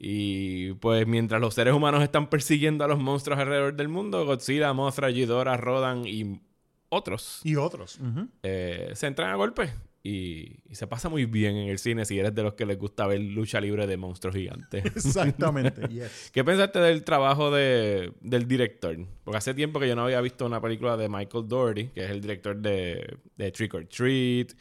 y 0.06 0.74
pues 0.74 1.08
mientras 1.08 1.40
los 1.40 1.54
seres 1.54 1.74
humanos 1.74 2.04
están 2.04 2.30
persiguiendo 2.30 2.84
a 2.84 2.88
los 2.90 3.00
monstruos 3.00 3.40
alrededor 3.40 3.74
del 3.76 3.88
mundo, 3.88 4.26
Godzilla, 4.26 4.74
Mothra, 4.74 5.10
Ghidorah, 5.10 5.56
Rodan 5.56 6.06
y 6.06 6.42
otros 6.90 7.40
Y 7.46 7.56
otros. 7.56 8.00
eh, 8.44 8.92
se 8.96 9.08
entran 9.08 9.32
a 9.32 9.36
golpes 9.36 9.72
y, 10.04 10.58
y 10.70 10.76
se 10.76 10.86
pasa 10.88 11.08
muy 11.08 11.26
bien 11.26 11.56
en 11.56 11.70
el 11.70 11.80
cine 11.80 12.04
si 12.04 12.20
eres 12.20 12.36
de 12.36 12.44
los 12.44 12.56
que 12.56 12.66
les 12.66 12.78
gusta 12.78 13.08
ver 13.08 13.22
lucha 13.22 13.62
libre 13.62 13.88
de 13.88 13.96
monstruos 13.96 14.36
gigantes. 14.36 14.84
Exactamente, 14.96 15.88
yes. 15.90 16.30
¿Qué 16.34 16.44
pensaste 16.44 16.80
del 16.80 17.06
trabajo 17.06 17.50
de, 17.52 18.12
del 18.20 18.46
director? 18.46 18.98
Porque 19.24 19.38
hace 19.38 19.54
tiempo 19.54 19.80
que 19.80 19.88
yo 19.88 19.96
no 19.96 20.04
había 20.04 20.20
visto 20.20 20.46
una 20.46 20.60
película 20.60 20.98
de 20.98 21.08
Michael 21.08 21.48
Doherty, 21.48 21.88
que 21.88 22.04
es 22.04 22.12
el 22.12 22.20
director 22.20 22.58
de, 22.58 23.18
de 23.38 23.52
Trick 23.54 23.74
or 23.74 23.86
Treat. 23.86 24.52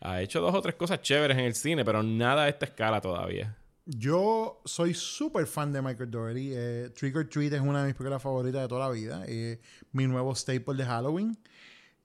Ha 0.00 0.22
hecho 0.22 0.40
dos 0.40 0.54
o 0.54 0.62
tres 0.62 0.76
cosas 0.76 1.02
chéveres 1.02 1.36
en 1.36 1.44
el 1.44 1.54
cine, 1.54 1.84
pero 1.84 2.02
nada 2.02 2.44
a 2.44 2.48
esta 2.48 2.64
escala 2.64 3.00
todavía. 3.02 3.54
Yo 3.86 4.60
soy 4.64 4.94
súper 4.94 5.46
fan 5.46 5.72
de 5.72 5.80
Michael 5.80 6.10
Doherty. 6.10 6.50
Eh, 6.52 6.90
Trick 6.94 7.14
or 7.16 7.28
Treat 7.28 7.52
es 7.52 7.60
una 7.60 7.82
de 7.82 7.86
mis 7.86 7.94
películas 7.94 8.20
favoritas 8.20 8.62
de 8.62 8.68
toda 8.68 8.88
la 8.88 8.92
vida. 8.92 9.24
Eh, 9.28 9.60
mi 9.92 10.08
nuevo 10.08 10.34
staple 10.34 10.74
de 10.74 10.84
Halloween. 10.84 11.38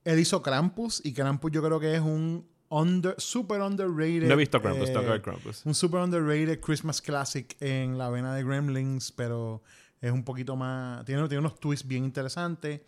Él 0.03 0.19
hizo 0.19 0.41
Krampus 0.43 1.01
y 1.03 1.13
Krampus 1.13 1.51
yo 1.51 1.63
creo 1.63 1.79
que 1.79 1.95
es 1.95 2.01
un 2.01 2.47
under, 2.69 3.15
super 3.17 3.61
underrated. 3.61 4.27
No 4.27 4.35
he 4.35 4.37
visto 4.37 4.61
Krampus, 4.61 4.89
eh, 4.89 4.93
tengo 4.93 5.05
que 5.05 5.11
ver 5.11 5.21
Krampus. 5.23 5.65
Un 5.65 5.73
super 5.73 6.01
underrated 6.01 6.59
Christmas 6.59 7.01
classic 7.01 7.57
en 7.59 7.97
la 7.97 8.09
vena 8.11 8.35
de 8.35 8.43
Gremlins, 8.43 9.11
pero 9.11 9.63
es 10.01 10.11
un 10.11 10.23
poquito 10.23 10.55
más. 10.55 11.03
Tiene, 11.05 11.27
tiene 11.27 11.39
unos 11.39 11.59
twists 11.59 11.87
bien 11.87 12.03
interesantes. 12.03 12.81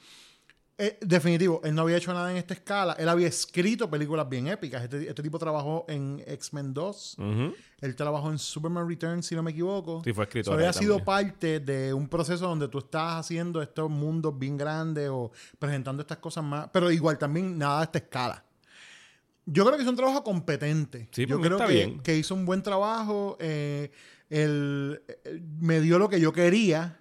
Eh, 0.75 0.97
definitivo, 1.01 1.61
él 1.63 1.75
no 1.75 1.83
había 1.83 1.97
hecho 1.97 2.11
nada 2.13 2.31
en 2.31 2.37
esta 2.37 2.55
escala. 2.55 2.93
Él 2.97 3.07
había 3.07 3.27
escrito 3.27 3.89
películas 3.89 4.27
bien 4.27 4.47
épicas. 4.47 4.83
Este, 4.83 5.07
este 5.07 5.21
tipo 5.21 5.37
trabajó 5.37 5.85
en 5.87 6.23
X-Men 6.25 6.73
2. 6.73 7.15
Ujú. 7.19 7.53
Él 7.81 7.95
trabajó 7.95 8.31
en 8.31 8.39
Superman 8.39 8.87
Returns, 8.89 9.25
si 9.27 9.35
no 9.35 9.43
me 9.43 9.51
equivoco. 9.51 10.01
Sí, 10.03 10.13
fue 10.13 10.23
escritor. 10.23 10.53
So, 10.53 10.57
había 10.57 10.73
sido 10.73 11.03
parte 11.03 11.59
de 11.59 11.93
un 11.93 12.07
proceso 12.07 12.47
donde 12.47 12.67
tú 12.67 12.79
estás 12.79 13.19
haciendo 13.19 13.61
estos 13.61 13.89
mundos 13.89 14.37
bien 14.37 14.57
grandes 14.57 15.09
o 15.11 15.31
presentando 15.59 16.01
estas 16.01 16.17
cosas 16.17 16.43
más. 16.43 16.69
Pero 16.73 16.89
igual 16.91 17.17
también 17.19 17.57
nada 17.57 17.81
a 17.81 17.83
esta 17.83 17.99
escala. 17.99 18.43
Yo 19.45 19.65
creo 19.65 19.75
que 19.77 19.83
es 19.83 19.89
un 19.89 19.95
trabajo 19.95 20.23
competente. 20.23 21.09
Sí, 21.11 21.25
yo 21.25 21.39
creo 21.39 21.57
está 21.57 21.67
que, 21.67 21.73
bien. 21.73 21.99
que 21.99 22.17
hizo 22.17 22.33
un 22.33 22.45
buen 22.45 22.63
trabajo. 22.63 23.37
eh, 23.39 23.91
él, 24.29 25.03
eh, 25.07 25.41
me 25.59 25.79
dio 25.81 25.99
lo 25.99 26.09
que 26.09 26.19
yo 26.19 26.33
quería, 26.33 26.99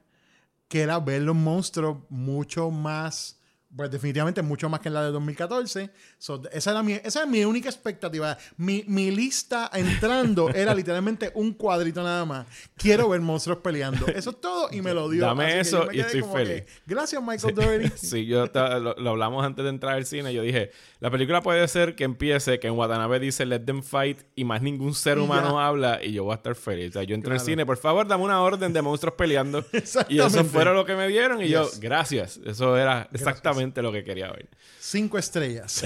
que 0.69 0.83
era 0.83 0.99
ver 1.01 1.23
los 1.23 1.35
monstruos 1.37 1.99
mucho 2.11 2.71
más. 2.71 3.39
Pues 3.75 3.91
definitivamente 3.91 4.43
mucho 4.43 4.69
más 4.69 4.81
que 4.81 4.89
en 4.89 4.95
la 4.95 5.03
de 5.05 5.11
2014. 5.13 5.91
So, 6.19 6.43
esa, 6.53 6.73
era 6.73 6.83
mi, 6.83 6.93
esa 6.93 7.23
es 7.23 7.27
mi 7.29 7.43
única 7.45 7.71
expectativa. 7.71 8.37
Mi, 8.59 8.85
mi 8.87 9.11
lista 9.11 9.71
entrando 9.73 10.51
era 10.55 10.75
literalmente 10.75 11.33
un 11.35 11.55
cuadrito 11.55 12.03
nada 12.03 12.25
más. 12.27 12.47
Quiero 12.77 13.09
ver 13.09 13.23
monstruos 13.23 13.61
peleando. 13.61 14.07
Eso 14.09 14.31
es 14.31 14.41
todo 14.43 14.69
y 14.71 14.83
me 14.83 14.93
lo 14.93 15.09
dio. 15.09 15.23
Dame 15.25 15.47
Así 15.47 15.59
eso 15.71 15.85
yo 15.85 15.87
me 15.91 15.97
y 15.97 16.01
estoy 16.01 16.23
feliz. 16.23 16.63
que, 16.65 16.67
Gracias, 16.87 17.23
Michael 17.23 17.55
Doherty. 17.55 17.89
Sí, 17.97 18.27
yo 18.27 18.45
lo, 18.53 18.95
lo 18.97 19.11
hablamos 19.11 19.43
antes 19.45 19.63
de 19.65 19.71
entrar 19.71 19.95
al 19.95 20.05
cine. 20.05 20.35
Yo 20.35 20.43
dije, 20.43 20.71
la 21.01 21.11
película 21.11 21.41
puede 21.41 21.67
ser 21.67 21.95
que 21.95 22.05
empiece, 22.05 22.61
que 22.61 22.67
en 22.67 22.75
Watanabe 22.75 23.21
dice 23.21 23.47
let 23.47 23.61
them 23.61 23.83
fight 23.83 24.21
y 24.35 24.45
más 24.45 24.61
ningún 24.61 24.95
ser 24.95 25.19
humano 25.19 25.53
ya. 25.57 25.67
habla 25.67 26.05
y 26.05 26.13
yo 26.13 26.25
voy 26.25 26.33
a 26.33 26.37
estar 26.37 26.55
feliz. 26.55 26.91
O 26.91 26.93
sea, 26.93 27.05
yo 27.05 27.15
entré 27.15 27.33
al 27.33 27.39
Claro. 27.39 27.47
cine, 27.47 27.65
por 27.65 27.79
favor, 27.79 28.07
dame 28.07 28.25
una 28.25 28.43
orden 28.43 28.73
de 28.75 28.83
monstruos 28.83 29.15
peleando. 29.17 29.61
y 29.73 29.77
eso 29.79 30.01
Exactamente. 30.01 30.43
fue 30.51 30.65
lo 30.67 30.85
que 30.85 30.95
me 30.95 31.09
dieron 31.09 31.41
y 31.43 31.49
yo, 31.49 31.65
Yes. 31.65 31.81
gracias. 31.81 32.39
Eso 32.45 32.77
era 32.77 33.09
exactamente 33.13 33.62
lo 33.83 33.93
que 33.93 34.03
quería 34.03 34.31
ver. 34.33 34.49
Cinco 34.79 35.19
estrellas. 35.19 35.85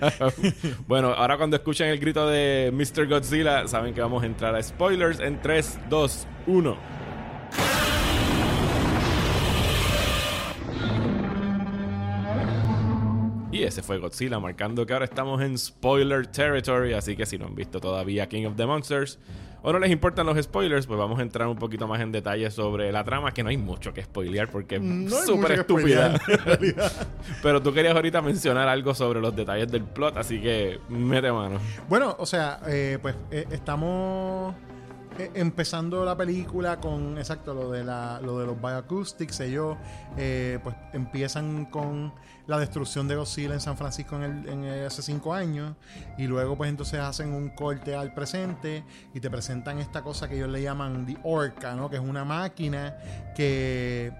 bueno, 0.86 1.12
ahora 1.12 1.36
cuando 1.36 1.56
escuchen 1.56 1.88
el 1.88 1.98
grito 1.98 2.28
de 2.28 2.70
Mr. 2.72 3.06
Godzilla, 3.08 3.66
saben 3.66 3.94
que 3.94 4.00
vamos 4.00 4.22
a 4.22 4.26
entrar 4.26 4.54
a 4.54 4.62
spoilers 4.62 5.20
en 5.20 5.40
3, 5.40 5.80
2, 5.88 6.26
1. 6.46 6.99
Ese 13.70 13.82
fue 13.82 13.98
Godzilla, 13.98 14.38
marcando 14.38 14.84
que 14.86 14.92
ahora 14.92 15.06
estamos 15.06 15.40
en 15.42 15.56
spoiler 15.58 16.26
territory, 16.26 16.92
así 16.92 17.16
que 17.16 17.24
si 17.26 17.38
no 17.38 17.46
han 17.46 17.54
visto 17.54 17.80
todavía 17.80 18.28
King 18.28 18.44
of 18.46 18.56
the 18.56 18.66
Monsters 18.66 19.18
o 19.62 19.72
no 19.72 19.78
les 19.78 19.90
importan 19.90 20.24
los 20.26 20.42
spoilers, 20.42 20.86
pues 20.86 20.98
vamos 20.98 21.18
a 21.18 21.22
entrar 21.22 21.46
un 21.46 21.56
poquito 21.58 21.86
más 21.86 22.00
en 22.00 22.10
detalle 22.12 22.50
sobre 22.50 22.90
la 22.92 23.04
trama, 23.04 23.32
que 23.32 23.42
no 23.42 23.50
hay 23.50 23.58
mucho 23.58 23.92
que 23.92 24.02
spoilear 24.02 24.48
porque 24.50 24.76
es 24.76 24.82
No 24.82 25.10
súper 25.26 25.52
estúpida. 25.52 26.16
spoilear. 26.18 26.90
Pero 27.42 27.60
tú 27.62 27.72
querías 27.74 27.94
ahorita 27.94 28.22
mencionar 28.22 28.68
algo 28.68 28.94
sobre 28.94 29.20
los 29.20 29.36
detalles 29.36 29.70
del 29.70 29.84
plot, 29.84 30.16
así 30.16 30.40
que 30.40 30.78
mete 30.88 31.30
mano. 31.30 31.58
Bueno, 31.90 32.16
o 32.18 32.24
sea, 32.24 32.60
eh, 32.68 32.98
pues 33.02 33.14
eh, 33.30 33.44
estamos 33.50 34.54
eh, 35.24 35.30
empezando 35.34 36.04
la 36.04 36.16
película 36.16 36.78
con, 36.80 37.18
exacto, 37.18 37.54
lo 37.54 37.70
de, 37.70 37.84
la, 37.84 38.20
lo 38.22 38.38
de 38.38 38.46
los 38.46 38.60
bioacoustics. 38.60 39.40
Ellos 39.40 39.76
eh, 40.16 40.58
pues 40.62 40.74
empiezan 40.92 41.66
con 41.66 42.12
la 42.46 42.58
destrucción 42.58 43.06
de 43.06 43.14
Godzilla 43.16 43.54
en 43.54 43.60
San 43.60 43.76
Francisco 43.76 44.16
en 44.16 44.22
el, 44.22 44.48
en 44.48 44.64
el- 44.64 44.86
hace 44.86 45.02
cinco 45.02 45.32
años 45.32 45.74
y 46.18 46.26
luego 46.26 46.56
pues 46.56 46.68
entonces 46.70 46.98
hacen 46.98 47.32
un 47.32 47.50
corte 47.50 47.94
al 47.94 48.12
presente 48.12 48.82
y 49.14 49.20
te 49.20 49.30
presentan 49.30 49.78
esta 49.78 50.02
cosa 50.02 50.28
que 50.28 50.36
ellos 50.36 50.48
le 50.48 50.60
llaman 50.62 51.06
The 51.06 51.16
Orca, 51.22 51.74
¿no? 51.74 51.88
Que 51.88 51.96
es 51.96 52.02
una 52.02 52.24
máquina 52.24 52.96
que 53.36 54.12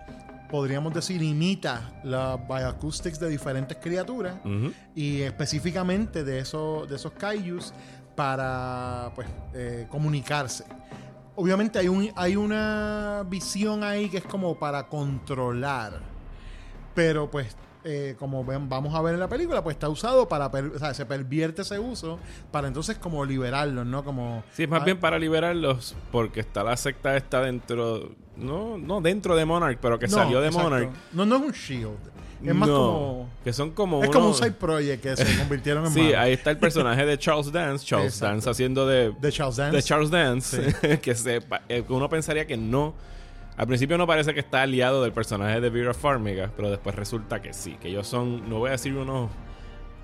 podríamos 0.50 0.92
decir 0.92 1.22
imita 1.22 1.92
las 2.02 2.38
bioacoustics 2.46 3.20
de 3.20 3.28
diferentes 3.28 3.76
criaturas 3.78 4.34
y 4.96 5.22
específicamente 5.22 6.24
de 6.24 6.40
esos, 6.40 6.88
de 6.88 6.96
esos 6.96 7.12
kaijus 7.12 7.72
para 8.30 9.12
pues, 9.14 9.26
eh, 9.54 9.86
comunicarse. 9.90 10.64
Obviamente 11.36 11.78
hay, 11.78 11.88
un, 11.88 12.10
hay 12.16 12.36
una 12.36 13.24
visión 13.26 13.82
ahí 13.82 14.10
que 14.10 14.18
es 14.18 14.24
como 14.24 14.58
para 14.58 14.88
controlar, 14.88 16.00
pero 16.94 17.30
pues 17.30 17.56
eh, 17.82 18.14
como 18.18 18.44
ven- 18.44 18.68
vamos 18.68 18.94
a 18.94 19.00
ver 19.00 19.14
en 19.14 19.20
la 19.20 19.28
película, 19.28 19.64
pues 19.64 19.74
está 19.76 19.88
usado 19.88 20.28
para, 20.28 20.50
per- 20.50 20.66
o 20.66 20.78
sea, 20.78 20.92
se 20.92 21.06
pervierte 21.06 21.62
ese 21.62 21.78
uso 21.78 22.18
para 22.50 22.68
entonces 22.68 22.98
como 22.98 23.24
liberarlos, 23.24 23.86
¿no? 23.86 24.04
Como... 24.04 24.42
Sí, 24.52 24.64
es 24.64 24.68
más 24.68 24.82
Ah, 24.82 24.84
bien 24.84 25.00
para 25.00 25.18
liberarlos, 25.18 25.96
porque 26.12 26.40
está 26.40 26.62
la 26.62 26.76
secta 26.76 27.16
esta 27.16 27.40
dentro, 27.40 28.10
no, 28.36 28.76
no 28.76 29.00
dentro 29.00 29.34
de 29.34 29.46
Monarch, 29.46 29.78
pero 29.80 29.98
que 29.98 30.08
no, 30.08 30.12
salió 30.14 30.42
de 30.42 30.48
exacto. 30.48 30.68
Monarch. 30.68 30.90
No, 31.14 31.24
no 31.24 31.36
es 31.36 31.42
un 31.42 31.52
shield. 31.52 31.96
Es 32.44 32.54
más 32.54 32.68
No, 32.68 32.74
como. 32.74 33.28
Que 33.44 33.52
son 33.52 33.70
como. 33.72 34.02
Es 34.02 34.10
como 34.10 34.28
un 34.28 34.34
side 34.34 34.52
project 34.52 35.02
que 35.02 35.16
se 35.16 35.38
convirtieron 35.38 35.86
en 35.86 35.92
Sí, 35.94 36.12
ahí 36.14 36.32
está 36.32 36.50
el 36.50 36.58
personaje 36.58 37.04
de 37.04 37.18
Charles 37.18 37.52
Dance. 37.52 37.84
Charles 37.84 38.14
Exacto. 38.14 38.32
Dance 38.34 38.50
haciendo 38.50 38.86
de, 38.86 39.12
De 39.20 39.32
Charles 39.32 39.56
Dance. 39.56 39.76
de 39.76 39.82
Charles 39.82 40.10
Dance. 40.10 40.98
que 41.02 41.14
se, 41.14 41.40
eh, 41.68 41.84
uno 41.88 42.08
pensaría 42.08 42.46
que 42.46 42.56
no. 42.56 42.94
Al 43.56 43.66
principio 43.66 43.98
no 43.98 44.06
parece 44.06 44.32
que 44.32 44.40
está 44.40 44.62
aliado 44.62 45.02
del 45.02 45.12
personaje 45.12 45.60
de 45.60 45.68
Vera 45.68 45.92
Farmiga, 45.92 46.50
pero 46.56 46.70
después 46.70 46.94
resulta 46.94 47.42
que 47.42 47.52
sí. 47.52 47.76
Que 47.80 47.88
ellos 47.88 48.06
son, 48.06 48.48
no 48.48 48.58
voy 48.58 48.68
a 48.68 48.72
decir 48.72 48.94
unos 48.94 49.28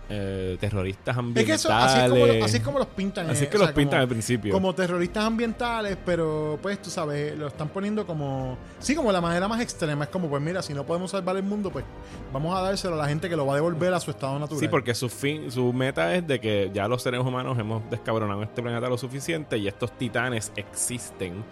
eh, 0.08 0.56
terroristas 0.60 1.14
es 1.14 1.18
ambientales. 1.18 1.46
que 1.46 1.54
eso, 1.54 1.72
así 1.74 1.98
es, 2.00 2.10
como, 2.10 2.26
lo- 2.26 2.44
así 2.44 2.56
es 2.58 2.62
como 2.62 2.78
los 2.78 2.88
pintan. 2.88 3.30
Así 3.30 3.40
eh, 3.42 3.44
es 3.44 3.50
que 3.50 3.56
o 3.56 3.60
los 3.60 3.68
sea, 3.68 3.74
pintan 3.74 3.90
como- 3.98 4.02
al 4.02 4.08
principio. 4.08 4.52
Como 4.52 4.74
terroristas 4.74 5.24
ambientales, 5.24 5.96
pero 6.04 6.58
pues 6.62 6.80
tú 6.80 6.90
sabes, 6.90 7.36
lo 7.36 7.48
están 7.48 7.68
poniendo 7.68 8.06
como. 8.06 8.56
Sí, 8.78 8.94
como 8.94 9.10
la 9.12 9.20
manera 9.20 9.48
más 9.48 9.60
extrema. 9.60 10.04
Es 10.04 10.10
como, 10.10 10.28
pues 10.28 10.40
mira, 10.42 10.62
si 10.62 10.74
no 10.74 10.84
podemos 10.84 11.10
salvar 11.10 11.36
el 11.36 11.42
mundo, 11.42 11.70
pues 11.70 11.84
vamos 12.32 12.56
a 12.56 12.62
dárselo 12.62 12.94
a 12.94 12.98
la 12.98 13.08
gente 13.08 13.28
que 13.28 13.36
lo 13.36 13.46
va 13.46 13.52
a 13.54 13.56
devolver 13.56 13.92
a 13.94 14.00
su 14.00 14.10
estado 14.10 14.38
natural. 14.38 14.60
Sí, 14.60 14.68
porque 14.68 14.94
su 14.94 15.08
fin, 15.08 15.50
su 15.50 15.72
meta 15.72 16.14
es 16.14 16.26
de 16.26 16.40
que 16.40 16.70
ya 16.72 16.86
los 16.88 17.02
seres 17.02 17.20
humanos 17.20 17.58
hemos 17.58 17.88
descabronado 17.90 18.42
este 18.42 18.62
planeta 18.62 18.88
lo 18.88 18.98
suficiente 18.98 19.56
y 19.58 19.66
estos 19.68 19.90
titanes 19.98 20.52
existen 20.56 21.44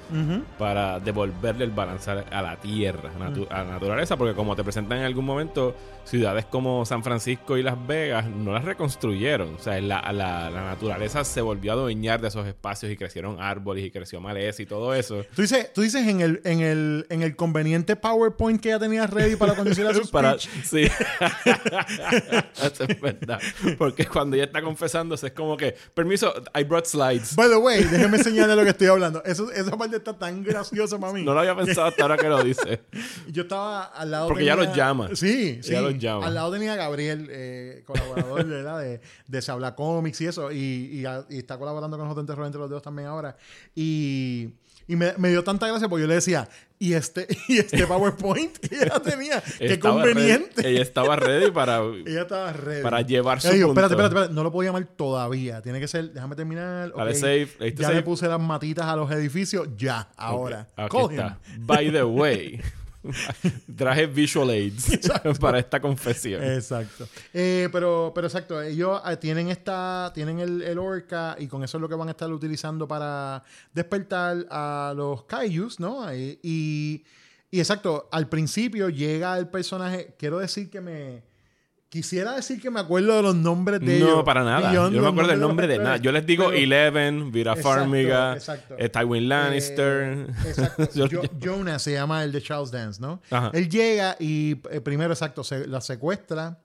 para 0.59 1.01
devolverle 1.01 1.65
el 1.65 1.71
balance 1.71 2.11
a 2.11 2.43
la 2.43 2.57
tierra, 2.57 3.11
natu- 3.19 3.47
a 3.51 3.65
la 3.65 3.71
naturaleza, 3.73 4.17
porque 4.17 4.35
como 4.35 4.55
te 4.55 4.63
presentan 4.63 4.99
en 4.99 5.05
algún 5.05 5.25
momento, 5.25 5.75
ciudades 6.05 6.45
como 6.45 6.85
San 6.85 7.03
Francisco 7.03 7.57
y 7.57 7.63
Las 7.63 7.75
Vegas 7.87 8.27
no 8.45 8.53
las 8.53 8.65
reconstruyeron. 8.65 9.55
O 9.55 9.59
sea, 9.59 9.81
la, 9.81 10.01
la- 10.13 10.51
la 10.51 10.63
naturaleza 10.65 11.25
se 11.25 11.41
volvió 11.41 11.73
a 11.73 11.75
adueñar 11.75 12.21
de 12.21 12.29
esos 12.29 12.47
espacios 12.47 12.93
y 12.93 12.97
crecieron 12.97 13.41
árboles 13.41 13.85
y 13.85 13.91
creció 13.91 14.21
maleza 14.21 14.63
y 14.63 14.67
todo 14.67 14.95
eso. 14.95 15.25
Tú 15.35 15.43
dices, 15.43 15.73
tú 15.73 15.81
dices 15.83 16.07
en 16.07 16.21
el, 16.21 16.41
en 16.45 16.61
el, 16.61 17.07
en 17.11 17.23
el 17.23 17.35
conveniente 17.37 17.97
PowerPoint 17.97 18.61
que 18.61 18.69
ya 18.71 18.79
tenías 18.79 19.11
ready 19.11 19.37
para 19.37 19.55
cuando 19.55 19.73
hiciera 19.73 19.93
su 19.95 20.09
Para, 20.15 20.37
sí. 20.39 20.85
Eso 22.63 22.85
es 22.89 23.01
verdad. 23.01 23.41
Porque 23.79 24.07
cuando 24.07 24.37
ella 24.37 24.45
está 24.45 24.63
confesándose 24.63 25.27
es 25.29 25.33
como 25.33 25.57
que, 25.57 25.75
permiso, 25.95 26.33
I 26.59 26.65
brought 26.65 26.87
slides. 26.87 27.35
By 27.37 27.49
the 27.49 27.57
way, 27.57 27.85
déjeme 27.85 28.17
enseñarle 28.19 28.55
lo 28.57 28.63
que 28.63 28.71
estoy 28.71 28.87
hablando. 28.89 29.23
Eso, 29.25 29.51
esa 29.51 29.77
parte 29.77 29.97
está 29.97 30.17
tan 30.17 30.43
graciosa 30.43 30.99
para 30.99 31.13
mí. 31.13 31.23
No 31.25 31.35
lo 31.35 31.41
había 31.41 31.55
pensado 31.57 31.89
hasta 31.89 32.03
ahora 32.03 32.17
que 32.17 32.29
lo 32.29 32.43
dice. 32.43 32.81
Yo 33.29 33.43
estaba 33.43 33.85
al 33.85 34.11
lado. 34.11 34.29
Porque 34.29 34.41
tenía- 34.45 34.55
ella 34.55 34.65
los 34.65 34.77
llama. 34.77 35.09
Sí, 35.15 35.59
sí. 35.63 35.71
Ella 35.71 35.81
los 35.83 35.99
llama. 35.99 36.27
Al 36.27 36.35
lado 36.35 36.53
tenía 36.53 36.75
a 36.75 36.77
Gabriel, 36.77 37.29
eh, 37.31 37.83
colaborador 37.87 38.34
¿verdad? 38.35 38.81
de, 38.81 39.01
de 39.29 39.43
Se 39.43 39.53
Habla 39.53 39.75
Comics 39.75 40.21
y 40.21 40.27
eso. 40.27 40.51
Y, 40.53 40.57
y 40.93 41.05
a- 41.07 41.25
y 41.31 41.39
está 41.39 41.59
colaborando 41.59 41.97
con 41.97 42.07
nosotros 42.07 42.23
en 42.23 42.27
Terror 42.27 42.47
entre 42.47 42.61
los 42.61 42.69
dedos 42.71 42.83
también 42.83 43.09
ahora. 43.09 43.37
Y, 43.75 44.51
y 44.87 44.97
me, 44.97 45.13
me 45.17 45.31
dio 45.31 45.43
tanta 45.45 45.67
gracia 45.67 45.89
porque 45.89 46.03
yo 46.03 46.09
le 46.09 46.15
decía, 46.17 46.49
¿y 46.79 46.93
este, 46.93 47.27
y 47.49 47.59
este 47.59 47.87
PowerPoint 47.87 48.57
que 48.59 48.77
ella 48.77 49.01
tenía? 49.01 49.43
¡Qué 49.59 49.79
conveniente! 49.79 50.63
ready- 50.63 50.67
ella 50.69 50.83
estaba 50.83 51.17
ready 51.17 51.51
para, 51.51 51.79
Ella 52.07 52.23
estaba 52.23 52.53
ready. 52.53 52.83
para 52.83 53.01
llevar 53.01 53.41
su 53.41 53.49
digo, 53.49 53.69
espérate, 53.69 53.95
espérate, 53.95 54.15
espérate, 54.15 54.35
no 54.35 54.43
lo 54.43 54.53
puedo 54.53 54.67
llamar 54.69 54.85
todavía. 54.97 55.63
Tiene 55.63 55.81
que 55.81 55.89
ser, 55.89 56.13
déjame 56.13 56.37
terminar. 56.37 56.93
Dale 56.95 57.13
diste 57.13 57.55
Ya 57.77 57.87
save. 57.87 57.95
le 57.95 58.03
puse 58.03 58.29
las 58.29 58.41
matitas 58.41 58.85
a 58.87 58.95
los 58.97 59.11
edificios, 59.11 59.69
ya, 59.77 60.09
ahora. 60.17 60.69
Ok, 60.77 60.91
Call 60.91 61.05
Aquí 61.07 61.15
está. 61.15 61.39
By 61.61 61.91
the 61.93 62.05
way, 62.05 62.61
traje 63.77 64.07
visual 64.07 64.51
aids 64.51 64.99
para 65.41 65.59
esta 65.59 65.81
confesión. 65.81 66.43
Exacto. 66.43 67.07
Eh, 67.33 67.69
pero, 67.73 68.13
pero 68.15 68.27
exacto, 68.27 68.61
ellos 68.61 69.01
eh, 69.09 69.17
tienen 69.17 69.49
esta, 69.49 70.11
tienen 70.15 70.39
el, 70.41 70.63
el 70.63 70.79
orca 70.79 71.37
y 71.39 71.47
con 71.47 71.63
eso 71.65 71.77
es 71.79 71.81
lo 71.83 71.89
que 71.89 71.95
van 71.95 72.09
a 72.09 72.13
estar 72.13 72.33
utilizando 72.33 72.89
para 72.89 73.43
despertar 73.73 74.47
a 74.51 74.93
los 74.97 75.25
kaijus, 75.25 75.81
¿no? 75.81 76.11
Eh, 76.11 76.39
Y, 76.43 77.05
y 77.51 77.59
exacto, 77.61 78.09
al 78.11 78.29
principio 78.29 78.89
llega 78.89 79.39
el 79.39 79.49
personaje, 79.49 80.15
quiero 80.19 80.39
decir 80.39 80.71
que 80.71 80.81
me... 80.81 81.34
Quisiera 81.95 82.35
decir 82.35 82.61
que 82.61 82.73
me 82.73 82.81
acuerdo 82.81 83.15
de 83.15 83.23
los 83.23 83.37
nombres 83.37 83.79
de 83.79 83.99
ellos. 83.99 84.09
no, 84.17 84.25
para 84.25 84.43
nada. 84.43 84.73
Yo 84.75 84.91
no 84.91 85.01
me 85.01 85.09
acuerdo 85.11 85.31
del 85.31 85.39
nombre 85.39 85.69
de 85.69 85.79
nada. 85.79 85.97
Yo 85.99 86.11
les 86.11 86.27
digo 86.27 86.47
pero- 86.49 86.57
Eleven, 86.59 87.31
Exacto, 87.33 87.63
Farmiga, 87.63 88.33
exacto. 88.35 88.75
eh, 88.77 88.89
Tywin 88.89 89.29
Lannister. 89.29 90.03
Eh, 90.03 90.27
exacto. 90.49 90.89
Yo- 90.97 91.07
Jo- 91.09 91.23
Jonah 91.41 91.79
se 91.79 91.93
llama 91.93 92.25
el 92.25 92.33
de 92.33 92.43
Charles 92.43 92.73
Dance, 92.73 93.01
¿no? 93.01 93.23
Ajá. 93.31 93.53
Él 93.55 93.69
llega 93.69 94.17
y 94.19 94.61
eh, 94.73 94.81
primero, 94.81 95.13
exacto, 95.13 95.45
se, 95.45 95.69
la 95.69 95.81
secuestra 95.81 96.59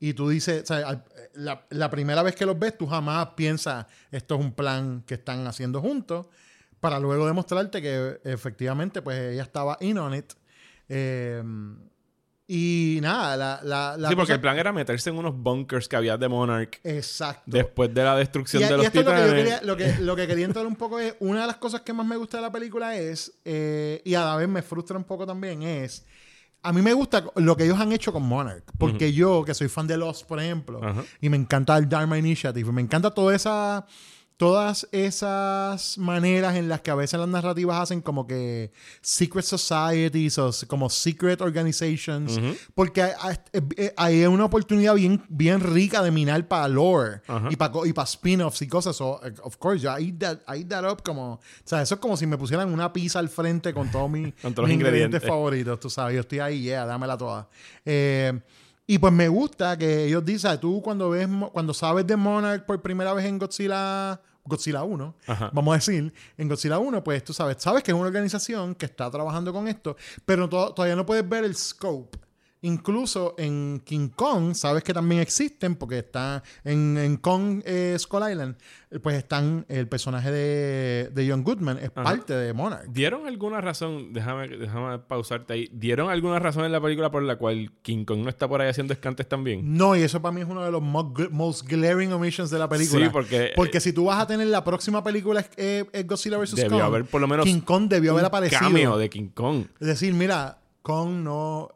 y 0.00 0.12
tú 0.14 0.28
dices, 0.28 0.64
o 0.64 0.66
sea, 0.66 1.04
la, 1.34 1.64
la 1.70 1.88
primera 1.88 2.24
vez 2.24 2.34
que 2.34 2.44
los 2.44 2.58
ves, 2.58 2.76
tú 2.76 2.88
jamás 2.88 3.28
piensas, 3.36 3.86
esto 4.10 4.34
es 4.34 4.40
un 4.40 4.52
plan 4.54 5.04
que 5.06 5.14
están 5.14 5.46
haciendo 5.46 5.80
juntos, 5.80 6.26
para 6.80 6.98
luego 6.98 7.28
demostrarte 7.28 7.80
que 7.80 8.18
efectivamente, 8.24 9.02
pues 9.02 9.34
ella 9.34 9.44
estaba 9.44 9.78
in 9.80 9.98
on 9.98 10.14
it. 10.16 10.32
Eh, 10.88 11.42
y 12.46 12.98
nada, 13.00 13.36
la... 13.36 13.60
la, 13.62 13.96
la 13.96 14.08
sí, 14.08 14.14
porque 14.14 14.26
cosa- 14.28 14.34
el 14.34 14.40
plan 14.40 14.58
era 14.58 14.72
meterse 14.72 15.10
en 15.10 15.16
unos 15.16 15.34
bunkers 15.36 15.88
que 15.88 15.96
había 15.96 16.16
de 16.18 16.28
Monarch 16.28 16.78
Exacto. 16.84 17.42
después 17.46 17.92
de 17.94 18.04
la 18.04 18.16
destrucción 18.16 18.62
Y, 18.62 18.66
de 18.66 18.72
y 18.72 18.76
los 18.76 18.86
esto 18.86 19.00
es 19.00 19.06
lo 19.06 19.12
que, 19.12 19.18
yo 19.18 19.24
titanes. 19.24 19.42
quería, 19.44 19.62
lo, 19.62 19.76
que, 19.76 19.94
lo 20.00 20.16
que 20.16 20.26
quería 20.26 20.44
entrar 20.44 20.66
un 20.66 20.76
poco 20.76 20.98
es, 20.98 21.14
una 21.20 21.40
de 21.42 21.46
las 21.46 21.56
cosas 21.56 21.80
que 21.80 21.92
más 21.92 22.06
me 22.06 22.16
gusta 22.16 22.36
de 22.38 22.42
la 22.42 22.52
película 22.52 22.96
es, 22.96 23.32
eh, 23.44 24.02
y 24.04 24.14
a 24.14 24.24
la 24.24 24.36
vez 24.36 24.48
me 24.48 24.60
frustra 24.62 24.96
un 24.98 25.04
poco 25.04 25.26
también, 25.26 25.62
es, 25.62 26.04
a 26.62 26.72
mí 26.72 26.82
me 26.82 26.92
gusta 26.92 27.24
lo 27.36 27.56
que 27.56 27.64
ellos 27.64 27.78
han 27.80 27.92
hecho 27.92 28.12
con 28.12 28.22
Monarch, 28.24 28.64
porque 28.78 29.12
yo, 29.12 29.44
que 29.44 29.54
soy 29.54 29.68
fan 29.68 29.86
de 29.86 29.96
Lost, 29.96 30.26
por 30.26 30.38
ejemplo, 30.40 30.80
y 31.20 31.28
me 31.28 31.36
encanta 31.36 31.76
el 31.78 31.88
Dharma 31.88 32.18
Initiative, 32.18 32.72
me 32.72 32.82
encanta 32.82 33.10
toda 33.12 33.34
esa... 33.34 33.86
Todas 34.36 34.88
esas 34.90 35.96
maneras 35.96 36.56
en 36.56 36.68
las 36.68 36.80
que 36.80 36.90
a 36.90 36.96
veces 36.96 37.20
las 37.20 37.28
narrativas 37.28 37.80
hacen 37.80 38.00
como 38.00 38.26
que 38.26 38.72
secret 39.00 39.44
societies 39.44 40.38
o 40.38 40.50
como 40.66 40.90
secret 40.90 41.40
organizations, 41.40 42.40
porque 42.74 43.02
hay, 43.02 43.12
hay- 43.76 43.90
hay 43.96 44.24
una 44.26 44.44
oportunidad 44.46 44.94
bien, 44.96 45.22
bien 45.28 45.60
rica 45.60 46.02
de 46.02 46.10
minar 46.10 46.48
para 46.48 46.66
lore 46.66 47.20
Ajá. 47.28 47.48
y 47.48 47.54
para 47.56 47.72
y 47.86 47.92
para 47.92 48.04
spin-offs 48.06 48.60
y 48.62 48.66
cosas. 48.66 48.96
So, 48.96 49.20
eh, 49.24 49.32
of 49.42 49.56
course, 49.56 49.80
yo 49.84 49.96
I 49.96 50.08
eat 50.08 50.18
that, 50.18 50.38
I 50.52 50.60
eat 50.62 50.68
that 50.68 50.84
up 50.90 51.02
como... 51.04 51.34
O 51.34 51.40
sea, 51.64 51.82
eso 51.82 51.94
es 51.94 52.00
como 52.00 52.16
si 52.16 52.26
me 52.26 52.36
pusieran 52.36 52.72
una 52.72 52.92
pizza 52.92 53.20
al 53.20 53.28
frente 53.28 53.72
con 53.72 53.88
todos 53.90 54.10
mis, 54.10 54.34
Con 54.42 54.52
todos 54.52 54.68
los 54.68 54.68
mis 54.68 54.74
ingredientes. 54.74 55.22
favoritos, 55.22 55.78
tú 55.78 55.88
sabes. 55.88 56.14
Yo 56.16 56.20
estoy 56.22 56.40
ahí, 56.40 56.62
yeah, 56.62 56.84
dámela 56.84 57.16
toda. 57.16 57.48
Eh, 57.84 58.32
y 58.86 58.98
pues 58.98 59.12
me 59.12 59.28
gusta 59.28 59.76
que 59.78 60.04
ellos 60.06 60.24
dicen, 60.24 60.58
tú 60.60 60.80
cuando 60.82 61.10
ves, 61.10 61.28
cuando 61.52 61.72
sabes 61.74 62.06
de 62.06 62.16
Monarch 62.16 62.64
por 62.66 62.80
primera 62.82 63.12
vez 63.14 63.24
en 63.24 63.38
Godzilla, 63.38 64.20
Godzilla 64.44 64.82
1, 64.82 65.14
Ajá. 65.26 65.50
vamos 65.54 65.72
a 65.72 65.76
decir, 65.76 66.12
en 66.36 66.48
Godzilla 66.48 66.78
1, 66.78 67.02
pues 67.02 67.24
tú 67.24 67.32
sabes, 67.32 67.56
sabes 67.60 67.82
que 67.82 67.90
es 67.92 67.94
una 67.96 68.06
organización 68.06 68.74
que 68.74 68.84
está 68.86 69.10
trabajando 69.10 69.52
con 69.52 69.66
esto, 69.68 69.96
pero 70.26 70.48
to- 70.48 70.74
todavía 70.74 70.96
no 70.96 71.06
puedes 71.06 71.26
ver 71.28 71.44
el 71.44 71.54
scope. 71.56 72.18
Incluso 72.68 73.34
en 73.36 73.82
King 73.84 74.08
Kong, 74.08 74.54
sabes 74.54 74.82
que 74.82 74.94
también 74.94 75.20
existen, 75.20 75.76
porque 75.76 75.98
está 75.98 76.42
en, 76.64 76.96
en 76.96 77.18
Kong 77.18 77.62
eh, 77.66 77.94
Skull 77.98 78.22
Island, 78.30 78.56
eh, 78.90 78.98
pues 79.00 79.16
están 79.16 79.66
el 79.68 79.86
personaje 79.86 80.30
de, 80.30 81.10
de 81.12 81.28
John 81.30 81.44
Goodman, 81.44 81.78
es 81.78 81.90
parte 81.90 82.32
de 82.32 82.52
Monarch. 82.54 82.86
¿Dieron 82.88 83.26
alguna 83.26 83.60
razón, 83.60 84.14
déjame, 84.14 84.48
déjame 84.48 84.98
pausarte 85.00 85.52
ahí, 85.52 85.68
¿dieron 85.74 86.08
alguna 86.10 86.38
razón 86.38 86.64
en 86.64 86.72
la 86.72 86.80
película 86.80 87.10
por 87.10 87.22
la 87.22 87.36
cual 87.36 87.70
King 87.82 88.06
Kong 88.06 88.20
no 88.20 88.30
está 88.30 88.48
por 88.48 88.62
ahí 88.62 88.68
haciendo 88.70 88.94
escantes 88.94 89.28
también? 89.28 89.76
No, 89.76 89.94
y 89.94 90.00
eso 90.02 90.22
para 90.22 90.32
mí 90.34 90.40
es 90.40 90.46
uno 90.48 90.64
de 90.64 90.70
los 90.70 90.80
most 90.82 91.68
glaring 91.68 92.12
omissions 92.14 92.48
de 92.50 92.58
la 92.58 92.68
película. 92.68 93.04
Sí, 93.06 93.10
porque- 93.12 93.52
Porque 93.54 93.78
si 93.80 93.92
tú 93.92 94.06
vas 94.06 94.20
a 94.20 94.26
tener 94.26 94.46
la 94.46 94.64
próxima 94.64 95.04
película 95.04 95.40
es, 95.40 95.50
eh, 95.58 95.84
es 95.92 96.06
Godzilla 96.06 96.38
vs. 96.38 96.54
Debió 96.56 96.70
Kong, 96.70 96.80
haber 96.82 97.04
por 97.04 97.20
lo 97.20 97.26
menos 97.28 97.44
King 97.44 97.60
Kong 97.60 97.88
debió 97.88 98.12
haber 98.12 98.24
aparecido. 98.24 98.60
cameo 98.60 98.96
de 98.96 99.10
King 99.10 99.28
Kong. 99.34 99.66
Es 99.80 99.86
decir, 99.86 100.14
mira, 100.14 100.58
Kong 100.82 101.22
no... 101.22 101.68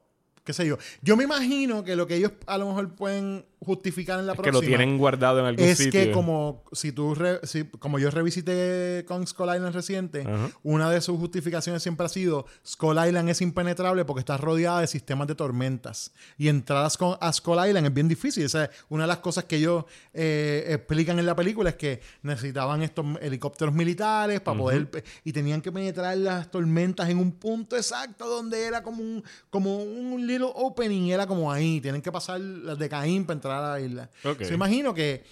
qué 0.48 0.54
sé 0.54 0.66
yo. 0.66 0.78
Yo 1.02 1.14
me 1.14 1.24
imagino 1.24 1.84
que 1.84 1.94
lo 1.94 2.06
que 2.06 2.16
ellos 2.16 2.32
a 2.46 2.56
lo 2.56 2.68
mejor 2.68 2.94
pueden 2.94 3.44
justificar 3.60 4.18
en 4.18 4.26
la 4.26 4.32
Es 4.32 4.38
que 4.38 4.42
próxima... 4.44 4.62
lo 4.62 4.66
tienen 4.66 4.96
guardado 4.98 5.40
en 5.40 5.44
algún 5.46 5.64
es 5.64 5.76
sitio. 5.76 5.92
que 6.00 6.10
como 6.12 6.64
si 6.72 6.90
tú 6.92 7.14
re- 7.14 7.40
si- 7.42 7.64
como 7.64 7.98
yo 7.98 8.10
revisité 8.10 9.04
con 9.06 9.26
Skull 9.26 9.54
Island 9.54 9.74
reciente, 9.74 10.24
una 10.62 10.88
de 10.90 11.00
sus 11.02 11.18
justificaciones 11.18 11.82
siempre 11.82 12.06
ha 12.06 12.08
sido 12.08 12.46
Skull 12.66 12.96
Island 13.06 13.28
es 13.28 13.42
impenetrable 13.42 14.04
porque 14.06 14.20
está 14.20 14.36
rodeada 14.38 14.80
de 14.80 14.86
sistemas 14.86 15.26
de 15.28 15.34
tormentas 15.34 16.12
y 16.38 16.48
entrar 16.48 16.82
a 16.84 16.88
Skull, 16.88 17.16
a 17.20 17.30
Skull 17.32 17.58
Island 17.66 17.86
es 17.88 17.92
bien 17.94 18.08
difícil. 18.08 18.44
Esa 18.44 18.64
es 18.64 18.70
una 18.88 19.02
de 19.02 19.08
las 19.08 19.18
cosas 19.18 19.44
que 19.44 19.56
ellos 19.56 19.84
eh, 20.14 20.64
explican 20.68 21.18
en 21.18 21.26
la 21.26 21.36
película 21.36 21.70
es 21.70 21.76
que 21.76 22.00
necesitaban 22.22 22.82
estos 22.82 23.04
helicópteros 23.20 23.74
militares 23.74 24.40
para 24.40 24.56
poder 24.56 24.88
y 25.24 25.32
tenían 25.32 25.60
que 25.60 25.72
penetrar 25.72 26.16
las 26.16 26.50
tormentas 26.50 27.08
en 27.10 27.18
un 27.18 27.32
punto 27.32 27.76
exacto 27.76 28.26
donde 28.28 28.64
era 28.64 28.82
como 28.84 29.02
un 29.02 29.22
como 29.50 29.82
un 29.82 30.26
little 30.38 30.52
opening 30.54 31.10
era 31.10 31.26
como 31.26 31.50
ahí 31.50 31.80
tienen 31.80 32.02
que 32.02 32.12
pasar 32.12 32.40
las 32.40 32.78
de 32.78 32.88
Caín 32.88 33.24
para 33.24 33.34
entrar 33.34 33.64
a 33.64 33.72
la 33.72 33.80
isla. 33.80 34.10
Ok. 34.24 34.44
So, 34.44 34.54
imagino 34.54 34.94
que 34.94 35.24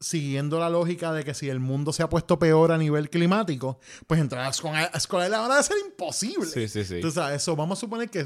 siguiendo 0.00 0.58
la 0.58 0.70
lógica 0.70 1.12
de 1.12 1.24
que 1.24 1.34
si 1.34 1.50
el 1.50 1.60
mundo 1.60 1.92
se 1.92 2.02
ha 2.02 2.08
puesto 2.08 2.38
peor 2.38 2.72
a 2.72 2.78
nivel 2.78 3.10
climático, 3.10 3.78
pues 4.06 4.18
entrar 4.18 4.46
a 4.46 4.52
Skull 4.52 5.22
Island 5.22 5.50
va 5.50 5.58
a 5.58 5.62
ser 5.62 5.76
imposible. 5.84 6.46
Sí, 6.46 6.68
sí, 6.68 6.84
sí. 6.84 6.96
Entonces, 6.96 7.22
eso, 7.32 7.54
vamos 7.54 7.78
a 7.78 7.80
suponer 7.80 8.08
que 8.08 8.24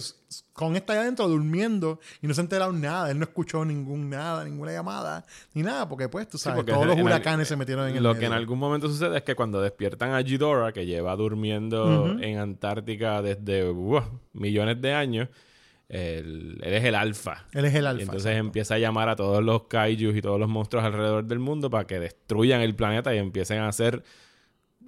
Kong 0.52 0.76
está 0.76 0.92
ahí 0.92 1.00
adentro 1.00 1.26
durmiendo 1.26 1.98
y 2.22 2.28
no 2.28 2.34
se 2.34 2.40
ha 2.40 2.44
enterado 2.44 2.72
nada. 2.72 3.10
Él 3.10 3.18
no 3.18 3.24
escuchó 3.24 3.64
ningún 3.64 4.08
nada, 4.08 4.44
ninguna 4.44 4.70
llamada, 4.70 5.26
ni 5.52 5.62
nada, 5.62 5.88
porque 5.88 6.08
pues, 6.08 6.28
tú 6.28 6.38
sabes, 6.38 6.64
todos 6.64 6.86
los 6.86 6.96
huracanes 6.96 7.48
se 7.48 7.56
metieron 7.56 7.88
en 7.88 7.96
el 7.96 8.02
Lo 8.04 8.10
medio. 8.10 8.20
que 8.20 8.26
en 8.26 8.32
algún 8.34 8.60
momento 8.60 8.88
sucede 8.88 9.16
es 9.16 9.24
que 9.24 9.34
cuando 9.34 9.60
despiertan 9.60 10.12
a 10.12 10.22
Ghidorah, 10.22 10.72
que 10.72 10.86
lleva 10.86 11.16
durmiendo 11.16 12.16
en 12.20 12.38
Antártica 12.38 13.20
desde 13.20 13.74
millones 14.32 14.80
de 14.80 14.94
años, 14.94 15.28
él 15.88 16.58
es 16.62 16.84
el 16.84 16.94
alfa. 16.94 17.46
Él 17.52 17.64
es 17.66 17.74
el 17.74 17.86
alfa. 17.86 18.00
Y 18.00 18.04
entonces 18.04 18.36
empieza 18.36 18.74
a 18.74 18.78
llamar 18.78 19.08
a 19.08 19.16
todos 19.16 19.42
los 19.44 19.64
kaijus 19.64 20.16
y 20.16 20.20
todos 20.22 20.40
los 20.40 20.48
monstruos 20.48 20.84
alrededor 20.84 21.24
del 21.24 21.38
mundo 21.38 21.70
para 21.70 21.86
que 21.86 21.98
destruyan 22.00 22.60
el 22.60 22.74
planeta 22.74 23.14
y 23.14 23.18
empiecen 23.18 23.58
a 23.58 23.68
hacer 23.68 24.02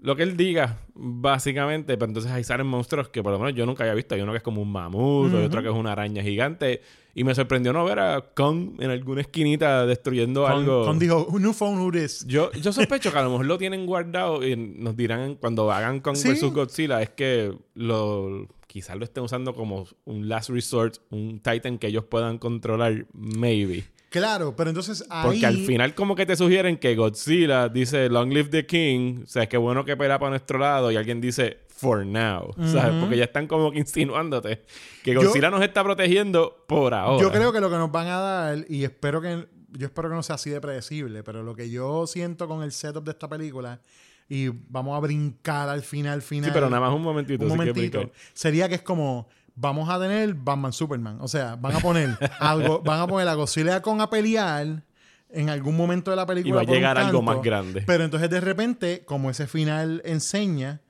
lo 0.03 0.15
que 0.15 0.23
él 0.25 0.37
diga, 0.37 0.79
básicamente. 0.95 1.97
Pero 1.97 2.07
entonces 2.11 2.31
ahí 2.33 2.45
salen 2.45 2.67
monstruos 2.67 3.09
que 3.09 3.23
por 3.23 3.33
lo 3.33 3.39
menos 3.39 3.55
yo 3.55 3.67
nunca 3.67 3.83
había 3.85 3.95
visto. 3.95 4.15
Hay 4.15 4.21
uno 4.21 4.33
que 4.33 4.39
es 4.39 4.43
como 4.45 4.63
un 4.63 4.71
mamut, 4.71 5.33
hay 5.35 5.45
otro 5.45 5.63
que 5.63 5.69
es 5.69 5.75
una 5.75 5.93
araña 5.93 6.23
gigante. 6.23 6.81
Y 7.15 7.25
me 7.25 7.35
sorprendió 7.35 7.73
no 7.73 7.83
ver 7.85 7.99
a 7.99 8.21
Kong 8.35 8.73
en 8.79 8.91
alguna 8.91 9.23
esquinita 9.23 9.87
destruyendo 9.87 10.47
algo. 10.47 10.85
Kong 10.85 10.99
dijo, 10.99 11.27
new 11.39 11.55
phone, 11.55 11.79
who 11.79 11.91
this? 11.91 12.27
Yo, 12.27 12.53
yo 12.53 12.73
sospecho 12.75 13.11
que 13.11 13.19
a 13.19 13.23
lo 13.23 13.31
mejor 13.31 13.47
lo 13.47 13.57
tienen 13.57 13.87
guardado 13.87 14.47
y 14.47 14.55
nos 14.55 14.97
dirán 14.97 15.37
cuando 15.37 15.73
hagan 15.73 16.01
Kong 16.01 16.17
Sí. 16.17 16.29
vs. 16.31 16.43
Godzilla 16.53 17.01
es 17.01 17.09
que 17.11 17.57
lo 17.75 18.47
quizás 18.77 18.95
lo 18.99 19.05
estén 19.05 19.25
usando 19.25 19.55
como 19.55 19.87
un 20.05 20.29
last 20.29 20.51
resort, 20.51 20.99
un 21.09 21.41
Titan 21.41 21.79
que 21.79 21.87
ellos 21.87 22.05
puedan 22.05 22.37
controlar, 22.37 23.07
maybe. 23.15 23.85
Claro, 24.11 24.55
pero 24.55 24.69
entonces 24.69 25.03
ahí... 25.09 25.25
Porque 25.25 25.47
al 25.47 25.57
final 25.57 25.95
como 25.95 26.15
que 26.15 26.27
te 26.27 26.37
sugieren 26.37 26.77
que 26.77 26.95
Godzilla 26.95 27.71
dice 27.71 28.11
Long 28.11 28.31
live 28.35 28.51
the 28.51 28.67
king, 28.67 29.23
o 29.25 29.27
sea, 29.27 29.45
es 29.45 29.49
que 29.49 29.57
bueno 29.57 29.83
que 29.87 29.97
pelea 29.97 30.19
para 30.19 30.29
nuestro 30.29 30.59
lado 30.59 30.93
y 30.93 30.97
alguien 30.97 31.23
dice 31.23 31.61
for 31.69 32.05
now, 32.05 32.53
¿sabes? 32.71 33.01
Porque 33.01 33.17
ya 33.17 33.25
están 33.25 33.47
como 33.47 33.73
que 33.73 33.79
insinuándote 33.79 34.63
que 35.03 35.15
Yo- 35.15 35.23
Godzilla 35.23 35.49
nos 35.49 35.63
está 35.63 35.83
protegiendo 35.83 36.65
por 36.69 36.93
ahora. 36.93 37.23
Yo 37.23 37.33
creo 37.33 37.55
que 37.55 37.61
lo 37.63 37.71
que 37.71 37.77
nos 37.77 37.91
van 37.91 38.09
a 38.09 38.19
dar, 38.19 38.65
y 38.69 38.85
espero 38.85 39.23
que, 39.23 39.49
yo 39.71 39.87
espero 39.87 40.11
que 40.11 40.15
no 40.17 40.23
sea 40.23 40.35
así 40.35 40.51
de 40.51 40.61
predecible, 40.61 41.23
pero 41.23 41.43
lo 41.43 41.55
que 41.55 41.71
yo 41.71 42.07
siento 42.07 42.47
con 42.47 42.63
el 42.63 42.73
setup 42.73 43.05
de 43.05 43.13
esta 43.13 43.27
película, 43.27 43.81
y 44.29 44.49
vamos 44.49 44.97
a 44.97 45.01
brincar 45.01 45.69
al 45.69 45.83
final, 45.83 46.23
final. 46.23 46.51
Sí, 46.51 46.55
pero 46.55 46.69
nada 46.69 46.81
más 46.81 46.95
un 46.95 47.03
momentito. 47.03 47.45
un 47.45 47.51
que 47.51 47.57
momentito, 47.57 48.11
sería 48.33 48.69
que 48.69 48.77
es 48.77 48.83
como 48.83 49.29
vamos 49.55 49.89
a 49.89 49.99
tener 49.99 50.35
Batman 50.35 50.73
Superman. 50.73 51.19
O 51.21 51.29
sea, 51.29 51.57
van 51.57 51.75
a 51.75 51.81
poner 51.81 52.17
algo, 52.41 52.81
van 52.83 53.01
a 53.01 53.07
poner 53.07 53.27
a 53.29 53.35
Godzilla 53.35 53.83
con 53.83 54.01
a 54.01 54.11
pelear 54.11 54.83
en 55.31 55.51
algún 55.51 55.77
momento 55.77 56.11
de 56.11 56.17
la 56.17 56.27
película. 56.27 56.63
Y 56.63 56.67
va 56.67 56.73
a 56.73 56.75
llegar 56.75 56.99
algo 56.99 57.23
más 57.23 57.43
grande. 57.43 57.83
Pero 57.87 58.05
entonces 58.05 58.31
de 58.31 58.41
repente, 58.41 59.03
como 59.05 59.31
ese 59.31 59.47
final 59.47 60.03
enseña 60.05 60.81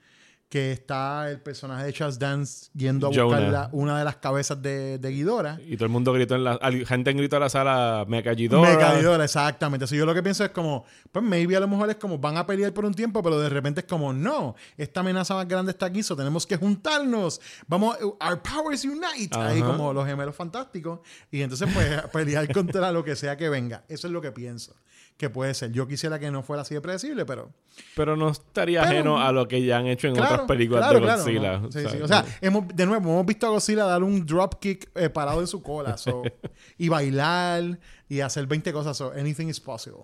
que 0.48 0.70
está 0.70 1.28
el 1.28 1.40
personaje 1.40 1.84
de 1.86 1.92
Charles 1.92 2.18
Dance 2.20 2.70
yendo 2.72 3.08
a 3.08 3.10
buscar 3.10 3.42
la- 3.42 3.68
una 3.72 3.98
de 3.98 4.04
las 4.04 4.16
cabezas 4.16 4.62
de, 4.62 4.98
de 4.98 5.10
Ghidorah. 5.10 5.58
Y 5.66 5.76
todo 5.76 5.86
el 5.86 5.90
mundo 5.90 6.12
gritó 6.12 6.36
en 6.36 6.44
la... 6.44 6.58
Gente 6.86 7.12
gritó 7.14 7.36
en 7.36 7.40
la 7.42 7.48
sala 7.48 8.06
Ghidorah. 8.08 8.70
Megalodon, 8.70 9.22
exactamente. 9.22 9.84
Así 9.86 9.96
yo 9.96 10.06
lo 10.06 10.14
que 10.14 10.22
pienso 10.22 10.44
es 10.44 10.50
como, 10.50 10.84
pues 11.10 11.24
maybe 11.24 11.56
a 11.56 11.60
lo 11.60 11.66
mejor 11.66 11.90
es 11.90 11.96
como 11.96 12.18
van 12.18 12.36
a 12.36 12.46
pelear 12.46 12.72
por 12.72 12.84
un 12.84 12.94
tiempo, 12.94 13.22
pero 13.22 13.40
de 13.40 13.48
repente 13.48 13.80
es 13.80 13.86
como, 13.86 14.12
no, 14.12 14.54
esta 14.76 15.00
amenaza 15.00 15.34
más 15.34 15.48
grande 15.48 15.72
está 15.72 15.86
aquí, 15.86 16.02
so 16.04 16.14
tenemos 16.16 16.46
que 16.46 16.56
juntarnos. 16.56 17.40
Vamos, 17.66 17.96
our 18.02 18.40
powers 18.40 18.84
unite. 18.84 19.36
Ahí 19.36 19.60
como 19.60 19.92
los 19.92 20.06
gemelos 20.06 20.36
fantásticos. 20.36 21.00
Y 21.30 21.42
entonces 21.42 21.68
pues 21.74 22.02
pelear 22.12 22.52
contra 22.52 22.92
lo 22.92 23.02
que 23.02 23.16
sea 23.16 23.36
que 23.36 23.48
venga. 23.48 23.84
Eso 23.88 24.06
es 24.06 24.12
lo 24.12 24.20
que 24.20 24.30
pienso. 24.30 24.76
Que 25.16 25.30
puede 25.30 25.54
ser. 25.54 25.72
Yo 25.72 25.88
quisiera 25.88 26.18
que 26.18 26.30
no 26.30 26.42
fuera 26.42 26.60
así 26.62 26.74
de 26.74 26.82
predecible, 26.82 27.24
pero... 27.24 27.50
Pero 27.94 28.16
no 28.16 28.28
estaría 28.28 28.80
Pero- 28.82 28.92
ajeno 28.92 29.18
a 29.22 29.32
lo 29.32 29.48
que 29.48 29.64
ya 29.64 29.78
han 29.78 29.86
hecho 29.86 30.08
en 30.08 30.14
Claro, 30.14 30.34
otras 30.34 30.46
películas 30.48 30.82
claro, 30.82 30.98
de 30.98 31.04
claro, 31.06 31.22
Godzilla. 31.22 31.58
¿no? 31.58 31.72
Sí, 31.72 31.78
o 31.78 31.80
sea, 31.82 31.90
sí. 31.90 32.02
O 32.02 32.08
sea, 32.08 32.24
hemos, 32.42 32.68
de 32.68 32.84
nuevo, 32.84 33.10
hemos 33.10 33.24
visto 33.26 33.46
a 33.46 33.50
Godzilla 33.50 33.84
dar 33.84 34.02
un 34.02 34.26
dropkick 34.26 34.90
eh, 34.94 35.08
parado 35.08 35.40
en 35.40 35.46
su 35.46 35.62
cola. 35.62 35.96
so, 35.96 36.22
y 36.78 36.88
bailar 36.90 37.78
y 38.10 38.20
hacer 38.20 38.46
20 38.46 38.72
cosas. 38.74 38.94
So, 38.96 39.12
anything 39.18 39.46
is 39.48 39.58
possible. 39.58 40.02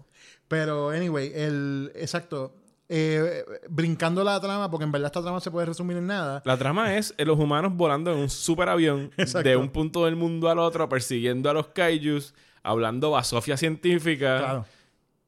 Pero, 0.49 0.91
anyway, 0.91 1.31
el. 1.35 1.93
Exacto. 1.95 2.55
eh, 2.89 3.45
brincando 3.69 4.23
la 4.25 4.39
trama, 4.41 4.71
porque 4.71 4.85
en 4.85 4.93
verdad 4.93 5.07
esta 5.07 5.23
trama 5.23 5.41
se 5.41 5.51
puede 5.51 5.67
resumir 5.67 5.97
en 5.99 6.07
nada. 6.07 6.43
La 6.45 6.57
trama 6.59 6.97
es 6.97 7.15
eh, 7.19 7.25
los 7.25 7.39
humanos 7.39 7.73
volando 7.75 8.13
en 8.13 8.19
un 8.19 8.29
superavión 8.31 9.11
Exacto. 9.19 9.49
de 9.49 9.57
un 9.57 9.69
punto 9.71 10.05
del 10.07 10.17
mundo 10.17 10.49
al 10.51 10.59
otro, 10.59 10.89
persiguiendo 10.89 11.49
a 11.49 11.55
los 11.55 11.69
kaijus, 11.69 12.35
hablando 12.63 13.11
basofia 13.11 13.57
científica 13.59 14.39
Claro. 14.39 14.67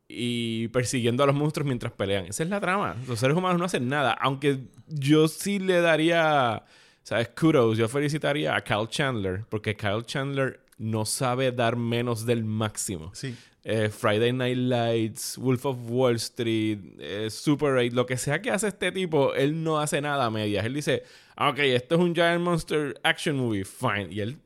Y 0.08 0.68
persiguiendo 0.68 1.22
a 1.22 1.26
los 1.26 1.34
monstruos 1.34 1.66
mientras 1.66 1.92
pelean. 1.92 2.26
Esa 2.26 2.42
es 2.42 2.48
la 2.48 2.60
trama. 2.60 2.96
Los 3.08 3.18
seres 3.18 3.36
humanos 3.36 3.58
no 3.58 3.64
hacen 3.64 3.88
nada. 3.88 4.12
Aunque 4.12 4.58
yo 4.88 5.28
sí 5.28 5.58
le 5.58 5.80
daría, 5.80 6.64
¿sabes? 7.02 7.28
Kudos. 7.28 7.78
Yo 7.78 7.88
felicitaría 7.88 8.54
a 8.54 8.62
Kyle 8.62 8.88
Chandler, 8.88 9.44
porque 9.48 9.76
Kyle 9.76 10.04
Chandler 10.04 10.60
no 10.78 11.04
sabe 11.04 11.52
dar 11.52 11.76
menos 11.76 12.26
del 12.26 12.44
máximo. 12.44 13.10
Sí. 13.14 13.34
Eh, 13.66 13.88
Friday 13.88 14.30
Night 14.32 14.58
Lights, 14.58 15.38
Wolf 15.38 15.64
of 15.64 15.78
Wall 15.88 16.16
Street, 16.16 16.80
eh, 16.98 17.30
Super 17.30 17.78
8, 17.78 17.94
lo 17.94 18.04
que 18.04 18.18
sea 18.18 18.42
que 18.42 18.50
hace 18.50 18.68
este 18.68 18.92
tipo, 18.92 19.32
él 19.34 19.64
no 19.64 19.80
hace 19.80 20.02
nada 20.02 20.26
a 20.26 20.30
medias. 20.30 20.66
Él 20.66 20.74
dice, 20.74 21.02
ah, 21.34 21.48
ok, 21.48 21.60
esto 21.60 21.94
es 21.94 22.00
un 22.02 22.14
Giant 22.14 22.42
Monster 22.42 23.00
Action 23.02 23.36
Movie, 23.36 23.64
fine. 23.64 24.08
Y 24.10 24.20
él, 24.20 24.36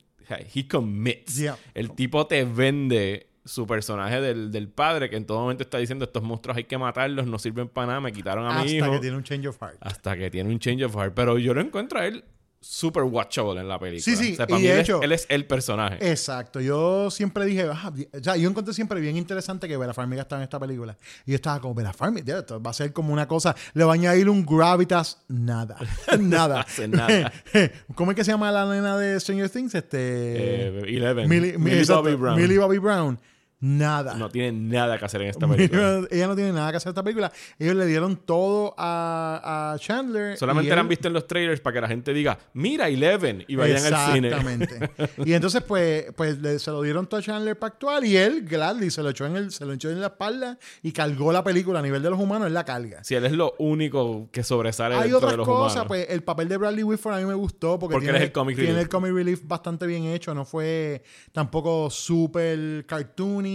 he 0.53 0.65
commits. 0.65 1.35
Yeah. 1.37 1.57
El 1.73 1.91
tipo 1.91 2.27
te 2.27 2.45
vende 2.45 3.28
su 3.49 3.65
personaje 3.65 4.21
del, 4.21 4.51
del 4.51 4.67
padre 4.69 5.09
que 5.09 5.15
en 5.15 5.25
todo 5.25 5.39
momento 5.41 5.63
está 5.63 5.79
diciendo, 5.79 6.05
estos 6.05 6.21
monstruos 6.23 6.55
hay 6.57 6.65
que 6.65 6.77
matarlos, 6.77 7.25
no 7.25 7.39
sirven 7.39 7.67
para 7.67 7.87
nada, 7.87 7.99
me 8.01 8.11
quitaron 8.11 8.45
a 8.45 8.49
mi 8.49 8.55
Hasta 8.59 8.71
hijo. 8.71 8.91
que 8.91 8.99
tiene 8.99 9.17
un 9.17 9.23
change 9.23 9.47
of 9.47 9.57
heart. 9.59 9.77
Hasta 9.81 10.15
que 10.15 10.29
tiene 10.29 10.49
un 10.51 10.59
change 10.59 10.83
of 10.83 10.95
heart. 10.95 11.13
Pero 11.15 11.37
yo 11.39 11.53
lo 11.53 11.61
encuentro 11.61 11.99
a 11.99 12.05
él 12.05 12.23
super 12.61 13.03
watchable 13.03 13.61
en 13.61 13.69
la 13.69 13.79
película. 13.79 14.03
Sí, 14.03 14.21
sí, 14.21 14.33
O 14.33 14.35
sea, 14.35 14.45
para 14.45 14.59
y 14.59 14.63
mí 14.63 14.67
de 14.67 14.73
él, 14.73 14.79
hecho- 14.81 14.97
es, 14.99 15.03
él 15.05 15.11
es 15.13 15.25
el 15.29 15.45
personaje. 15.47 16.11
Exacto. 16.11 16.59
Yo 16.59 17.09
siempre 17.09 17.45
dije, 17.45 17.65
ah, 17.73 17.91
o 18.13 18.21
sea, 18.21 18.35
yo 18.35 18.49
encontré 18.49 18.73
siempre 18.73 18.99
bien 18.99 19.15
interesante 19.15 19.65
que 19.67 19.77
Bella 19.77 19.93
Farmiga 19.93 20.23
estaba 20.23 20.41
en 20.41 20.43
esta 20.43 20.59
película. 20.59 20.97
Y 21.25 21.31
yo 21.31 21.35
estaba 21.35 21.61
como, 21.61 21.73
Bella 21.73 21.93
Farmiga, 21.93 22.39
esto 22.39 22.61
va 22.61 22.71
a 22.71 22.73
ser 22.73 22.91
como 22.91 23.13
una 23.13 23.27
cosa, 23.29 23.55
le 23.73 23.83
va 23.85 23.93
a 23.93 23.95
añadir 23.95 24.29
un 24.29 24.45
gravitas, 24.45 25.23
nada. 25.29 25.77
nada. 26.19 26.65
nada. 26.89 27.31
¿Cómo 27.95 28.11
es 28.11 28.15
que 28.17 28.25
se 28.25 28.31
llama 28.31 28.51
la 28.51 28.65
nena 28.65 28.97
de 28.97 29.17
Stranger 29.21 29.49
Things? 29.49 29.73
Este. 29.75 29.97
Eh, 29.97 30.83
Eleven. 30.85 31.29
Millie, 31.29 31.57
Millie 31.57 31.79
exacto, 31.79 32.03
Bobby 32.03 32.15
Brown. 32.15 32.41
Millie 32.41 32.57
Bobby 32.57 32.77
Brown. 32.77 33.17
Nada. 33.61 34.13
No 34.15 34.29
tiene 34.29 34.51
nada 34.53 34.97
que 34.97 35.05
hacer 35.05 35.21
en 35.21 35.29
esta 35.29 35.47
película. 35.49 36.01
Ella, 36.09 36.27
no 36.27 36.35
tiene 36.35 36.53
nada 36.53 36.71
que 36.71 36.77
hacer 36.77 36.87
en 36.89 36.91
esta 36.91 37.03
película. 37.03 37.31
Ellos 37.57 37.75
le 37.75 37.85
dieron 37.87 38.15
todo 38.15 38.73
a, 38.77 39.73
a 39.73 39.79
Chandler. 39.79 40.37
Solamente 40.37 40.73
la 40.73 40.79
han 40.81 40.87
visto 40.87 41.07
en 41.09 41.13
los 41.13 41.27
trailers 41.27 41.59
para 41.59 41.73
que 41.73 41.81
la 41.81 41.87
gente 41.89 42.13
diga, 42.13 42.37
mira 42.53 42.87
Eleven, 42.87 43.43
y 43.47 43.55
vayan 43.57 43.93
al 43.93 44.13
cine. 44.13 44.27
Exactamente. 44.29 44.89
y 45.25 45.33
entonces, 45.33 45.61
pues, 45.63 46.05
pues 46.15 46.37
le- 46.39 46.57
se 46.59 46.71
lo 46.71 46.81
dieron 46.81 47.07
todo 47.07 47.19
a 47.19 47.23
Chandler 47.23 47.59
para 47.59 47.73
actuar 47.73 48.05
y 48.05 48.15
él, 48.15 48.45
gladly, 48.47 48.89
se 48.91 49.03
lo 49.03 49.09
echó 49.09 49.25
en 49.25 49.35
el, 49.35 49.51
se 49.51 49.65
lo 49.65 49.73
echó 49.73 49.89
en 49.89 49.99
la 49.99 50.07
espalda 50.07 50.57
y 50.81 50.93
cargó 50.93 51.33
la 51.33 51.43
película 51.43 51.79
a 51.79 51.81
nivel 51.81 52.01
de 52.01 52.09
los 52.09 52.19
humanos, 52.19 52.47
él 52.47 52.53
la 52.53 52.63
carga. 52.63 53.03
Si 53.03 53.15
él 53.15 53.25
es 53.25 53.33
lo 53.33 53.55
único 53.59 54.29
que 54.31 54.43
sobresale 54.43 54.95
Hay 54.95 55.01
dentro 55.01 55.17
otras 55.17 55.31
de 55.33 55.37
los 55.37 55.47
cosas, 55.47 55.73
humanos. 55.73 55.87
pues 55.89 56.07
el 56.09 56.23
papel 56.23 56.47
de 56.47 56.55
Bradley 56.57 56.83
Whitford 56.83 57.15
a 57.15 57.17
mí 57.19 57.25
me 57.25 57.33
gustó 57.33 57.77
porque, 57.77 57.93
Porque 57.95 58.07
tiene, 58.09 58.23
el 58.23 58.31
comic 58.31 58.55
tiene 58.55 58.69
relief. 58.71 58.83
el 58.85 58.89
comic 58.89 59.11
relief 59.13 59.41
bastante 59.45 59.85
bien 59.85 60.05
hecho, 60.05 60.33
no 60.33 60.45
fue 60.45 61.03
tampoco 61.33 61.89
súper 61.89 62.85
cartoony, 62.85 63.48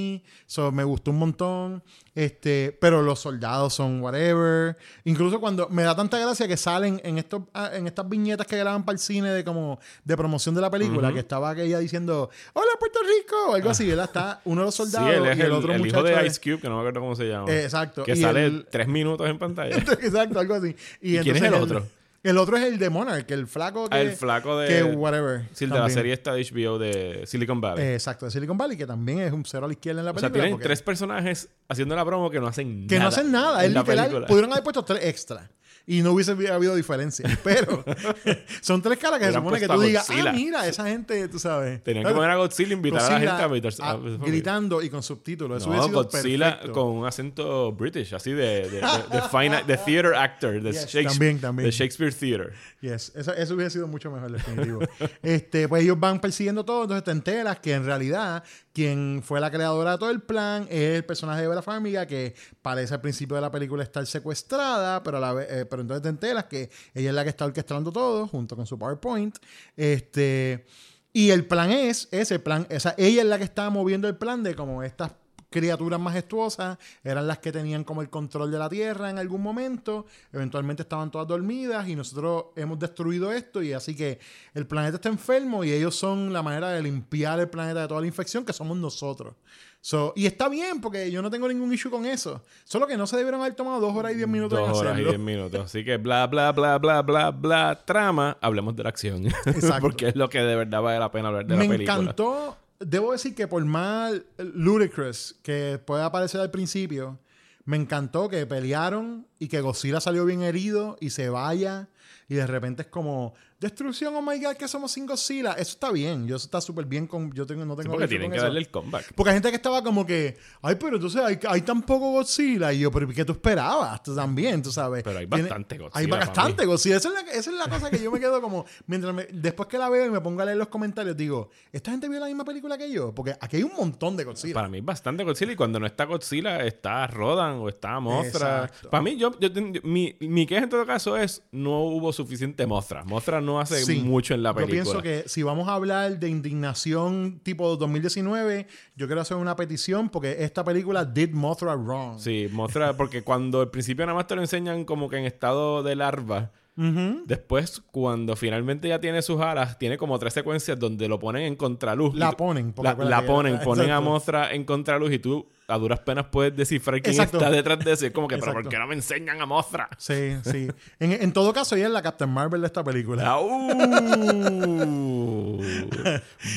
so, 0.46 0.70
me 0.72 0.84
gustó 0.84 1.10
un 1.10 1.18
montón, 1.18 1.82
este, 2.14 2.76
pero 2.80 3.02
los 3.02 3.18
soldados 3.20 3.74
son 3.74 4.00
whatever, 4.00 4.76
incluso 5.04 5.40
cuando 5.40 5.68
me 5.68 5.82
da 5.82 5.94
tanta 5.96 6.18
gracia 6.18 6.46
que 6.48 6.56
salen 6.56 7.00
en 7.04 7.18
estos 7.18 7.42
ah, 7.54 7.70
en 7.74 7.86
estas 7.86 8.08
viñetas 8.08 8.46
que 8.46 8.56
graban 8.56 8.84
para 8.84 8.94
el 8.94 8.98
cine 9.00 9.30
de 9.30 9.44
como 9.44 9.78
de 10.04 10.16
promoción 10.16 10.54
de 10.54 10.60
la 10.60 10.70
película, 10.70 11.12
que 11.12 11.18
estaba 11.20 11.50
aquella 11.50 11.78
diciendo, 11.78 12.30
"Hola 12.52 12.70
Puerto 12.78 12.98
Rico", 13.02 13.36
o 13.50 13.54
algo 13.54 13.70
así, 13.70 13.86
¿verdad? 13.88 14.04
Está 14.06 14.40
uno 14.44 14.60
de 14.62 14.64
los 14.66 14.74
Sí, 14.74 14.82
soldados 14.82 15.10
él 15.14 15.26
es 15.26 15.36
y 15.38 15.40
el, 15.40 15.46
el, 15.46 15.52
otro 15.52 15.72
el 15.72 15.80
hijo 15.86 15.98
muchacho 15.98 16.16
de 16.20 16.26
Ice 16.26 16.40
Cube, 16.40 16.60
que 16.60 16.68
no 16.68 16.74
me 16.76 16.80
acuerdo 16.80 17.00
cómo 17.00 17.16
se 17.16 17.24
llama. 17.28 17.50
Eh, 17.50 17.64
exacto. 17.64 18.04
Que 18.04 18.12
y 18.12 18.16
sale 18.16 18.44
el- 18.46 18.66
tres 18.70 18.86
minutos 18.88 19.28
en 19.28 19.38
pantalla. 19.38 19.76
Exacto, 20.00 20.38
algo 20.38 20.54
así. 20.54 20.74
Y, 21.00 21.16
¿Y 21.18 21.20
quién 21.20 21.36
es 21.36 21.42
el 21.42 21.54
otro? 21.54 21.86
El 22.24 22.38
otro 22.38 22.56
es 22.56 22.64
el 22.64 22.78
de 22.78 22.88
Monarch, 22.88 23.30
el 23.30 23.46
flaco 23.46 23.86
que... 23.88 23.96
Ah, 23.96 24.00
el 24.00 24.12
flaco 24.12 24.58
de... 24.58 24.66
que 24.68 24.82
whatever. 24.82 25.42
Sí, 25.52 25.64
el 25.64 25.70
de 25.70 25.78
la 25.78 25.90
serie 25.90 26.14
esta 26.14 26.32
de 26.32 26.42
HBO 26.42 26.78
de 26.78 27.24
Silicon 27.26 27.60
Valley. 27.60 27.84
Eh, 27.84 27.94
exacto, 27.94 28.24
de 28.24 28.30
Silicon 28.32 28.56
Valley, 28.56 28.78
que 28.78 28.86
también 28.86 29.20
es 29.20 29.30
un 29.30 29.44
cero 29.44 29.66
a 29.66 29.68
la 29.68 29.74
izquierda 29.74 30.00
en 30.00 30.06
la 30.06 30.12
o 30.12 30.14
sea, 30.14 30.22
película. 30.30 30.42
tienen 30.44 30.52
porque- 30.54 30.64
tres 30.64 30.80
personajes 30.82 31.50
haciendo 31.68 31.94
la 31.94 32.04
promo 32.04 32.30
que 32.30 32.40
no 32.40 32.46
hacen 32.46 32.86
que 32.86 32.94
nada. 32.98 33.10
no 33.10 33.14
hacen 33.14 33.30
nada. 33.30 33.62
Es 33.64 33.72
literal. 33.74 34.06
película. 34.08 34.26
Pudieron 34.26 34.50
haber 34.52 34.64
puesto 34.64 34.82
tres 34.84 35.04
extra. 35.04 35.50
Y 35.86 36.00
no 36.00 36.12
hubiese 36.12 36.32
habido 36.50 36.74
diferencia. 36.74 37.28
Pero 37.44 37.84
son 38.62 38.80
tres 38.80 38.98
caras 38.98 39.18
que 39.18 39.26
se 39.26 39.32
supone 39.34 39.60
que 39.60 39.68
tú 39.68 39.80
digas, 39.80 40.08
ah, 40.10 40.32
mira, 40.32 40.66
esa 40.66 40.86
gente, 40.86 41.28
tú 41.28 41.38
sabes. 41.38 41.82
Tenían 41.84 42.06
que 42.06 42.12
poner 42.12 42.30
a 42.30 42.36
Godzilla 42.36 42.70
e 42.70 42.72
invitar 42.74 43.02
a 43.02 43.10
la 43.18 43.48
gente 43.50 43.68
a 43.82 43.96
gritando 44.24 44.82
y 44.82 44.88
con 44.88 45.02
subtítulos. 45.02 45.62
Eso 45.62 45.72
No, 45.72 45.88
Godzilla 45.90 46.52
perfecto. 46.56 46.72
con 46.72 46.86
un 46.88 47.06
acento 47.06 47.72
british, 47.72 48.14
así 48.14 48.32
de, 48.32 48.68
de, 48.68 48.80
de, 48.80 48.80
de 48.80 49.22
fine, 49.30 49.62
theater 49.66 50.14
actor, 50.14 50.62
de, 50.62 50.72
Yes, 50.72 50.86
Shakespeare, 50.86 51.04
también, 51.08 51.40
también. 51.40 51.66
de 51.66 51.70
Shakespeare 51.70 52.12
Theater. 52.14 52.52
Yes, 52.80 53.12
eso, 53.14 53.34
eso 53.34 53.54
hubiera 53.54 53.70
sido 53.70 53.86
mucho 53.86 54.10
mejor, 54.10 54.32
definitivo. 54.32 54.80
este, 55.22 55.68
pues 55.68 55.82
ellos 55.82 55.98
van 56.00 56.20
persiguiendo 56.20 56.64
todo, 56.64 56.82
entonces 56.82 57.04
te 57.04 57.10
enteras 57.10 57.58
que 57.60 57.72
en 57.74 57.84
realidad 57.84 58.42
quien 58.72 59.22
fue 59.24 59.40
la 59.40 59.50
creadora 59.50 59.92
de 59.92 59.98
todo 59.98 60.10
el 60.10 60.20
plan 60.22 60.66
es 60.70 60.96
el 60.96 61.04
personaje 61.04 61.42
de 61.42 61.48
Bella 61.48 61.62
Farmiga, 61.62 62.06
que 62.06 62.34
parece 62.60 62.94
al 62.94 63.00
principio 63.00 63.36
de 63.36 63.42
la 63.42 63.50
película 63.50 63.82
estar 63.82 64.04
secuestrada, 64.06 65.02
pero, 65.02 65.18
a 65.18 65.20
la 65.20 65.32
vez- 65.32 65.46
eh, 65.50 65.64
pero 65.74 65.82
entonces 65.82 66.02
te 66.02 66.08
enteras 66.08 66.44
que 66.44 66.70
ella 66.94 67.10
es 67.10 67.14
la 67.14 67.24
que 67.24 67.30
está 67.30 67.44
orquestando 67.44 67.92
todo, 67.92 68.26
junto 68.28 68.56
con 68.56 68.66
su 68.66 68.78
PowerPoint. 68.78 69.36
Este, 69.76 70.64
y 71.12 71.30
el 71.30 71.46
plan 71.46 71.70
es, 71.70 72.08
ese 72.10 72.38
plan, 72.38 72.66
o 72.74 72.80
sea, 72.80 72.94
ella 72.96 73.22
es 73.22 73.28
la 73.28 73.38
que 73.38 73.44
está 73.44 73.68
moviendo 73.70 74.08
el 74.08 74.16
plan 74.16 74.42
de 74.42 74.54
como 74.54 74.82
estas 74.82 75.12
criaturas 75.54 76.00
majestuosas 76.00 76.78
eran 77.04 77.28
las 77.28 77.38
que 77.38 77.52
tenían 77.52 77.84
como 77.84 78.02
el 78.02 78.10
control 78.10 78.50
de 78.50 78.58
la 78.58 78.68
Tierra 78.68 79.08
en 79.08 79.18
algún 79.18 79.40
momento. 79.40 80.04
Eventualmente 80.32 80.82
estaban 80.82 81.12
todas 81.12 81.28
dormidas 81.28 81.86
y 81.88 81.94
nosotros 81.94 82.46
hemos 82.56 82.76
destruido 82.80 83.30
esto 83.30 83.62
y 83.62 83.72
así 83.72 83.94
que 83.94 84.18
el 84.52 84.66
planeta 84.66 84.96
está 84.96 85.08
enfermo 85.10 85.62
y 85.62 85.70
ellos 85.72 85.94
son 85.94 86.32
la 86.32 86.42
manera 86.42 86.70
de 86.70 86.82
limpiar 86.82 87.38
el 87.38 87.48
planeta 87.48 87.82
de 87.82 87.88
toda 87.88 88.00
la 88.00 88.06
infección 88.08 88.44
que 88.44 88.52
somos 88.52 88.76
nosotros. 88.76 89.34
So, 89.80 90.12
y 90.16 90.24
está 90.26 90.48
bien, 90.48 90.80
porque 90.80 91.10
yo 91.12 91.20
no 91.22 91.30
tengo 91.30 91.46
ningún 91.46 91.72
issue 91.72 91.90
con 91.90 92.04
eso. 92.06 92.42
Solo 92.64 92.86
que 92.86 92.96
no 92.96 93.06
se 93.06 93.16
debieron 93.18 93.40
haber 93.42 93.54
tomado 93.54 93.80
dos 93.80 93.94
horas 93.94 94.12
y 94.12 94.16
diez 94.16 94.26
minutos 94.26 94.58
Dos 94.58 94.68
en 94.70 94.74
horas 94.74 94.84
y 94.84 94.88
hacerlo. 94.94 95.10
diez 95.10 95.20
minutos. 95.20 95.60
Así 95.66 95.84
que 95.84 95.98
bla, 95.98 96.26
bla, 96.26 96.50
bla, 96.52 96.78
bla, 96.78 97.02
bla, 97.02 97.30
bla, 97.30 97.82
trama. 97.84 98.36
Hablemos 98.40 98.74
de 98.74 98.82
la 98.82 98.88
acción. 98.88 99.26
Exacto. 99.46 99.80
Porque 99.82 100.08
es 100.08 100.16
lo 100.16 100.28
que 100.30 100.38
de 100.40 100.56
verdad 100.56 100.80
vale 100.82 100.98
la 100.98 101.10
pena 101.12 101.28
hablar 101.28 101.46
de 101.46 101.54
Me 101.56 101.64
la 101.64 101.70
película. 101.70 101.98
encantó. 102.00 102.56
Debo 102.86 103.12
decir 103.12 103.34
que 103.34 103.48
por 103.48 103.64
más 103.64 104.20
ludicrous 104.38 105.36
que 105.42 105.80
pueda 105.84 106.12
parecer 106.12 106.40
al 106.40 106.50
principio, 106.50 107.18
me 107.64 107.76
encantó 107.76 108.28
que 108.28 108.46
pelearon 108.46 109.26
y 109.38 109.48
que 109.48 109.60
Godzilla 109.60 110.00
salió 110.00 110.24
bien 110.24 110.42
herido 110.42 110.96
y 111.00 111.10
se 111.10 111.30
vaya. 111.30 111.88
Y 112.28 112.34
de 112.34 112.46
repente 112.46 112.82
es 112.82 112.88
como, 112.88 113.34
destrucción, 113.60 114.14
oh 114.16 114.22
my 114.22 114.38
god, 114.42 114.54
que 114.56 114.68
somos 114.68 114.92
sin 114.92 115.06
Godzilla. 115.06 115.52
Eso 115.52 115.72
está 115.72 115.90
bien. 115.90 116.26
Yo 116.26 116.36
eso 116.36 116.46
está 116.46 116.60
súper 116.60 116.84
bien 116.86 117.06
con. 117.06 117.32
Yo 117.32 117.46
tengo, 117.46 117.64
no 117.64 117.74
Sí, 117.74 117.82
tengo 117.82 117.92
porque 117.92 118.04
issue 118.04 118.08
tienen 118.10 118.30
que 118.30 118.36
eso. 118.36 118.44
darle 118.46 118.60
el 118.60 118.68
comeback. 118.70 119.12
Porque 119.14 119.30
hay 119.30 119.36
gente 119.36 119.50
que 119.50 119.56
estaba 119.56 119.82
como 119.82 120.04
que, 120.06 120.36
ay, 120.62 120.76
pero 120.78 120.96
entonces 120.96 121.20
hay, 121.22 121.38
hay 121.48 121.60
tan 121.62 121.82
poco 121.82 122.10
Godzilla. 122.12 122.72
Y 122.72 122.80
yo, 122.80 122.90
pero 122.90 123.08
¿qué 123.08 123.24
tú 123.24 123.32
esperabas? 123.32 124.02
Tú 124.02 124.14
también, 124.14 124.62
tú 124.62 124.70
sabes. 124.70 125.02
Pero 125.02 125.18
hay 125.18 125.26
Tiene- 125.26 125.42
bastante 125.44 125.78
Godzilla, 125.78 125.98
Hay 126.00 126.06
bastante 126.06 126.66
Godzilla. 126.66 126.96
Esa 126.96 127.08
es, 127.08 127.14
la, 127.14 127.20
esa 127.32 127.50
es 127.50 127.56
la 127.56 127.68
cosa 127.68 127.90
que 127.90 128.02
yo 128.02 128.10
me 128.10 128.20
quedo 128.20 128.40
como, 128.40 128.64
mientras 128.86 129.14
me- 129.14 129.26
después 129.32 129.68
que 129.68 129.78
la 129.78 129.88
veo 129.88 130.06
y 130.06 130.10
me 130.10 130.20
pongo 130.20 130.42
a 130.42 130.44
leer 130.44 130.56
los 130.58 130.68
comentarios, 130.68 131.16
digo, 131.16 131.50
¿esta 131.72 131.90
gente 131.90 132.08
vio 132.08 132.20
la 132.20 132.26
misma 132.26 132.44
película 132.44 132.76
que 132.78 132.90
yo? 132.90 133.14
Porque 133.14 133.34
aquí 133.40 133.56
hay 133.56 133.62
un 133.62 133.72
montón 133.76 134.16
de 134.16 134.24
Godzilla. 134.24 134.54
Para 134.54 134.68
mí 134.68 134.80
bastante 134.80 135.24
Godzilla 135.24 135.52
y 135.52 135.56
cuando 135.56 135.80
no 135.80 135.86
está 135.86 136.04
Godzilla 136.04 136.64
está 136.64 137.06
Rodan 137.06 137.56
o 137.56 137.68
está 137.68 137.98
Mothra. 138.00 138.64
Exacto. 138.64 138.90
Para 138.90 139.02
mí, 139.02 139.16
yo, 139.16 139.38
yo 139.38 139.52
ten- 139.52 139.80
mi, 139.84 140.16
mi 140.20 140.46
queja 140.46 140.64
en 140.64 140.68
todo 140.70 140.84
caso 140.86 141.16
es 141.16 141.42
no 141.52 141.80
hubo 141.84 142.12
suficiente 142.12 142.66
Mothra. 142.66 143.04
Mothra 143.04 143.40
no 143.44 143.60
hace 143.60 143.84
Sí. 143.84 144.00
mucho 144.00 144.34
en 144.34 144.42
la 144.42 144.50
Yo 144.50 144.56
película. 144.56 144.82
pienso 144.82 145.02
que 145.02 145.24
si 145.28 145.42
vamos 145.42 145.68
a 145.68 145.74
hablar 145.74 146.18
de 146.18 146.28
indignación 146.28 147.40
tipo 147.42 147.76
2019, 147.76 148.66
yo 148.96 149.06
quiero 149.06 149.20
hacer 149.20 149.36
una 149.36 149.54
petición 149.56 150.08
porque 150.08 150.42
esta 150.44 150.64
película 150.64 151.04
did 151.04 151.30
Mothra 151.32 151.74
wrong. 151.76 152.18
Sí, 152.18 152.48
Mothra, 152.50 152.96
porque 152.96 153.22
cuando 153.22 153.60
al 153.60 153.70
principio 153.70 154.04
nada 154.06 154.16
más 154.16 154.26
te 154.26 154.34
lo 154.34 154.40
enseñan 154.42 154.84
como 154.84 155.08
que 155.08 155.18
en 155.18 155.24
estado 155.24 155.82
de 155.82 155.94
larva. 155.96 156.50
Ujú. 156.76 157.22
Después, 157.26 157.80
cuando 157.92 158.34
finalmente 158.34 158.88
ya 158.88 158.98
tiene 158.98 159.22
sus 159.22 159.40
alas, 159.40 159.78
tiene 159.78 159.96
como 159.96 160.18
tres 160.18 160.32
secuencias 160.34 160.76
donde 160.76 161.06
lo 161.06 161.20
ponen 161.20 161.42
en 161.42 161.54
contraluz. 161.54 162.16
La 162.16 162.32
ponen. 162.32 162.74
La, 162.82 162.94
la 162.94 163.24
ponen, 163.24 163.60
ponen 163.60 163.90
a. 163.92 164.00
Mothra 164.00 164.52
en 164.52 164.64
contraluz 164.64 165.12
y 165.12 165.20
tú 165.20 165.46
a 165.66 165.78
duras 165.78 166.00
penas 166.00 166.26
puedes 166.30 166.54
descifrar 166.54 167.00
quién 167.00 167.14
Exacto. 167.14 167.38
está 167.38 167.50
detrás 167.50 167.78
de 167.78 167.92
eso. 167.92 168.06
Es 168.06 168.12
como 168.12 168.28
que, 168.28 168.36
pero 168.38 168.52
¿por 168.52 168.68
qué 168.68 168.78
no 168.78 168.86
me 168.86 168.94
enseñan 168.94 169.40
a 169.40 169.46
Mothra? 169.46 169.88
Sí, 169.98 170.36
sí. 170.44 170.68
En, 170.98 171.12
en 171.12 171.32
todo 171.32 171.52
caso, 171.52 171.76
ella 171.76 171.86
es 171.86 171.92
la 171.92 172.02
Captain 172.02 172.30
Marvel 172.30 172.60
de 172.60 172.66
esta 172.66 172.84
película. 172.84 173.26
¡Au! 173.30 173.48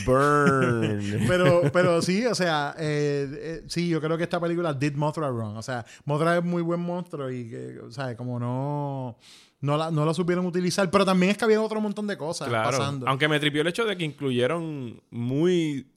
Burn. 0.06 1.26
Pero, 1.28 1.62
pero 1.72 2.02
sí, 2.02 2.26
o 2.26 2.36
sea, 2.36 2.76
eh, 2.78 3.28
eh, 3.32 3.64
sí, 3.68 3.88
yo 3.88 4.02
creo 4.02 4.18
que 4.18 4.24
esta 4.24 4.40
película 4.40 4.74
did 4.74 4.94
Mothra 4.96 5.30
wrong. 5.30 5.58
O 5.58 5.64
sea, 5.64 5.86
Mothra 6.06 6.38
es 6.38 6.44
muy 6.44 6.62
buen 6.62 6.80
monstruo 6.80 7.30
y 7.32 7.50
que, 7.50 7.80
o 7.80 7.92
sea, 7.92 8.16
como 8.16 8.40
no, 8.40 9.18
no, 9.62 9.78
la, 9.78 9.92
no 9.92 10.06
la 10.06 10.14
supieron 10.14 10.46
utilizar. 10.46 10.90
Pero 10.92 11.06
también 11.06 11.32
es 11.32 11.38
que 11.38 11.46
había 11.46 11.62
otro 11.62 11.82
montón 11.82 12.08
de 12.08 12.18
cosas 12.18 12.48
Claro. 12.50 12.72
pasando. 12.78 13.08
Aunque 13.08 13.28
me 13.28 13.40
tripió 13.40 13.62
el 13.62 13.68
hecho 13.68 13.86
de 13.86 13.98
que 13.98 14.04
incluyeron 14.04 15.02
muy 15.10 15.88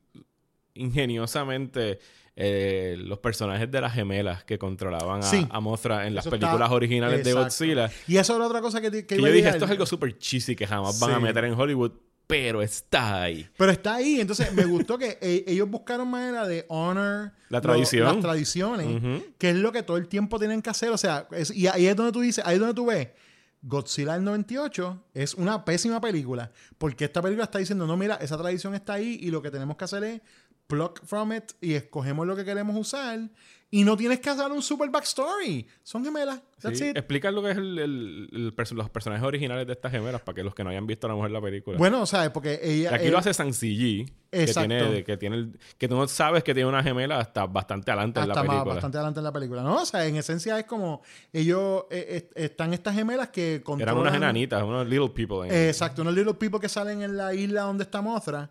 ingeniosamente 0.74 1.98
eh, 2.42 2.96
los 2.98 3.18
personajes 3.18 3.70
de 3.70 3.80
las 3.80 3.92
gemelas 3.92 4.44
que 4.44 4.58
controlaban 4.58 5.20
a, 5.20 5.22
Sí. 5.22 5.46
a 5.50 5.60
Mothra 5.60 6.06
en 6.06 6.14
las 6.14 6.26
Eso 6.26 6.34
está- 6.34 6.46
películas 6.48 6.70
originales 6.70 7.22
de. 7.24 7.32
Godzilla. 7.32 7.90
Y 8.08 8.16
eso 8.16 8.34
era 8.36 8.46
otra 8.46 8.60
cosa 8.60 8.80
que, 8.80 8.90
que 8.90 9.06
Que 9.06 9.14
iba 9.16 9.28
yo 9.28 9.32
a 9.32 9.36
dije, 9.36 9.48
esto 9.50 9.64
es 9.66 9.70
algo 9.70 9.86
súper 9.86 10.16
cheesy 10.18 10.56
que 10.56 10.66
jamás 10.66 10.98
van 10.98 11.12
a 11.12 11.20
meter 11.20 11.44
en 11.44 11.52
Hollywood, 11.54 11.92
pero 12.26 12.62
está 12.62 13.22
ahí. 13.22 13.48
Pero 13.56 13.72
está 13.72 13.94
ahí. 13.96 14.20
Entonces, 14.20 14.52
me 14.52 14.64
gustó 14.64 14.96
que 14.96 15.18
eh, 15.20 15.44
ellos 15.48 15.68
buscaron 15.68 16.08
manera 16.08 16.46
de 16.46 16.64
honor 16.68 17.32
La 17.48 17.58
lo- 17.58 17.60
tradición. 17.62 18.06
las 18.06 18.20
tradiciones, 18.20 19.22
que 19.36 19.50
es 19.50 19.56
lo 19.56 19.72
que 19.72 19.82
todo 19.82 19.96
el 19.96 20.06
tiempo 20.08 20.38
tienen 20.38 20.62
que 20.62 20.70
hacer. 20.70 20.90
O 20.90 20.98
sea, 20.98 21.26
es- 21.32 21.50
y 21.54 21.66
ahí 21.66 21.86
es 21.86 21.96
donde 21.96 22.12
tú 22.12 22.20
dices, 22.20 22.44
ahí 22.46 22.54
es 22.54 22.60
donde 22.60 22.74
tú 22.74 22.86
ves. 22.86 23.08
Godzilla 23.62 24.14
del 24.14 24.24
98 24.24 25.04
es 25.12 25.34
una 25.34 25.64
pésima 25.66 26.00
película. 26.00 26.50
Porque 26.78 27.04
esta 27.04 27.20
película 27.20 27.44
está 27.44 27.58
diciendo, 27.58 27.86
no, 27.86 27.94
mira, 27.96 28.14
esa 28.16 28.38
tradición 28.38 28.74
está 28.74 28.94
ahí 28.94 29.18
y 29.20 29.30
lo 29.30 29.42
que 29.42 29.50
tenemos 29.50 29.76
que 29.76 29.84
hacer 29.84 30.02
es 30.04 30.20
pluck 30.70 31.04
from 31.04 31.32
it 31.34 31.52
y 31.60 31.74
escogemos 31.74 32.26
lo 32.26 32.34
que 32.34 32.44
queremos 32.46 32.74
usar. 32.76 33.18
Y 33.72 33.84
no 33.84 33.96
tienes 33.96 34.18
que 34.18 34.28
hacer 34.30 34.50
un 34.50 34.62
super 34.62 34.90
backstory. 34.90 35.64
Son 35.84 36.04
gemelas. 36.04 36.40
That's 36.60 36.76
Sí. 36.78 36.88
it. 36.88 36.96
Explica 36.96 37.30
lo 37.30 37.40
que 37.40 37.52
es 37.52 37.56
el- 37.56 37.78
el- 37.78 38.28
el 38.32 38.52
perso- 38.56 38.74
los 38.74 38.90
personajes 38.90 39.24
originales 39.24 39.64
de 39.64 39.74
estas 39.74 39.92
gemelas 39.92 40.20
para 40.22 40.34
que 40.34 40.42
los 40.42 40.56
que 40.56 40.64
no 40.64 40.70
hayan 40.70 40.88
visto 40.88 41.06
a 41.06 41.10
lo 41.10 41.16
mejor 41.16 41.30
la 41.30 41.40
película. 41.40 41.78
Bueno, 41.78 42.02
o 42.02 42.06
sea, 42.06 42.32
porque 42.32 42.58
ella. 42.62 42.90
Y 42.90 42.94
aquí 42.94 43.08
lo 43.10 43.18
hace 43.18 43.32
Sansi 43.32 44.06
que 44.28 44.42
Exacto. 44.42 44.68
tiene, 44.68 45.04
que 45.04 45.16
tiene 45.16 45.36
el- 45.36 45.58
que 45.78 45.86
tú 45.86 45.94
no 45.96 46.08
sabes 46.08 46.42
que 46.42 46.52
tiene 46.52 46.68
una 46.68 46.82
gemela 46.82 47.20
hasta 47.20 47.46
bastante 47.46 47.92
adelante 47.92 48.18
en 48.20 48.26
la 48.28 48.32
hasta 48.34 48.42
más- 48.42 48.54
película. 48.54 48.74
bastante 48.74 48.98
adelante 48.98 49.20
en 49.20 49.24
la 49.24 49.32
película. 49.32 49.62
No, 49.62 49.82
o 49.82 49.86
sea, 49.86 50.04
en 50.04 50.16
esencia 50.16 50.58
es 50.58 50.64
como 50.66 51.02
ellos 51.32 51.84
eh, 51.90 52.28
eh, 52.34 52.44
están 52.44 52.74
estas 52.74 52.94
gemelas 52.96 53.28
que 53.28 53.52
Eran 53.54 53.62
controlan. 53.62 53.98
unas 53.98 54.14
enanitas, 54.16 54.62
unos 54.64 54.84
little 54.88 55.10
people. 55.10 55.46
en- 55.48 55.68
exacto, 55.68 56.02
unos 56.02 56.14
little 56.14 56.34
people 56.34 56.58
que 56.58 56.68
salen 56.68 57.02
en 57.02 57.16
la 57.16 57.32
isla 57.34 57.62
donde 57.62 57.84
está 57.84 58.02
Mothra, 58.02 58.50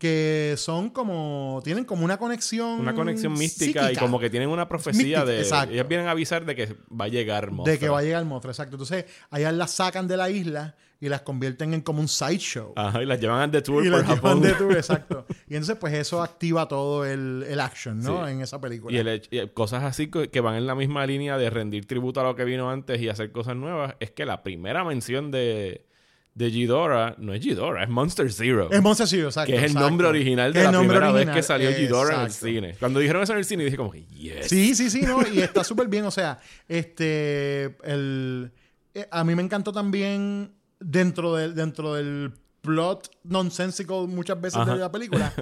que 0.00 0.54
son 0.56 0.88
como 0.88 1.60
tienen 1.62 1.84
como 1.84 2.06
una 2.06 2.16
conexión 2.16 2.80
una 2.80 2.94
conexión 2.94 3.34
mística 3.34 3.92
y 3.92 3.96
como 3.96 4.18
que 4.18 4.30
tienen 4.30 4.48
una 4.48 4.66
profecía 4.66 5.18
Mística, 5.18 5.24
de 5.26 5.40
exacto. 5.40 5.74
ellas 5.74 5.86
vienen 5.86 6.06
a 6.08 6.12
avisar 6.12 6.46
de 6.46 6.56
que 6.56 6.74
va 6.90 7.04
a 7.04 7.08
llegar 7.08 7.50
Mothra. 7.50 7.72
de 7.74 7.78
que 7.78 7.88
va 7.90 7.98
a 7.98 8.02
llegar 8.02 8.24
Mothra, 8.24 8.50
exacto. 8.50 8.76
Entonces, 8.76 9.04
allá 9.28 9.52
las 9.52 9.72
sacan 9.72 10.08
de 10.08 10.16
la 10.16 10.30
isla 10.30 10.74
y 11.02 11.10
las 11.10 11.20
convierten 11.20 11.74
en 11.74 11.82
como 11.82 12.00
un 12.00 12.08
sideshow. 12.08 12.72
Ajá, 12.76 13.02
y 13.02 13.06
las 13.06 13.20
llevan 13.20 13.40
al 13.42 13.50
The 13.50 13.60
Tour 13.60 13.84
y 13.84 13.90
por 13.90 13.98
las 13.98 14.08
llevan 14.08 14.16
Japón. 14.22 14.40
de 14.42 14.52
tour, 14.54 14.72
exacto. 14.72 15.26
Y 15.48 15.54
entonces, 15.54 15.76
pues 15.78 15.92
eso 15.92 16.22
activa 16.22 16.66
todo 16.66 17.04
el, 17.04 17.44
el 17.46 17.60
action, 17.60 18.00
¿no? 18.00 18.24
Sí. 18.26 18.32
En 18.32 18.40
esa 18.40 18.58
película. 18.58 18.96
Y, 18.96 19.00
el 19.00 19.08
hecho- 19.08 19.28
y 19.30 19.46
cosas 19.48 19.84
así 19.84 20.08
que 20.10 20.40
van 20.40 20.56
en 20.56 20.66
la 20.66 20.74
misma 20.74 21.04
línea 21.06 21.36
de 21.36 21.50
rendir 21.50 21.86
tributo 21.86 22.20
a 22.20 22.24
lo 22.24 22.34
que 22.36 22.44
vino 22.44 22.70
antes 22.70 23.00
y 23.02 23.10
hacer 23.10 23.32
cosas 23.32 23.54
nuevas, 23.54 23.96
es 24.00 24.10
que 24.12 24.24
la 24.24 24.42
primera 24.42 24.82
mención 24.82 25.30
de, 25.30 25.84
de 26.34 26.50
Ghidorah 26.50 27.16
no 27.18 27.34
es 27.34 27.40
Ghidorah, 27.40 27.82
es 27.82 27.88
Monster 27.88 28.32
Zero. 28.32 28.70
es 28.70 28.80
Monster 28.80 29.06
Zero, 29.06 29.28
exacto. 29.28 29.50
que 29.50 29.56
es 29.56 29.64
el 29.64 29.70
exacto. 29.70 29.88
nombre 29.88 30.06
original 30.06 30.52
de 30.52 30.62
la 30.62 30.70
primera 30.78 31.06
vez 31.06 31.14
original, 31.14 31.34
que 31.34 31.42
salió 31.42 31.70
Ghidorah 31.70 32.14
en 32.14 32.20
el 32.22 32.30
cine. 32.32 32.76
Cuando 32.78 33.00
dijeron 33.00 33.22
eso 33.22 33.32
en 33.32 33.38
el 33.38 33.44
cine, 33.44 33.64
dije 33.64 33.76
como 33.76 33.92
yes. 33.92 34.46
Sí, 34.48 34.74
sí, 34.74 34.90
sí, 34.90 35.02
no, 35.02 35.20
y 35.26 35.40
está 35.40 35.64
súper 35.64 35.88
bien. 35.88 36.04
O 36.04 36.10
sea, 36.10 36.38
este, 36.68 37.76
el, 37.84 38.52
eh, 38.94 39.06
a 39.10 39.24
mí 39.24 39.34
me 39.34 39.42
encantó 39.42 39.72
también 39.72 40.52
dentro 40.78 41.34
del, 41.34 41.54
dentro 41.54 41.94
del 41.94 42.32
plot 42.60 43.10
nonsensical 43.24 44.08
muchas 44.08 44.40
veces 44.40 44.60
Ajá. 44.60 44.74
de 44.74 44.80
la 44.80 44.92
película. 44.92 45.32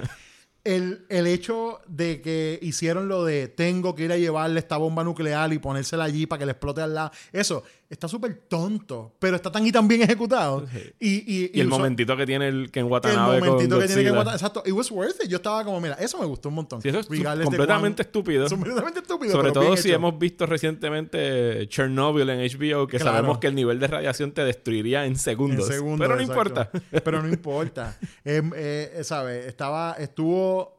El, 0.65 1.05
el 1.07 1.25
hecho 1.25 1.79
de 1.87 2.21
que 2.21 2.59
hicieron 2.61 3.07
lo 3.07 3.23
de 3.23 3.47
tengo 3.47 3.95
que 3.95 4.03
ir 4.03 4.11
a 4.11 4.17
llevarle 4.17 4.59
esta 4.59 4.75
bomba 4.75 5.05
nuclear 5.05 5.53
y 5.53 5.57
ponérsela 5.57 6.03
allí 6.03 6.25
para 6.25 6.39
que 6.39 6.45
le 6.45 6.51
explote 6.51 6.81
al 6.81 6.93
lado. 6.93 7.11
Eso 7.31 7.63
está 7.89 8.07
súper 8.07 8.35
tonto, 8.47 9.15
pero 9.19 9.35
está 9.35 9.51
tan 9.51 9.65
y 9.65 9.71
tan 9.71 9.87
bien 9.87 10.03
ejecutado. 10.03 10.65
Y, 10.99 11.09
y, 11.09 11.51
Y 11.53 11.59
el 11.59 11.67
usó- 11.67 11.77
momentito 11.77 12.15
que 12.15 12.25
tiene 12.27 12.47
el 12.47 12.69
Ken 12.71 12.85
el 12.85 12.91
Watanabe 12.91 13.39
momentito 13.39 13.75
con 13.77 13.81
que 13.81 13.87
tiene 13.87 14.01
Godzilla. 14.03 14.09
aguantar. 14.11 14.33
Exacto. 14.35 14.63
It 14.65 14.73
was 14.73 14.91
worth 14.91 15.23
it. 15.23 15.27
Yo 15.29 15.37
estaba 15.37 15.63
como, 15.65 15.81
mira, 15.81 15.95
eso 15.95 16.19
me 16.19 16.25
gustó 16.27 16.49
un 16.49 16.55
montón. 16.55 16.81
Sí, 16.81 16.89
eso 16.89 16.99
es 16.99 17.09
de 17.09 17.23
completamente 17.43 18.03
estúpido. 18.03 18.45
cuán- 18.47 18.59
completamente 18.59 18.99
estúpido. 18.99 19.31
Sobre 19.33 19.51
todo 19.51 19.75
si 19.75 19.87
hecho. 19.89 19.95
hemos 19.95 20.19
visto 20.19 20.45
recientemente 20.45 21.67
Chernobyl 21.67 22.29
en 22.29 22.39
HBO, 22.41 22.87
que 22.87 22.97
Claro. 22.97 23.17
sabemos 23.17 23.37
que 23.39 23.47
el 23.47 23.55
nivel 23.55 23.79
de 23.79 23.87
radiación 23.87 24.31
te 24.33 24.43
destruiría 24.43 25.05
en 25.05 25.17
segundos. 25.17 25.67
En 25.67 25.73
segundos, 25.75 25.99
pero 26.07 26.15
no 26.15 26.21
exacto. 26.21 26.61
importa. 26.69 27.01
Pero 27.03 27.21
no 27.23 27.29
importa. 27.29 27.97
Em, 28.23 28.51
eh, 28.55 28.91
eh, 28.97 29.03
¿Sabes? 29.03 29.45
Estaba, 29.47 29.95
estuvo. 29.97 30.78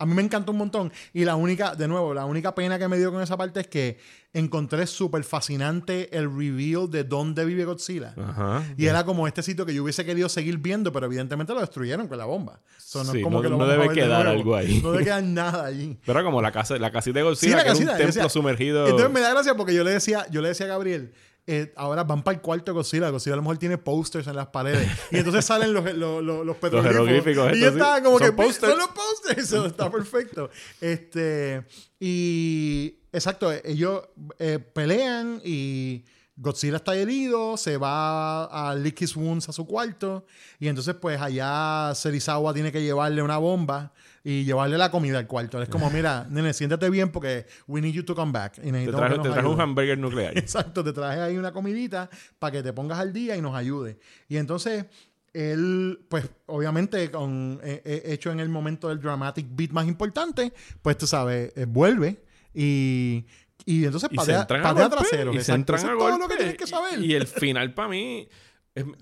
A 0.00 0.06
mí 0.06 0.14
me 0.14 0.22
encantó 0.22 0.50
un 0.52 0.58
montón. 0.58 0.90
Y 1.12 1.24
la 1.24 1.36
única, 1.36 1.74
de 1.76 1.86
nuevo, 1.86 2.12
la 2.14 2.24
única 2.24 2.54
pena 2.54 2.78
que 2.78 2.88
me 2.88 2.98
dio 2.98 3.12
con 3.12 3.22
esa 3.22 3.36
parte 3.36 3.60
es 3.60 3.66
que 3.68 3.98
encontré 4.32 4.86
súper 4.86 5.22
fascinante 5.24 6.16
el 6.16 6.24
reveal 6.34 6.90
de 6.90 7.04
dónde 7.04 7.44
vive 7.44 7.64
Godzilla. 7.64 8.14
Ajá. 8.16 8.62
Y 8.76 8.86
era 8.86 9.04
como 9.04 9.26
este 9.26 9.42
sitio 9.42 9.66
que 9.66 9.74
yo 9.74 9.82
hubiese 9.82 10.04
querido 10.04 10.28
seguir 10.28 10.58
viendo, 10.58 10.92
pero 10.92 11.06
evidentemente 11.06 11.52
lo 11.52 11.60
destruyeron 11.60 12.08
con 12.08 12.16
la 12.18 12.24
bomba. 12.24 12.60
So, 12.78 13.04
no 13.04 13.10
es 13.10 13.16
Sí, 13.18 13.22
como 13.22 13.36
no- 13.38 13.42
que 13.42 13.48
lo 13.50 13.58
no 13.58 13.66
vamos 13.66 13.74
a 13.74 13.76
debe 13.82 13.94
de 13.94 14.00
quedar 14.00 14.26
algo 14.26 14.56
ahí. 14.56 14.80
No 14.82 14.92
debe 14.92 15.04
quedar 15.04 15.22
nada 15.22 15.64
allí. 15.66 15.98
Pero 16.06 16.24
como 16.24 16.40
la 16.42 16.50
casa, 16.50 16.76
la 16.78 16.90
casita 16.90 17.18
de 17.18 17.24
Sí, 17.24 17.28
Godzilla, 17.28 17.56
la 17.56 17.62
que 17.64 17.68
era 17.70 17.78
un 17.78 17.86
templo 17.86 18.06
decía- 18.06 18.28
sumergido. 18.28 18.84
Entonces 18.86 19.10
me 19.10 19.20
da 19.20 19.30
gracia 19.30 19.54
porque 19.54 19.74
yo 19.74 19.84
le 19.84 19.90
decía, 19.92 20.26
yo 20.30 20.40
le 20.40 20.48
decía 20.48 20.66
a 20.66 20.70
Gabriel, 20.70 21.12
eh, 21.46 21.72
ahora 21.76 22.04
van 22.04 22.22
para 22.22 22.36
el 22.36 22.40
cuarto 22.40 22.70
de 22.70 22.76
Godzilla. 22.76 23.10
Godzilla 23.10 23.34
a 23.34 23.36
lo 23.36 23.42
mejor 23.42 23.58
tiene 23.58 23.78
posters 23.78 24.26
en 24.26 24.36
las 24.36 24.48
paredes. 24.48 24.88
Y 25.10 25.18
entonces 25.18 25.44
salen 25.44 25.72
los, 25.72 25.84
los, 25.94 26.22
los, 26.22 26.46
los 26.46 26.56
petroglifos. 26.60 27.56
Y 27.56 27.60
yo 27.60 27.68
estaba 27.68 27.96
sí. 27.98 28.02
como 28.04 28.18
Son 28.18 28.26
que, 28.28 28.32
posters. 28.32 28.72
son 28.72 28.78
los 28.78 28.88
posters. 28.88 29.38
Eso 29.44 29.66
está 29.66 29.90
perfecto. 29.90 30.50
Este, 30.80 31.66
y 31.98 32.98
exacto, 33.12 33.52
ellos 33.64 34.02
eh, 34.38 34.58
pelean 34.58 35.40
y 35.44 36.04
Godzilla 36.36 36.76
está 36.76 36.94
herido, 36.96 37.56
se 37.56 37.76
va 37.76 38.44
a 38.44 38.74
lick 38.74 39.02
his 39.02 39.14
wounds 39.14 39.48
a 39.48 39.52
su 39.52 39.66
cuarto 39.66 40.24
y 40.58 40.68
entonces 40.68 40.94
pues 40.94 41.20
allá 41.20 41.92
Serizawa 41.94 42.54
tiene 42.54 42.72
que 42.72 42.82
llevarle 42.82 43.20
una 43.20 43.36
bomba 43.36 43.92
y 44.22 44.44
llevarle 44.44 44.76
la 44.76 44.90
comida 44.90 45.18
al 45.18 45.26
cuarto. 45.26 45.62
Es 45.62 45.68
como, 45.68 45.90
mira, 45.90 46.26
nene, 46.28 46.52
siéntate 46.52 46.90
bien 46.90 47.10
porque 47.10 47.46
we 47.66 47.80
need 47.80 47.92
you 47.92 48.04
to 48.04 48.14
come 48.14 48.32
back. 48.32 48.58
Y 48.58 48.70
te 48.70 48.86
traje, 48.88 49.18
te 49.18 49.30
traje 49.30 49.46
un 49.46 49.60
hamburger 49.60 49.98
nuclear. 49.98 50.36
Exacto, 50.38 50.84
te 50.84 50.92
traje 50.92 51.20
ahí 51.20 51.38
una 51.38 51.52
comidita 51.52 52.10
para 52.38 52.52
que 52.52 52.62
te 52.62 52.72
pongas 52.72 52.98
al 52.98 53.12
día 53.12 53.36
y 53.36 53.40
nos 53.40 53.54
ayude. 53.54 53.98
Y 54.28 54.36
entonces 54.36 54.86
él, 55.32 56.00
pues 56.08 56.28
obviamente, 56.46 57.10
con, 57.10 57.60
eh, 57.62 57.82
eh, 57.84 58.02
hecho 58.06 58.30
en 58.30 58.40
el 58.40 58.48
momento 58.48 58.88
del 58.88 59.00
dramatic 59.00 59.46
beat 59.50 59.70
más 59.70 59.86
importante, 59.86 60.52
pues 60.82 60.98
tú 60.98 61.06
sabes, 61.06 61.52
eh, 61.56 61.64
vuelve 61.66 62.22
y, 62.52 63.24
y 63.64 63.84
entonces 63.84 64.10
patea, 64.14 64.46
patea 64.46 64.90
trasero. 64.90 65.32
Y 65.32 65.40
se 65.42 65.52
entran 65.52 65.84
a 65.84 65.96
todo 65.96 66.18
lo 66.18 66.28
que 66.28 66.36
tienes 66.36 66.56
que 66.56 66.66
saber. 66.66 67.00
Y 67.00 67.14
el 67.14 67.26
final 67.26 67.72
para 67.74 67.88
mí... 67.88 68.28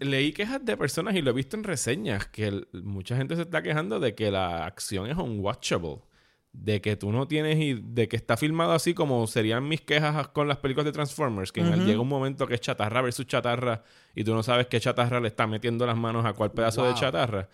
Leí 0.01 0.33
quejas 0.33 0.65
de 0.65 0.77
personas 0.77 1.15
y 1.15 1.23
lo 1.23 1.31
he 1.31 1.35
visto 1.35 1.57
en 1.57 1.65
reseñas 1.65 2.27
que 2.27 2.67
mucha 2.73 3.17
gente 3.17 3.37
se 3.37 3.43
está 3.43 3.63
quejando 3.63 4.01
de 4.01 4.15
que 4.15 4.31
la 4.31 4.65
acción 4.65 5.09
es 5.09 5.17
unwatchable 5.17 6.01
de 6.53 6.81
que 6.81 6.97
tú 6.97 7.13
no 7.13 7.29
tienes 7.29 7.59
y 7.59 7.75
de 7.75 8.09
que 8.09 8.17
está 8.17 8.37
filmado 8.37 8.73
así 8.73 8.95
como 8.95 9.27
serían 9.27 9.69
mis 9.69 9.81
quejas 9.81 10.29
con 10.29 10.49
las 10.49 10.59
películas 10.59 10.87
de 10.87 10.93
Transformers, 10.93 11.53
que 11.53 11.63
llega 11.63 12.01
un 12.01 12.09
momento 12.09 12.47
que 12.47 12.55
es 12.55 12.61
chatarra 12.61 13.03
versus 13.03 13.27
chatarra 13.27 13.83
y 14.15 14.25
tú 14.25 14.35
no 14.35 14.43
sabes 14.43 14.67
qué 14.67 14.81
chatarra 14.81 15.21
le 15.21 15.29
está 15.29 15.47
metiendo 15.47 15.87
las 15.87 15.97
manos 15.97 16.25
a 16.25 16.33
cuál 16.33 16.53
pedazo 16.53 16.85
de 16.85 16.95
chatarra. 16.95 17.49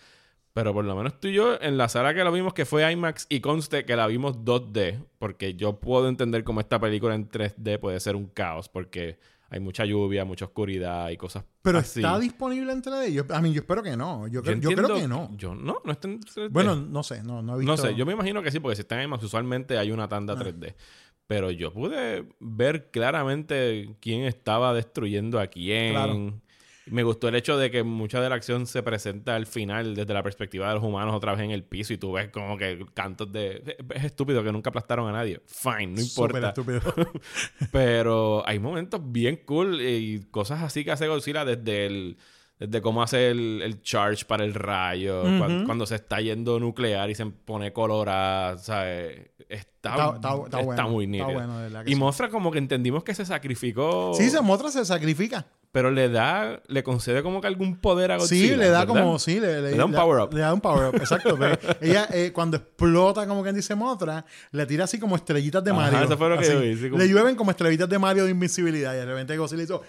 Pero 0.53 0.73
por 0.73 0.85
lo 0.85 0.95
menos 0.95 1.19
tú 1.19 1.27
y 1.27 1.33
yo, 1.33 1.61
en 1.61 1.77
la 1.77 1.89
sala 1.89 2.15
que 2.15 2.23
lo 2.23 2.31
vimos, 2.31 2.55
que 2.55 2.65
fue 2.65 2.91
IMAX, 2.91 3.27
y 3.29 3.41
conste 3.41 3.85
que 3.85 3.97
la 3.97 4.07
vimos 4.07 4.45
2D, 4.45 5.05
porque 5.19 5.55
yo 5.55 5.81
puedo 5.81 6.09
entender 6.09 6.45
cómo 6.45 6.61
esta 6.61 6.79
película 6.79 7.17
en 7.17 7.29
3D 7.29 7.81
puede 7.81 7.99
ser 7.99 8.15
un 8.15 8.27
caos, 8.27 8.69
porque 8.69 9.19
hay 9.55 9.61
mucha 9.61 9.84
lluvia, 9.84 10.24
mucha 10.24 10.46
oscuridad 10.46 11.11
y 11.11 11.16
cosas 11.16 11.44
Pero 11.62 11.78
está 11.78 12.18
disponible 12.18 12.72
entre 12.72 13.07
ellos. 13.07 13.24
A 13.30 13.40
mí, 13.40 13.52
yo 13.52 13.61
espero 13.61 13.84
que 13.84 13.96
no. 13.96 14.26
Yo, 14.26 14.42
creo 14.42 14.61
que 14.61 15.07
no. 15.07 15.30
Yo 15.36 15.55
no, 15.55 15.80
no 15.84 15.92
está 15.92 16.09
en 16.09 16.20
3D. 16.20 16.48
Bueno, 16.50 16.74
no 16.74 17.05
sé, 17.05 17.22
no, 17.22 17.40
no 17.40 17.55
he 17.55 17.59
visto. 17.61 17.70
No 17.70 17.76
sé, 17.76 17.94
yo 17.94 18.05
me 18.05 18.14
imagino 18.14 18.42
que 18.42 18.50
sí, 18.50 18.59
porque 18.59 18.74
si 18.74 18.82
están 18.82 18.98
en 18.98 19.12
usualmente 19.12 19.78
hay 19.78 19.92
una 19.92 20.09
tanda 20.09 20.34
3D. 20.34 20.74
Ah. 20.76 20.82
Pero 21.28 21.52
yo 21.52 21.72
pude 21.72 22.26
ver 22.40 22.90
claramente 22.90 23.96
quién 24.00 24.22
estaba 24.22 24.74
destruyendo 24.74 25.38
a 25.38 25.46
quién. 25.46 25.92
Claro. 25.92 26.40
Me 26.87 27.03
gustó 27.03 27.28
el 27.28 27.35
hecho 27.35 27.57
de 27.57 27.70
que 27.70 27.82
mucha 27.82 28.20
de 28.20 28.28
la 28.28 28.35
acción 28.35 28.66
se 28.66 28.82
presenta 28.82 29.37
al 29.37 29.47
final 29.47 29.95
desde 29.95 30.12
la 30.12 30.22
perspectiva 30.22 30.68
de 30.68 30.74
los 30.74 30.85
humanos 30.85 31.14
otra 31.14 31.32
vez 31.32 31.41
en 31.41 31.51
el 31.51 31.64
piso 31.64 31.95
y 31.95 31.99
tú 31.99 32.12
ves 32.12 32.28
como 32.28 32.59
que 32.59 32.85
cantos 32.93 33.32
de... 33.32 33.76
Es 33.95 34.05
estúpido 34.05 34.43
que 34.45 34.53
nunca 34.53 34.68
aplastaron 34.68 35.09
a 35.09 35.12
nadie. 35.12 35.41
Fine, 35.47 35.87
no 35.87 36.01
importa. 36.01 36.49
estúpido. 36.49 36.80
Pero 37.72 38.47
hay 38.47 38.59
momentos 38.59 39.01
bien 39.03 39.41
cool 39.47 39.80
y 39.80 40.26
cosas 40.30 40.62
así 40.62 40.85
que 40.85 40.93
hace 40.93 41.09
Godzilla 41.09 41.45
desde 41.45 41.87
el... 41.87 42.16
Desde 42.57 42.80
cómo 42.80 43.03
hace 43.03 43.30
el, 43.30 43.82
charge 43.82 44.24
para 44.24 44.45
el 44.45 44.55
rayo, 44.55 45.22
cuando, 45.66 45.87
se 45.87 45.97
está 45.97 46.20
yendo 46.20 46.61
nuclear 46.61 47.11
y 47.11 47.16
se 47.16 47.26
pone 47.26 47.72
colorada, 47.72 48.57
¿sabes? 48.59 49.32
Está, 49.49 50.14
está, 50.14 50.87
muy 50.87 51.09
nítido. 51.09 51.43
y 51.85 51.97
muestra 51.97 52.28
como 52.28 52.53
que 52.53 52.59
entendimos 52.59 53.03
que 53.03 53.12
se 53.12 53.26
sacrificó. 53.26 54.14
Sí, 54.14 54.30
se 54.30 54.41
muestra, 54.41 54.70
se 54.70 54.85
sacrifica 54.85 55.45
pero 55.75 55.91
le 55.91 56.09
da, 56.09 56.62
le 56.68 56.85
concede 56.85 57.25
como 57.25 57.41
que 57.41 57.49
algún 57.49 57.79
poder 57.79 58.12
a 58.12 58.16
Godzilla. 58.16 58.55
Sí, 58.55 58.57
le 58.57 58.68
da 58.68 58.87
como, 58.87 59.18
sí, 59.18 59.41
le, 59.41 59.61
le, 59.61 59.77
da 59.77 59.85
un 59.85 59.93
power 59.93 60.20
up. 60.20 60.33
Le 60.33 60.39
da 60.39 60.55
un 60.55 60.61
power 60.61 60.91
up, 60.91 60.95
exacto. 60.95 61.37
ella, 61.81 62.07
eh, 62.12 62.31
cuando 62.33 62.59
explota, 62.59 63.27
como 63.27 63.43
quien 63.43 63.57
dice 63.57 63.75
Motra, 63.75 64.25
le 64.53 64.66
tira 64.66 64.85
así 64.85 65.01
como 65.01 65.16
estrellitas 65.16 65.64
de 65.64 65.72
Mario. 65.72 66.01
Eso 66.01 66.16
fue 66.16 66.29
lo 66.29 66.39
que 66.39 66.47
yo 66.47 66.61
vi, 66.61 66.77
Le 66.77 67.09
llueven 67.09 67.35
como 67.35 67.51
estrellitas 67.51 67.89
de 67.89 67.99
Mario 67.99 68.22
de 68.22 68.31
invisibilidad. 68.31 68.95
Y 68.95 68.99
de 68.99 69.05
repente 69.05 69.37
Godzilla 69.37 69.64
hizo, 69.64 69.83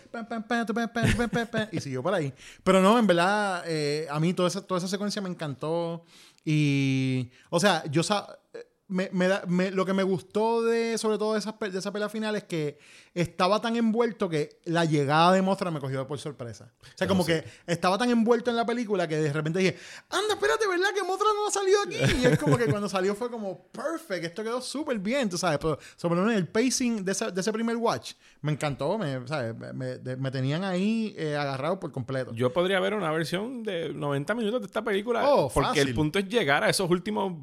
y 1.72 1.80
siguió 1.80 2.02
por 2.02 2.16
ahí. 2.16 2.34
Pero 2.64 2.82
no, 2.82 2.98
en 2.98 3.06
verdad, 3.06 3.64
eh, 3.68 4.08
a 4.10 4.20
mí 4.20 4.34
toda 4.34 4.48
esa, 4.48 4.66
toda 4.66 4.80
esa 4.80 4.88
secuencia 4.88 5.22
me 5.22 5.30
encantó. 5.30 6.04
Y, 6.44 7.30
o 7.52 7.60
sea, 7.60 7.84
yo 7.92 8.02
me, 8.88 9.10
me, 9.12 9.72
lo 9.72 9.86
que 9.86 9.94
me 9.94 10.04
gustó 10.04 10.64
de, 10.64 10.98
sobre 10.98 11.18
todo 11.18 11.34
de 11.34 11.40
esa, 11.40 11.56
de 11.60 11.80
esa 11.80 11.92
pelea 11.92 12.08
final 12.08 12.36
es 12.36 12.44
que 12.44 12.78
estaba 13.16 13.60
tan 13.60 13.76
envuelto 13.76 14.30
que 14.30 14.60
la 14.66 14.86
llegada 14.86 15.32
de 15.32 15.42
Mothra 15.42 15.72
me 15.72 15.80
cogió 15.80 16.06
por 16.06 16.20
sorpresa. 16.20 16.72
O 16.82 16.98
sea, 16.98 17.08
como 17.08 17.26
que 17.26 17.44
estaba 17.66 17.98
tan 17.98 18.12
envuelto 18.12 18.52
en 18.52 18.58
la 18.58 18.66
película 18.66 19.08
que 19.08 19.18
de 19.18 19.34
repente 19.34 19.60
dije, 19.60 19.78
anda, 20.10 20.36
espérate, 20.36 20.68
¿verdad 20.68 20.90
que 20.94 21.02
Mothra 21.02 21.28
no 21.36 21.48
ha 21.48 21.52
salido 21.52 21.80
aquí? 21.82 21.96
Y 22.22 22.26
es 22.26 22.38
como 22.38 22.58
que 22.58 22.68
cuando 22.68 22.88
salió 22.88 23.16
fue 23.16 23.32
como, 23.32 23.68
perfect, 23.70 24.26
esto 24.26 24.44
quedó 24.44 24.62
súper 24.62 25.00
bien, 25.00 25.30
tú 25.30 25.38
sabes. 25.38 25.58
Pero 25.58 25.80
sobre 25.96 26.20
todo 26.20 26.30
el 26.30 26.48
pacing 26.48 27.04
de 27.04 27.12
ese, 27.14 27.32
de 27.32 27.42
ese, 27.42 27.52
primer 27.52 27.78
watch 27.78 28.14
me 28.42 28.52
encantó, 28.52 28.98
me, 28.98 29.28
¿sabes? 29.28 29.56
me, 29.74 29.98
me 29.98 30.32
tenían 30.32 30.64
ahí 30.64 31.16
eh, 31.18 31.36
agarrado 31.36 31.80
por 31.80 31.92
completo. 31.92 32.34
Yo 32.34 32.54
podría 32.54 32.80
ver 32.80 32.94
una 32.94 33.12
versión 33.12 33.64
de 33.64 33.94
90 33.94 34.36
minutos 34.36 34.62
de 34.62 34.68
esta 34.68 34.84
película. 34.84 35.28
Oh, 35.28 35.50
porque 35.52 35.82
el 35.82 35.94
punto 35.96 36.20
es 36.20 36.28
llegar 36.28 36.64
a 36.64 36.70
esos 36.70 36.90
últimos 36.90 37.34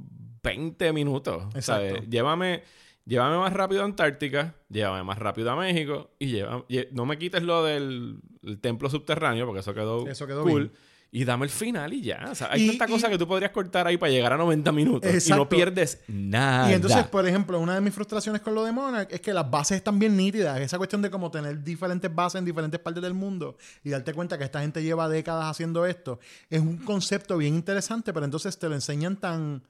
20 0.43 0.93
minutos. 0.93 1.45
¿sabes? 1.61 2.09
Llévame, 2.09 2.63
llévame 3.05 3.39
más 3.39 3.53
rápido 3.53 3.83
a 3.83 3.85
Antártica, 3.85 4.55
llévame 4.69 5.03
más 5.05 5.19
rápido 5.19 5.51
a 5.51 5.57
México 5.57 6.11
y 6.19 6.29
lleva, 6.29 6.65
no 6.93 7.07
me 7.07 7.19
quites 7.19 7.43
lo 7.43 7.65
del 7.65 8.21
templo 8.61 8.91
subterráneo 8.91 9.47
porque 9.47 9.61
eso 9.61 9.75
quedó, 9.75 10.09
eso 10.09 10.27
quedó 10.27 10.43
cool. 10.43 10.73
Y 11.15 11.27
dame 11.27 11.45
el 11.45 11.51
final 11.51 11.93
y 11.93 12.01
ya. 12.01 12.27
O 12.31 12.35
sea, 12.35 12.49
hay 12.51 12.69
tanta 12.69 12.87
cosa 12.87 13.11
que 13.11 13.19
tú 13.19 13.29
podrías 13.29 13.51
cortar 13.51 13.87
ahí 13.87 13.99
para 13.99 14.11
llegar 14.11 14.33
a 14.33 14.39
90 14.39 14.73
minutos. 14.73 15.29
Y 15.29 15.31
no 15.31 15.47
pierdes 15.47 16.01
nada. 16.09 16.71
Y 16.71 16.75
entonces, 16.75 17.07
por 17.07 17.29
ejemplo, 17.29 17.61
una 17.61 17.75
de 17.75 17.83
mis 17.83 17.93
frustraciones 17.93 18.41
con 18.41 18.55
lo 18.55 18.65
de 18.65 18.73
Monarch 18.73 19.13
es 19.13 19.21
que 19.21 19.35
las 19.35 19.51
bases 19.51 19.77
están 19.77 19.99
bien 19.99 20.17
nítidas. 20.17 20.59
Esa 20.59 20.79
cuestión 20.79 21.03
de 21.03 21.11
cómo 21.11 21.31
tener 21.31 21.63
diferentes 21.63 22.13
bases 22.15 22.39
en 22.39 22.47
diferentes 22.47 22.81
partes 22.81 23.03
del 23.03 23.13
mundo 23.13 23.59
y 23.85 23.91
darte 23.91 24.15
cuenta 24.15 24.39
que 24.39 24.45
esta 24.45 24.63
gente 24.63 24.83
lleva 24.83 25.07
décadas 25.07 25.51
haciendo 25.51 25.85
esto. 25.85 26.19
Es 26.49 26.63
un 26.63 26.79
concepto 26.79 27.37
bien 27.37 27.57
interesante, 27.57 28.15
pero 28.15 28.25
entonces 28.25 28.59
te 28.59 28.71
lo 28.71 28.75
enseñan 28.75 29.17
tan 29.17 29.63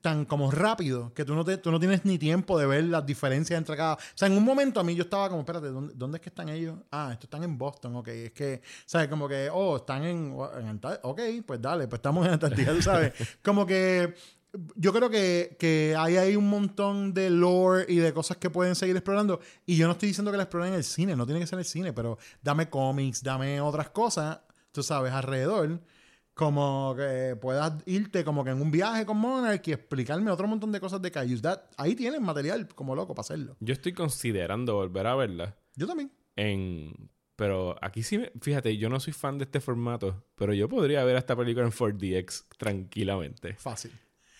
tan 0.00 0.24
como 0.26 0.50
rápido 0.50 1.12
que 1.14 1.24
tú 1.24 1.34
no, 1.34 1.44
te, 1.44 1.56
tú 1.56 1.70
no 1.70 1.80
tienes 1.80 2.04
ni 2.04 2.18
tiempo 2.18 2.58
de 2.58 2.66
ver 2.66 2.84
las 2.84 3.04
diferencias 3.06 3.56
entre 3.56 3.76
cada... 3.76 3.94
O 3.94 3.98
sea, 4.14 4.28
en 4.28 4.36
un 4.36 4.44
momento 4.44 4.80
a 4.80 4.84
mí 4.84 4.94
yo 4.94 5.04
estaba 5.04 5.28
como, 5.28 5.40
espérate, 5.40 5.68
¿dónde, 5.68 5.94
¿dónde 5.96 6.18
es 6.18 6.22
que 6.22 6.28
están 6.28 6.48
ellos? 6.48 6.76
Ah, 6.90 7.10
estos 7.12 7.24
están 7.24 7.42
en 7.42 7.56
Boston, 7.56 7.96
ok. 7.96 8.08
Es 8.08 8.32
que, 8.32 8.62
¿sabes? 8.84 9.08
Como 9.08 9.26
que, 9.28 9.48
oh, 9.50 9.76
están 9.76 10.04
en, 10.04 10.36
en 10.58 10.68
Antártida. 10.68 11.08
Ok, 11.08 11.20
pues 11.46 11.60
dale, 11.60 11.88
pues 11.88 11.98
estamos 11.98 12.26
en 12.26 12.34
Antártida, 12.34 12.74
tú 12.74 12.82
sabes. 12.82 13.12
como 13.42 13.66
que 13.66 14.14
yo 14.76 14.92
creo 14.92 15.10
que, 15.10 15.56
que 15.58 15.94
hay 15.98 16.16
ahí 16.16 16.36
un 16.36 16.48
montón 16.48 17.12
de 17.12 17.30
lore 17.30 17.86
y 17.88 17.96
de 17.96 18.12
cosas 18.12 18.36
que 18.36 18.50
pueden 18.50 18.74
seguir 18.74 18.96
explorando. 18.96 19.40
Y 19.66 19.76
yo 19.76 19.86
no 19.86 19.92
estoy 19.92 20.08
diciendo 20.08 20.30
que 20.30 20.36
la 20.36 20.44
exploren 20.44 20.72
en 20.72 20.78
el 20.78 20.84
cine, 20.84 21.16
no 21.16 21.26
tiene 21.26 21.40
que 21.40 21.46
ser 21.46 21.56
en 21.56 21.60
el 21.60 21.64
cine, 21.64 21.92
pero 21.92 22.18
dame 22.42 22.68
cómics, 22.68 23.22
dame 23.22 23.60
otras 23.60 23.90
cosas, 23.90 24.40
tú 24.72 24.82
sabes, 24.82 25.12
alrededor 25.12 25.80
como 26.38 26.94
que 26.96 27.36
puedas 27.40 27.72
irte 27.84 28.22
como 28.22 28.44
que 28.44 28.50
en 28.50 28.62
un 28.62 28.70
viaje 28.70 29.04
con 29.04 29.16
Monarch 29.18 29.66
y 29.66 29.72
explicarme 29.72 30.30
otro 30.30 30.46
montón 30.46 30.70
de 30.70 30.78
cosas 30.78 31.02
de 31.02 31.10
Cayus. 31.10 31.42
Ahí 31.76 31.96
tienes 31.96 32.20
material 32.20 32.68
como 32.76 32.94
loco 32.94 33.12
para 33.12 33.22
hacerlo. 33.22 33.56
Yo 33.58 33.72
estoy 33.72 33.92
considerando 33.92 34.76
volver 34.76 35.08
a 35.08 35.16
verla. 35.16 35.56
Yo 35.74 35.88
también. 35.88 36.12
En... 36.36 37.10
Pero 37.34 37.74
aquí 37.82 38.04
sí, 38.04 38.20
fíjate, 38.40 38.76
yo 38.76 38.88
no 38.88 39.00
soy 39.00 39.12
fan 39.12 39.38
de 39.38 39.44
este 39.44 39.60
formato, 39.60 40.24
pero 40.36 40.54
yo 40.54 40.68
podría 40.68 41.02
ver 41.02 41.16
esta 41.16 41.34
película 41.34 41.66
en 41.66 41.72
4DX 41.72 42.44
tranquilamente. 42.56 43.54
Fácil. 43.54 43.90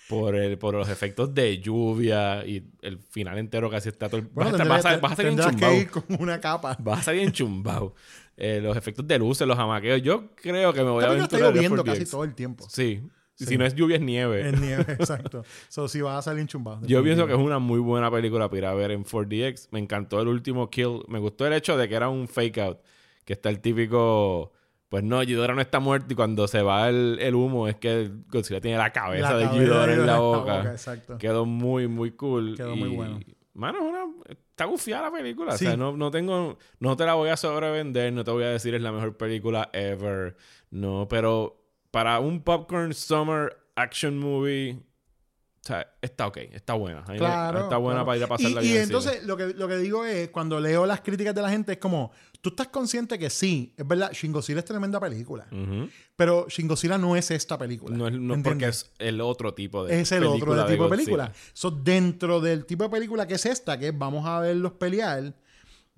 Por, 0.08 0.34
el, 0.34 0.56
por 0.56 0.74
los 0.74 0.88
efectos 0.88 1.34
de 1.34 1.58
lluvia 1.58 2.44
y 2.46 2.66
el 2.80 2.98
final 2.98 3.36
entero 3.36 3.68
casi 3.68 3.90
está 3.90 4.08
todo... 4.08 4.22
vas, 4.32 4.58
a, 4.58 4.64
vas, 4.64 5.12
a, 5.12 5.16
salir 5.16 5.32
enchumbado. 5.32 5.74
con 5.90 6.04
una 6.18 6.40
capa. 6.40 6.76
Vas 6.80 7.00
a 7.00 7.02
salir 7.02 7.22
enchumbado. 7.22 7.94
Eh, 8.34 8.60
los 8.62 8.76
efectos 8.76 9.06
de 9.06 9.18
luces, 9.18 9.46
los 9.46 9.58
amaqueos. 9.58 10.00
Yo 10.00 10.30
creo 10.34 10.72
que 10.72 10.82
me 10.82 10.90
voy 10.90 11.04
a 11.04 11.08
ver. 11.08 11.20
está 11.20 11.38
lloviendo 11.38 11.84
casi 11.84 12.06
todo 12.06 12.24
el 12.24 12.34
tiempo. 12.34 12.66
Sí. 12.70 13.02
Si 13.34 13.56
no 13.56 13.64
es 13.64 13.74
lluvia, 13.74 13.96
es 13.96 14.02
nieve. 14.02 14.48
Es 14.48 14.60
nieve, 14.60 14.84
exacto. 14.88 15.44
so, 15.68 15.86
si 15.86 16.00
vas 16.00 16.18
a 16.18 16.22
salir 16.22 16.40
enchumbado. 16.40 16.86
Yo 16.86 17.02
pienso 17.02 17.26
que 17.26 17.32
es 17.34 17.38
una 17.38 17.58
muy 17.58 17.78
buena 17.78 18.10
película 18.10 18.48
para 18.48 18.58
ir 18.58 18.66
a 18.66 18.74
ver 18.74 18.90
en 18.90 19.04
4DX. 19.04 19.68
Me 19.70 19.78
encantó 19.78 20.20
el 20.20 20.28
último 20.28 20.70
kill. 20.70 21.02
Me 21.08 21.18
gustó 21.18 21.46
el 21.46 21.52
hecho 21.52 21.76
de 21.76 21.88
que 21.88 21.94
era 21.94 22.08
un 22.08 22.28
fake 22.28 22.58
out. 22.58 22.78
Que 23.24 23.34
está 23.34 23.48
el 23.50 23.60
típico... 23.60 24.52
Pues 24.88 25.04
no, 25.04 25.20
Ghidorah 25.20 25.54
no 25.54 25.60
está 25.60 25.80
muerto 25.80 26.06
y 26.12 26.16
cuando 26.16 26.48
se 26.48 26.62
va 26.62 26.88
el, 26.88 27.18
el 27.20 27.34
humo 27.34 27.68
es 27.68 27.76
que 27.76 28.10
Godzilla 28.30 28.60
tiene 28.60 28.78
la 28.78 28.90
cabeza 28.90 29.36
de 29.36 29.46
Ghidorah 29.48 29.92
en 29.92 30.06
la 30.06 30.18
boca. 30.18 30.62
exacto. 30.72 31.18
Quedó 31.18 31.44
muy, 31.44 31.88
muy 31.88 32.12
cool. 32.12 32.56
Quedó 32.56 32.74
muy 32.74 32.88
bueno. 32.88 33.20
Mano, 33.52 33.82
una, 33.82 34.04
está 34.30 34.64
gufiada 34.64 35.10
la 35.10 35.10
película. 35.10 35.54
O 35.54 35.58
sea, 35.58 35.76
no, 35.76 35.96
no 35.96 36.10
tengo. 36.10 36.58
No 36.78 36.96
te 36.96 37.04
la 37.04 37.14
voy 37.14 37.28
a 37.28 37.36
sobrevender. 37.36 38.12
No 38.12 38.24
te 38.24 38.30
voy 38.30 38.44
a 38.44 38.48
decir 38.48 38.74
es 38.74 38.82
la 38.82 38.92
mejor 38.92 39.16
película 39.16 39.68
ever. 39.72 40.36
No, 40.70 41.06
pero 41.08 41.60
para 41.90 42.20
un 42.20 42.42
popcorn 42.42 42.94
summer 42.94 43.56
action 43.74 44.18
movie. 44.18 44.78
Sea, 45.68 45.86
está 46.00 46.26
ok, 46.26 46.38
está 46.52 46.72
buena. 46.72 47.04
está 47.10 47.76
buena 47.76 48.02
para 48.02 48.16
ir 48.16 48.24
a 48.24 48.26
pasarla 48.26 48.62
y, 48.62 48.68
Y 48.68 48.76
entonces 48.78 49.22
lo 49.24 49.36
que, 49.36 49.48
lo 49.48 49.68
que 49.68 49.76
digo 49.76 50.06
es, 50.06 50.30
cuando 50.30 50.58
leo 50.60 50.86
las 50.86 51.02
críticas 51.02 51.34
de 51.34 51.42
la 51.42 51.50
gente, 51.50 51.72
es 51.72 51.78
como, 51.78 52.10
tú 52.40 52.48
estás 52.48 52.68
consciente 52.68 53.18
que 53.18 53.28
sí, 53.28 53.74
es 53.76 53.86
verdad, 53.86 54.10
Shin 54.12 54.34
es 54.34 54.64
tremenda 54.64 54.98
película. 54.98 55.46
Pero 56.16 56.46
Shin 56.48 56.68
no 56.98 57.16
es 57.16 57.30
esta 57.30 57.58
película. 57.58 57.94
No 57.94 58.34
es 58.34 58.42
porque 58.42 58.68
es 58.68 58.90
el 58.98 59.20
otro 59.20 59.52
tipo 59.52 59.84
de 59.84 60.00
Es 60.00 60.10
el 60.10 60.24
otro 60.24 60.64
tipo 60.64 60.84
de 60.84 60.88
película. 60.88 61.32
So, 61.52 61.70
dentro 61.70 62.40
del 62.40 62.64
tipo 62.64 62.84
de 62.84 62.88
película 62.88 63.26
que 63.26 63.34
es 63.34 63.44
esta, 63.44 63.78
que 63.78 63.90
vamos 63.90 64.26
a 64.26 64.40
verlos 64.40 64.72
pelear, 64.72 65.34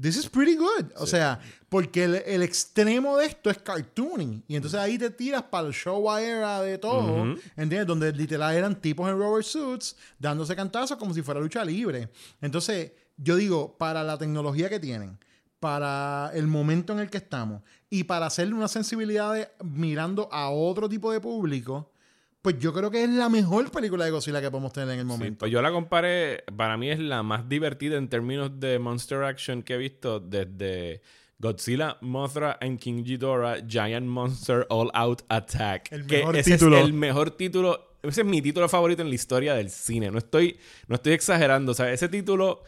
this 0.01 0.17
is 0.17 0.29
pretty 0.29 0.57
good. 0.57 0.87
O 0.97 1.07
sea, 1.07 1.39
porque 1.69 2.05
el, 2.05 2.15
el 2.27 2.43
extremo 2.43 3.17
de 3.19 3.27
esto 3.27 3.51
es 3.51 3.59
cartooning. 3.59 4.43
Y 4.49 4.57
entonces 4.57 4.81
ahí 4.81 4.97
te 4.99 5.11
tiras 5.11 5.43
para 5.45 5.69
el 5.69 5.73
show 5.75 6.11
era 6.19 6.63
de 6.63 6.79
todo, 6.79 7.25
¿entiendes? 7.57 7.87
Donde 7.87 8.13
literal 8.13 8.55
eran 8.55 8.81
tipos 8.81 9.09
en 9.09 9.17
rubber 9.19 9.45
suits 9.45 9.97
dándose 10.19 10.57
cantazos 10.57 10.97
como 10.97 11.13
si 11.15 11.23
fuera 11.23 11.41
lucha 11.41 11.65
libre. 11.65 12.09
Entonces, 12.41 12.93
yo 13.17 13.37
digo, 13.37 13.77
para 13.79 14.03
la 14.03 14.17
tecnología 14.19 14.69
que 14.69 14.81
tienen, 14.81 15.19
para 15.61 16.31
el 16.35 16.47
momento 16.47 16.93
en 16.95 17.01
el 17.01 17.11
que 17.11 17.19
estamos 17.19 17.63
y 17.91 18.05
para 18.05 18.27
hacerle 18.27 18.55
una 18.55 18.69
sensibilidad 18.69 19.35
de- 19.35 19.51
mirando 19.63 20.29
a 20.33 20.49
otro 20.51 20.89
tipo 20.89 21.13
de 21.13 21.21
público, 21.21 21.93
pues 22.43 22.59
yo 22.59 22.73
creo 22.73 22.91
que 22.91 23.05
es 23.05 23.11
la 23.11 23.29
mejor 23.29 23.71
película 23.71 24.05
de 24.05 24.11
Godzilla 24.11 24.41
que 24.41 24.51
podemos 24.51 24.73
tener 24.73 24.91
en 24.91 25.01
el 25.01 25.07
Sí, 25.07 25.09
momento. 25.09 25.39
pues 25.41 25.53
yo 25.53 25.61
la 25.63 25.71
comparé, 25.71 26.45
para 26.57 26.77
mí 26.77 26.91
es 26.91 26.99
la 26.99 27.23
más 27.23 27.49
divertida 27.49 27.97
en 27.99 28.09
términos 28.09 28.59
de 28.59 28.79
Monster 28.79 29.23
Action 29.25 29.63
que 29.63 29.75
he 29.75 29.79
visto 29.79 30.21
desde 30.21 31.01
Godzilla, 31.39 31.97
Mothra 32.01 32.59
and 32.61 32.79
King 32.79 33.03
Ghidorah, 33.05 33.67
Giant 33.67 34.07
Monster 34.07 34.67
All 34.71 34.91
Out 34.95 35.23
Attack. 35.29 35.91
El 35.93 36.07
que 36.07 36.19
mejor 36.19 36.37
ese 36.37 36.53
título. 36.53 36.77
es 36.79 36.85
el 36.85 36.93
mejor 36.93 37.31
título, 37.33 37.97
ese 38.03 38.21
es 38.23 38.27
mi 38.27 38.41
título 38.43 38.69
favorito 38.69 39.03
en 39.03 39.09
la 39.09 39.15
historia 39.15 39.55
del 39.55 39.71
cine. 39.71 40.11
No 40.11 40.19
estoy, 40.19 40.59
no 40.89 40.97
estoy 40.97 41.13
exagerando, 41.13 41.73
o 41.73 41.75
sea, 41.75 41.93
ese 41.93 42.09
título 42.09 42.63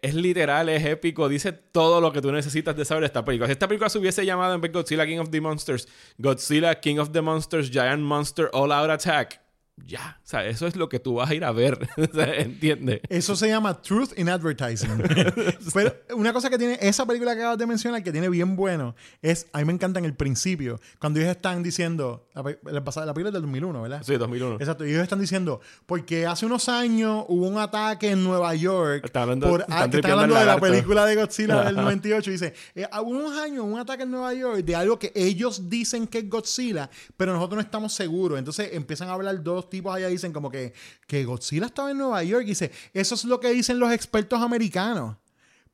es 0.00 0.14
literal, 0.14 0.68
es 0.68 0.84
épico, 0.84 1.28
dice 1.28 1.52
todo 1.52 2.00
lo 2.00 2.12
que 2.12 2.20
tú 2.20 2.30
necesitas 2.30 2.76
de 2.76 2.84
saber 2.84 3.02
de 3.02 3.06
esta 3.06 3.24
película. 3.24 3.46
Si 3.46 3.52
esta 3.52 3.66
película 3.66 3.88
se 3.88 3.98
hubiese 3.98 4.24
llamado 4.24 4.54
en 4.54 4.60
vez 4.60 4.72
de 4.72 4.78
Godzilla 4.78 5.06
King 5.06 5.18
of 5.18 5.30
the 5.30 5.40
Monsters, 5.40 5.88
Godzilla 6.18 6.80
King 6.80 6.98
of 6.98 7.10
the 7.12 7.20
Monsters, 7.20 7.70
Giant 7.70 8.02
Monster 8.02 8.48
All 8.52 8.70
Out 8.70 8.90
Attack, 8.90 9.41
ya, 9.86 10.18
o 10.22 10.26
sea, 10.26 10.46
eso 10.46 10.66
es 10.66 10.76
lo 10.76 10.88
que 10.88 10.98
tú 10.98 11.14
vas 11.14 11.30
a 11.30 11.34
ir 11.34 11.44
a 11.44 11.52
ver, 11.52 11.78
¿entiendes? 12.36 13.00
Eso 13.08 13.36
se 13.36 13.48
llama 13.48 13.80
Truth 13.80 14.18
in 14.18 14.28
Advertising. 14.28 14.90
Pero 15.74 15.94
una 16.16 16.32
cosa 16.32 16.50
que 16.50 16.58
tiene 16.58 16.78
esa 16.80 17.06
película 17.06 17.34
que 17.34 17.40
acabas 17.40 17.58
de 17.58 17.66
mencionar, 17.66 18.02
que 18.02 18.12
tiene 18.12 18.28
bien 18.28 18.56
bueno, 18.56 18.94
es, 19.20 19.46
a 19.52 19.58
mí 19.58 19.64
me 19.64 19.72
encanta 19.72 19.98
en 19.98 20.04
el 20.04 20.14
principio, 20.14 20.80
cuando 20.98 21.20
ellos 21.20 21.32
están 21.32 21.62
diciendo, 21.62 22.28
la, 22.34 22.42
la 22.42 22.80
la 22.82 23.14
película 23.14 23.28
es 23.28 23.32
del 23.32 23.42
2001, 23.42 23.82
¿verdad? 23.82 24.02
Sí, 24.04 24.16
2001. 24.16 24.56
Exacto, 24.56 24.86
y 24.86 24.90
ellos 24.90 25.02
están 25.02 25.20
diciendo, 25.20 25.60
porque 25.86 26.26
hace 26.26 26.46
unos 26.46 26.68
años 26.68 27.24
hubo 27.28 27.46
un 27.48 27.58
ataque 27.58 28.10
en 28.10 28.22
Nueva 28.24 28.54
York. 28.54 29.04
Están 29.04 29.22
hablando- 29.24 29.48
por, 29.48 29.60
están 29.62 29.72
ah, 29.74 29.78
que 29.78 29.84
están 29.84 29.90
tripeando 29.90 30.22
hablando 30.22 30.40
de 30.40 30.46
la 30.46 30.60
película 30.60 31.06
de 31.06 31.16
Godzilla 31.16 31.64
del 31.64 31.74
Ajá. 31.76 31.82
98. 31.82 32.30
Y 32.30 32.32
dice, 32.32 32.54
eh, 32.74 32.86
hubo 33.00 33.10
unos 33.10 33.38
años 33.38 33.64
un 33.64 33.78
ataque 33.78 34.02
en 34.04 34.10
Nueva 34.10 34.32
York 34.34 34.58
de 34.64 34.76
algo 34.76 34.98
que 34.98 35.12
ellos 35.14 35.68
dicen 35.68 36.06
que 36.06 36.18
es 36.18 36.28
Godzilla, 36.28 36.88
pero 37.16 37.32
nosotros 37.32 37.56
no 37.56 37.62
estamos 37.62 37.92
seguros. 37.92 38.38
Entonces 38.38 38.70
empiezan 38.72 39.08
a 39.08 39.12
hablar 39.12 39.42
dos 39.42 39.68
tipos 39.72 39.92
allá, 39.92 40.06
dicen 40.06 40.32
como 40.32 40.48
que, 40.50 40.72
que 41.08 41.24
Godzilla 41.24 41.66
estaba 41.66 41.90
en 41.90 41.98
Nueva 41.98 42.22
York. 42.22 42.44
Y 42.44 42.50
dice, 42.50 42.70
eso 42.94 43.16
es 43.16 43.24
lo 43.24 43.40
que 43.40 43.50
dicen 43.50 43.80
los 43.80 43.90
expertos 43.90 44.40
americanos. 44.40 45.16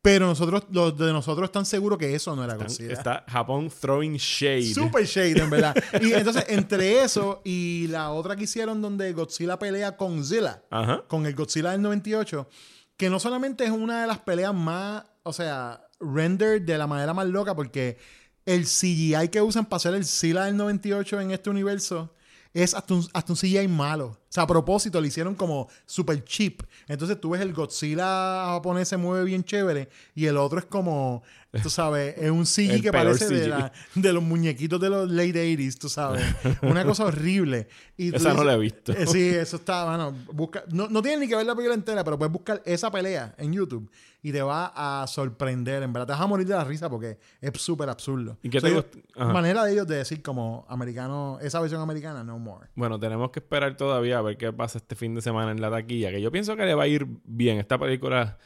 Pero 0.01 0.27
nosotros, 0.27 0.65
los 0.71 0.97
de 0.97 1.13
nosotros 1.13 1.49
están 1.49 1.67
seguros 1.67 1.99
que 1.99 2.15
eso 2.15 2.35
no 2.35 2.45
era 2.45 2.55
Godzilla. 2.55 2.93
Está 2.93 3.25
Japón 3.29 3.69
throwing 3.69 4.15
shade. 4.15 4.73
Super 4.73 5.05
shade, 5.05 5.43
en 5.43 5.51
verdad. 5.51 5.75
Y 6.01 6.13
entonces, 6.13 6.47
entre 6.49 7.03
eso 7.03 7.43
y 7.45 7.89
la 7.89 8.13
otra 8.13 8.37
que 8.37 8.45
hicieron 8.45 8.81
donde 8.81 9.13
Godzilla 9.13 9.59
pelea 9.59 9.97
con 9.97 10.25
Zilla, 10.25 10.63
Ajá. 10.71 11.03
con 11.09 11.27
el 11.27 11.35
Godzilla 11.35 11.73
del 11.73 11.83
98, 11.83 12.49
que 12.97 13.11
no 13.11 13.19
solamente 13.19 13.65
es 13.65 13.71
una 13.71 14.01
de 14.03 14.07
las 14.07 14.21
peleas 14.21 14.55
más, 14.55 15.05
o 15.25 15.33
sea, 15.33 15.85
rendered 16.01 16.63
de 16.63 16.79
la 16.79 16.87
manera 16.87 17.13
más 17.13 17.27
loca, 17.27 17.57
porque 17.57 17.99
el 18.47 18.65
CGI 18.65 19.29
que 19.31 19.43
usan 19.43 19.67
para 19.67 19.77
hacer 19.79 19.95
el 19.95 20.07
Zilla 20.07 20.45
del 20.45 20.57
98 20.57 21.21
en 21.21 21.33
este 21.33 21.51
universo 21.51 22.15
es 22.55 22.75
hasta 22.75 22.95
un, 22.95 23.07
hasta 23.13 23.33
un 23.33 23.37
CGI 23.37 23.69
malo. 23.69 24.07
O 24.07 24.31
sea, 24.31 24.45
a 24.45 24.47
propósito, 24.47 25.01
lo 25.01 25.07
hicieron 25.07 25.35
como 25.35 25.69
super 25.87 26.23
cheap. 26.25 26.63
Entonces 26.87 27.21
tú 27.21 27.31
ves 27.31 27.41
el 27.41 27.53
Godzilla 27.53 28.47
japonés 28.47 28.89
se 28.89 28.97
mueve 28.97 29.25
bien 29.25 29.45
chévere 29.45 29.89
y 30.15 30.27
el 30.27 30.37
otro 30.37 30.59
es 30.59 30.65
como, 30.65 31.23
tú 31.63 31.71
sabes, 31.71 32.15
es 32.19 32.31
un 32.31 32.45
El 32.71 32.83
que 32.83 32.93
parece 32.93 33.27
de, 33.29 33.41
CGI. 33.41 33.49
la- 33.49 33.73
de 33.95 34.13
los 34.13 34.23
muñequitos 34.23 34.81
de 34.81 34.91
los 34.91 35.11
late 35.11 35.33
80s, 35.57 35.79
tú 35.79 35.89
sabes. 35.89 36.23
Una 36.63 36.85
cosa 36.85 37.05
horrible. 37.07 37.69
Y 37.97 38.15
Esa 38.15 38.29
no 38.29 38.35
dices- 38.35 38.47
la 38.47 38.55
he 38.55 38.59
visto. 38.59 38.93
eh, 38.93 39.07
sí, 39.07 39.29
eso 39.29 39.57
está, 39.57 39.85
bueno, 39.87 40.15
busca, 40.33 40.65
no, 40.73 40.89
no 40.89 41.01
tienes 41.03 41.21
ni 41.21 41.29
que 41.29 41.37
ver 41.37 41.47
la 41.47 41.55
película 41.55 41.75
entera, 41.75 42.05
pero 42.05 42.19
puedes 42.19 42.33
buscar 42.33 42.63
esa 42.65 42.91
pelea 42.91 43.35
en 43.39 43.53
YouTube 43.53 43.91
y 44.23 44.33
te 44.33 44.43
va 44.43 44.73
a 45.03 45.07
sorprender, 45.07 45.83
en 45.83 45.93
verdad. 45.93 46.07
Te 46.09 46.13
vas 46.13 46.21
a 46.21 46.27
morir 46.27 46.47
de 46.47 46.55
la 46.55 46.65
risa 46.65 46.91
porque 46.91 47.19
es 47.41 47.61
súper 47.61 47.89
absurdo. 47.89 48.37
¿Y 48.43 48.51
qué 48.51 48.61
te 48.61 48.85
Ajá. 49.17 49.33
Manera 49.33 49.65
de 49.65 49.73
ellos 49.73 49.87
de 49.87 49.97
decir 49.97 50.23
como 50.23 50.67
americano, 50.69 51.39
esa 51.41 51.61
versión 51.61 51.81
americana, 51.81 52.23
no 52.25 52.39
more. 52.39 52.69
Bueno, 52.75 52.99
tenemos 53.01 53.31
que 53.31 53.39
esperar 53.41 53.77
todavía 53.77 54.19
a 54.19 54.23
ver 54.23 54.37
qué 54.37 54.53
pasa 54.53 54.79
este 54.79 54.95
fin 54.97 55.15
de 55.15 55.23
semana 55.23 55.51
en 55.53 55.61
la 55.61 55.71
taquilla, 55.71 56.11
que 56.11 56.21
yo 56.21 56.31
pienso 56.31 56.57
que 56.57 56.65
le 56.67 56.75
va 56.75 56.83
a 56.85 56.89
ir 56.89 57.07
bien. 57.25 57.59
Esta 57.59 57.79
película, 57.79 58.39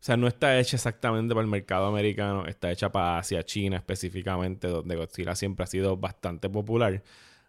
o 0.00 0.04
sea, 0.04 0.16
no 0.16 0.28
está 0.28 0.58
hecha 0.60 0.76
exactamente 0.76 1.34
para 1.34 1.44
el 1.44 1.50
mercado 1.50 1.86
americano, 1.86 2.46
está 2.46 2.70
hecha 2.70 2.90
para 2.92 3.18
Asia, 3.18 3.42
China 3.42 3.76
específicamente, 3.78 4.68
donde 4.68 4.94
Godzilla 4.94 5.34
siempre 5.34 5.64
ha 5.64 5.66
sido 5.66 5.96
bastante 5.96 6.48
popular. 6.48 7.02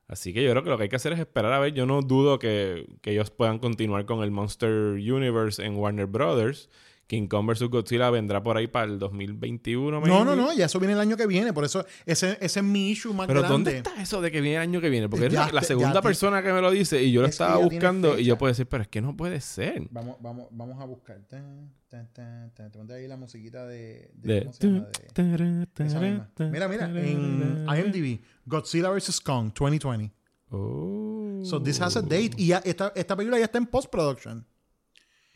Así 0.08 0.34
que 0.34 0.44
yo 0.44 0.50
creo 0.50 0.64
que 0.64 0.70
lo 0.72 0.78
que 0.78 0.84
hay 0.84 0.90
que 0.90 0.96
hacer 0.96 1.14
es 1.14 1.20
esperar 1.20 1.54
a 1.54 1.60
ver. 1.60 1.74
Yo 1.74 1.86
no 1.86 2.02
dudo 2.02 2.40
que, 2.40 2.88
que 3.04 3.12
ellos 3.12 3.30
puedan 3.30 3.60
continuar 3.60 4.06
con 4.06 4.24
el 4.24 4.32
Monster 4.32 4.94
Universe 4.94 5.64
en 5.64 5.76
Warner 5.76 6.08
Brothers. 6.08 6.70
King 7.10 7.26
Kong 7.28 7.48
vs. 7.50 7.64
Godzilla 7.72 8.12
vendrá 8.12 8.44
por 8.44 8.56
ahí 8.56 8.68
para 8.68 8.86
el 8.86 9.00
2021. 9.00 10.00
No, 10.00 10.24
no, 10.24 10.36
no, 10.36 10.54
ya 10.54 10.68
eso 10.68 10.80
viene 10.80 10.94
el 10.94 11.00
año 11.00 11.18
que 11.18 11.26
viene, 11.26 11.54
por 11.54 11.66
eso 11.66 11.84
ese, 12.06 12.38
ese 12.40 12.60
es 12.60 12.64
mi 12.64 12.92
issue 12.92 13.12
más 13.16 13.26
Pero 13.26 13.40
grande. 13.40 13.52
¿dónde 13.54 13.78
está 13.78 14.00
eso 14.00 14.22
de 14.22 14.32
que 14.32 14.42
viene 14.42 14.58
el 14.58 14.62
año 14.62 14.80
que 14.80 14.90
viene? 14.90 15.10
Porque 15.10 15.26
es 15.26 15.34
Ya 15.34 15.52
la, 15.52 15.64
segunda 15.64 15.94
te- 15.94 16.02
persona 16.04 16.44
que 16.44 16.54
me 16.54 16.62
lo 16.62 16.70
dice 16.70 17.02
y 17.02 17.12
yo 17.12 17.22
lo 17.22 17.28
Es 17.28 17.32
estaba 17.34 17.58
buscando 17.58 18.20
y 18.20 18.26
yo 18.26 18.38
puedo 18.38 18.52
decir, 18.52 18.68
pero 18.68 18.84
es 18.84 18.90
que 18.90 19.02
no 19.02 19.18
puede 19.18 19.42
ser. 19.42 19.88
Vamos, 19.90 20.18
vamos, 20.22 20.50
vamos 20.52 20.80
a 20.80 20.86
buscar. 20.86 21.18
Tan, 21.28 21.74
tan, 21.90 22.14
tan. 22.14 22.54
Te 22.54 22.70
ponte 22.70 22.94
ahí 22.94 23.08
la 23.08 23.18
musiquita 23.18 23.66
de, 23.66 24.12
de- 24.14 24.46
De-. 24.46 26.50
Mira, 26.52 26.68
mira, 26.68 26.86
en 26.86 27.66
IMDb, 27.68 28.22
Godzilla 28.46 28.92
vs. 28.92 29.20
Kong 29.22 29.52
2020. 29.52 30.14
Oh. 30.52 31.42
So 31.44 31.62
this 31.62 31.80
has 31.82 31.96
a 31.96 32.02
date 32.02 32.32
y 32.38 32.48
ya 32.48 32.58
esta, 32.66 32.92
esta 32.96 33.16
película 33.16 33.40
ya 33.40 33.46
está 33.46 33.58
en 33.58 33.66
post-production. 33.66 34.46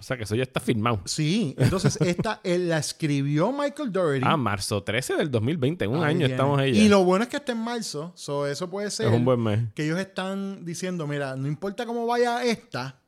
O 0.03 0.05
sea 0.05 0.17
que 0.17 0.23
eso 0.23 0.35
ya 0.35 0.43
está 0.43 0.59
firmado. 0.59 0.99
Sí, 1.05 1.55
entonces 1.57 1.97
esta 2.01 2.41
él 2.43 2.67
la 2.67 2.77
escribió 2.79 3.53
Michael 3.53 3.89
Doherty. 3.89 4.25
Ah, 4.27 4.35
marzo 4.35 4.83
13 4.83 5.15
del 5.15 5.31
2020. 5.31 5.85
En 5.85 5.91
un 5.91 6.03
año 6.03 6.25
estamos 6.25 6.59
ahí. 6.59 6.77
Y 6.77 6.89
lo 6.89 7.05
bueno 7.05 7.23
es 7.23 7.29
que 7.29 7.37
está 7.37 7.53
en 7.53 7.59
marzo, 7.59 8.11
so 8.13 8.45
eso 8.45 8.69
puede 8.69 8.91
ser 8.91 9.07
Es 9.07 9.13
un 9.13 9.23
buen 9.23 9.41
mes. 9.41 9.61
que 9.73 9.85
ellos 9.85 9.97
están 9.97 10.65
diciendo, 10.65 11.07
mira, 11.07 11.37
no 11.37 11.47
importa 11.47 11.85
cómo 11.85 12.05
vaya 12.05 12.43
esta, 12.43 12.99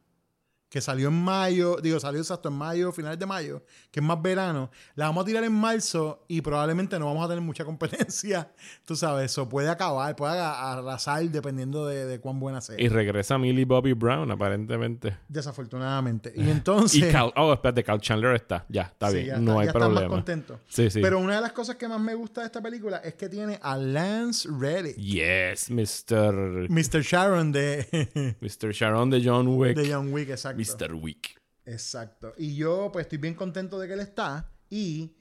que 0.69 0.81
salió 0.81 1.07
en 1.07 1.13
mayo, 1.23 1.77
digo, 1.81 1.99
salió 1.99 2.19
exacto 2.19 2.49
en 2.49 2.55
mayo, 2.55 2.91
finales 2.91 3.17
de 3.17 3.25
mayo, 3.25 3.63
que 3.91 3.99
es 4.01 4.05
más 4.05 4.21
verano, 4.21 4.69
la 4.95 5.05
vamos 5.05 5.23
a 5.23 5.25
tirar 5.25 5.43
en 5.45 5.53
marzo 5.53 6.25
y 6.27 6.41
probablemente 6.41 6.99
no 6.99 7.05
vamos 7.05 7.23
a 7.25 7.29
tener 7.29 7.41
mucha 7.41 7.63
competencia, 7.63 8.51
tú 8.85 8.95
sabes, 8.95 9.31
eso 9.31 9.47
puede 9.47 9.69
acabar, 9.69 10.15
puede 10.15 10.37
arrasar 10.39 11.23
dependiendo 11.29 11.85
de, 11.87 12.05
de 12.05 12.19
cuán 12.19 12.39
buena 12.39 12.59
sea, 12.61 12.75
Y 12.79 12.89
regresa 12.89 13.37
Millie 13.37 13.63
Bobby 13.65 13.93
Brown, 13.93 14.29
aparentemente. 14.31 15.17
desafortunadamente. 15.29 16.33
Y 16.35 16.41
entonces... 16.49 16.99
Y 17.01 17.11
Cal, 17.11 17.31
oh, 17.37 17.53
espérate, 17.53 17.83
Cal 17.83 18.01
Chandler 18.01 18.35
está. 18.35 18.65
Ya, 18.67 18.83
está 18.83 19.09
Sí, 19.11 19.17
bien. 19.17 19.27
ya 19.27 19.37
no 19.37 19.51
está- 19.51 19.59
hay 19.61 19.65
ya 19.65 19.69
están 19.69 19.81
más 19.81 19.89
problema. 19.91 20.09
contentos. 20.15 20.59
Sí, 20.67 20.89
sí. 20.89 20.99
Pero 21.01 21.19
una 21.19 21.35
de 21.35 21.41
las 21.41 21.51
cosas 21.53 21.75
que 21.77 21.87
más 21.87 21.99
me 22.01 22.15
gusta 22.15 22.41
de 22.41 22.47
esta 22.47 22.61
película 22.61 22.97
es 22.97 23.13
que 23.13 23.29
tiene 23.29 23.59
a 23.61 23.77
Lance 23.77 24.49
Reddick, 24.51 24.97
Yes, 24.97 25.69
Mr. 25.69 26.67
Mr. 26.69 27.01
Sharon 27.01 27.51
de, 27.51 28.35
Mr. 28.41 28.71
Sharon 28.73 29.09
de 29.09 29.21
John 29.23 29.47
Wick. 29.47 29.77
de 29.77 29.93
John 29.93 30.11
Wick, 30.11 30.29
exacto. 30.29 30.54
Mr. 30.55 30.93
Wick. 30.93 31.39
Exacto. 31.65 32.33
Y 32.37 32.55
yo, 32.55 32.89
pues, 32.91 33.05
estoy 33.05 33.17
bien 33.17 33.33
contento 33.33 33.79
de 33.79 33.87
que 33.87 33.93
él 33.93 33.99
está. 33.99 34.51
Y 34.69 35.15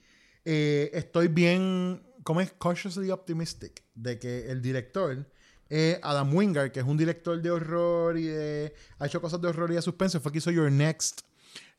eh, 0.44 0.90
estoy 0.92 1.28
bien, 1.28 2.02
¿cómo 2.22 2.40
es? 2.40 2.52
Cautiously 2.52 3.10
optimistic. 3.10 3.82
De 3.94 4.18
que 4.18 4.50
el 4.50 4.60
director, 4.60 5.26
eh, 5.70 5.98
Adam 6.02 6.34
Wingard, 6.34 6.72
que 6.72 6.80
es 6.80 6.86
un 6.86 6.96
director 6.96 7.40
de 7.40 7.50
horror 7.50 8.18
y 8.18 8.24
de, 8.24 8.74
ha 8.98 9.06
hecho 9.06 9.20
cosas 9.20 9.40
de 9.40 9.48
horror 9.48 9.70
y 9.70 9.74
de 9.74 9.82
suspense, 9.82 10.20
fue 10.20 10.32
que 10.32 10.38
hizo 10.38 10.50
Your 10.50 10.70
Next. 10.70 11.22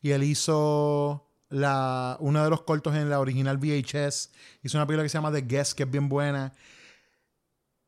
Y 0.02 0.10
él 0.10 0.22
hizo 0.22 1.28
la, 1.48 2.16
uno 2.20 2.42
de 2.42 2.50
los 2.50 2.62
cortos 2.62 2.94
en 2.94 3.08
la 3.08 3.20
original 3.20 3.58
VHS. 3.58 4.30
Hizo 4.62 4.78
una 4.78 4.86
película 4.86 5.04
que 5.04 5.08
se 5.08 5.18
llama 5.18 5.32
The 5.32 5.42
Guest, 5.42 5.72
que 5.74 5.84
es 5.84 5.90
bien 5.90 6.08
buena. 6.08 6.52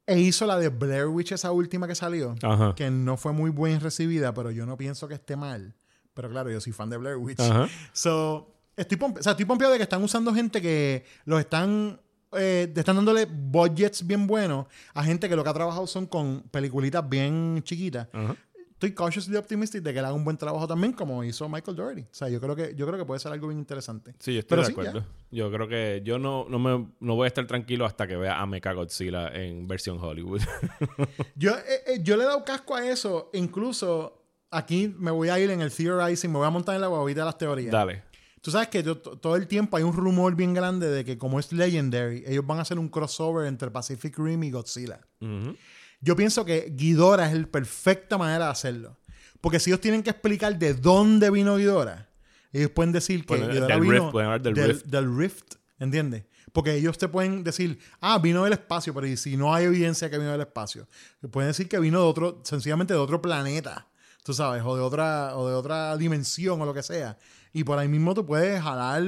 E 0.09 0.19
hizo 0.19 0.47
la 0.47 0.59
de 0.59 0.71
Blair 0.71 1.07
Witch, 1.07 1.33
esa 1.33 1.53
última 1.53 1.87
que 1.87 1.95
salió 1.95 2.35
Ajá. 2.43 2.75
que 2.75 2.91
no 2.91 3.17
fue 3.19 3.33
muy 3.33 3.51
bien 3.51 3.79
recibida, 3.81 4.33
pero 4.33 4.51
yo 4.51 4.65
no 4.65 4.77
pienso 4.79 5.07
que 5.07 5.15
esté 5.15 5.37
mal. 5.37 5.75
Pero 6.15 6.31
claro, 6.31 6.51
yo 6.51 6.61
soy 6.61 6.73
fan 6.73 6.89
de 6.89 6.97
Blair 6.97 7.17
Witch. 7.19 7.39
Ajá. 7.41 7.69
So, 7.93 8.51
estoy, 8.77 8.97
pompe- 8.97 9.21
o 9.21 9.23
sea, 9.23 9.33
estoy 9.33 9.45
pompeado 9.45 9.73
de 9.73 9.79
que 9.79 9.83
están 9.83 10.03
usando 10.03 10.33
gente 10.35 10.63
que 10.63 11.05
los 11.27 11.39
están, 11.39 12.01
eh, 12.33 12.73
están 12.75 12.97
dándole 12.97 13.27
budgets 13.27 14.07
bien 14.07 14.27
buenos 14.27 14.67
a 14.95 15.05
gente 15.05 15.29
que 15.29 15.37
lo 15.37 15.45
que 15.45 15.51
ha 15.51 15.55
trabajado 15.55 15.87
son 15.87 16.07
con 16.07 16.43
peliculitas 16.51 17.07
bien 17.09 17.61
chiquitas. 17.63 18.09
Ajá. 18.13 18.35
Estoy 18.79 18.93
cautiously 18.95 19.35
optimistic 19.37 19.83
de 19.83 19.93
que 19.93 19.99
él 19.99 20.05
haga 20.05 20.15
un 20.15 20.23
buen 20.25 20.37
trabajo 20.37 20.69
también, 20.69 20.93
como 20.93 21.25
hizo 21.25 21.49
Michael 21.49 21.77
Doherty. 21.77 22.03
O 22.03 22.07
sea, 22.13 22.29
yo 22.29 22.41
creo 22.41 22.55
que, 22.55 22.77
yo 22.77 22.87
creo 22.87 22.97
que 22.97 23.05
puede 23.05 23.19
ser 23.19 23.33
algo 23.33 23.49
bien 23.49 23.59
interesante. 23.59 24.15
Sí, 24.21 24.35
yo 24.35 24.39
estoy 24.39 24.51
Pero 24.51 24.63
de 24.63 24.67
sí, 24.67 24.73
acuerdo. 24.73 25.05
Yo 25.33 25.51
creo 25.51 25.67
que 25.67 26.01
yo 26.05 26.21
no, 26.21 26.47
no, 26.49 26.61
me, 26.61 26.89
no 27.01 27.17
voy 27.17 27.25
a 27.25 27.27
estar 27.27 27.45
tranquilo 27.49 27.85
hasta 27.85 28.07
que 28.07 28.15
vea 28.15 28.41
a 28.41 28.47
Mecha 28.47 28.73
Godzilla 28.73 29.35
en 29.35 29.67
versión 29.67 29.99
Hollywood. 30.01 30.43
Yo, 31.35 31.51
eh, 31.57 31.83
eh, 31.89 32.01
yo 32.05 32.17
le 32.17 32.23
he 32.23 32.27
dado 32.27 32.45
casco 32.45 32.77
a 32.77 32.89
eso. 32.89 33.31
Incluso 33.35 34.23
aquí 34.51 34.95
me 34.97 35.11
voy 35.11 35.29
a 35.29 35.41
ir 35.41 35.51
en 35.51 35.61
el 35.61 35.73
theorizing, 35.73 36.31
me 36.31 36.39
voy 36.39 36.47
a 36.47 36.51
montar 36.51 36.77
en 36.77 36.81
la 36.81 36.87
guavita 36.87 37.21
de 37.23 37.27
las 37.27 37.37
teorías. 37.39 37.73
Dale. 37.73 38.05
Tú 38.41 38.53
sabes 38.53 38.69
que 38.69 38.85
yo- 38.85 38.97
to- 38.99 39.19
todo 39.19 39.35
el 39.35 39.49
tiempo 39.49 39.77
hay 39.77 39.83
un 39.83 39.93
rumor 39.93 40.37
bien 40.37 40.55
grande 40.55 40.89
de 40.89 41.05
que 41.05 41.19
como 41.19 41.41
es 41.41 41.53
Legendary, 41.53 42.23
ellos 42.27 42.47
van 42.47 42.59
a 42.59 42.63
hacer 42.63 42.79
un 42.79 42.89
crossover 42.89 43.49
entre 43.49 43.73
Pacific 43.73 44.17
Rim 44.17 44.45
y 44.45 44.53
Godzilla. 44.53 45.01
Ujú. 45.21 45.57
Yo 46.01 46.17
pienso 46.17 46.45
que 46.45 46.73
Ghidorah 46.77 47.31
es 47.31 47.39
la 47.39 47.47
perfecta 47.47 48.19
manera 48.19 48.47
de 48.47 48.51
hacerlo. 48.51 48.99
Porque 49.41 49.61
si 49.61 49.71
ellos 49.71 49.81
tienen 49.81 50.03
que 50.03 50.11
explicar 50.11 50.59
de 50.59 50.75
dónde 50.75 51.31
vino 51.31 51.57
Ghidorah, 51.57 52.09
ellos 52.53 52.71
pueden 52.71 52.93
decir 52.93 53.25
que 53.27 53.37
del 53.37 53.81
vino 53.81 53.93
Rift, 53.93 54.11
pueden 54.11 54.27
hablar 54.27 54.43
del 54.43 54.55
del, 54.55 54.69
Rift. 54.69 54.87
del 54.87 55.17
Rift, 55.17 55.55
¿entiendes? 55.79 56.25
Porque 56.53 56.75
ellos 56.75 56.97
te 56.99 57.09
pueden 57.09 57.45
decir, 57.45 57.79
ah, 58.01 58.19
vino 58.19 58.45
del 58.45 58.55
espacio, 58.55 58.95
pero 58.95 59.07
¿y 59.07 59.17
si 59.17 59.37
no 59.37 59.55
hay 59.55 59.67
evidencia 59.67 60.09
que 60.09 60.19
vino 60.19 60.33
del 60.33 60.41
espacio? 60.41 60.89
Pueden 61.31 61.51
decir 61.51 61.69
que 61.69 61.79
vino 61.79 62.01
de 62.01 62.07
otro, 62.07 62.41
sencillamente 62.43 62.95
de 62.95 63.01
otro 63.01 63.21
planeta, 63.21 63.87
tú 64.25 64.33
sabes, 64.33 64.63
o 64.65 64.75
de 64.75 64.83
otra, 64.83 65.37
o 65.37 65.49
de 65.49 65.55
otra 65.55 65.97
dimensión 65.97 66.61
o 66.61 66.65
lo 66.65 66.75
que 66.75 66.83
sea. 66.83 67.19
Y 67.53 67.65
por 67.65 67.79
ahí 67.79 67.89
mismo 67.89 68.15
tú 68.15 68.25
puedes 68.25 68.63
jalar, 68.63 69.03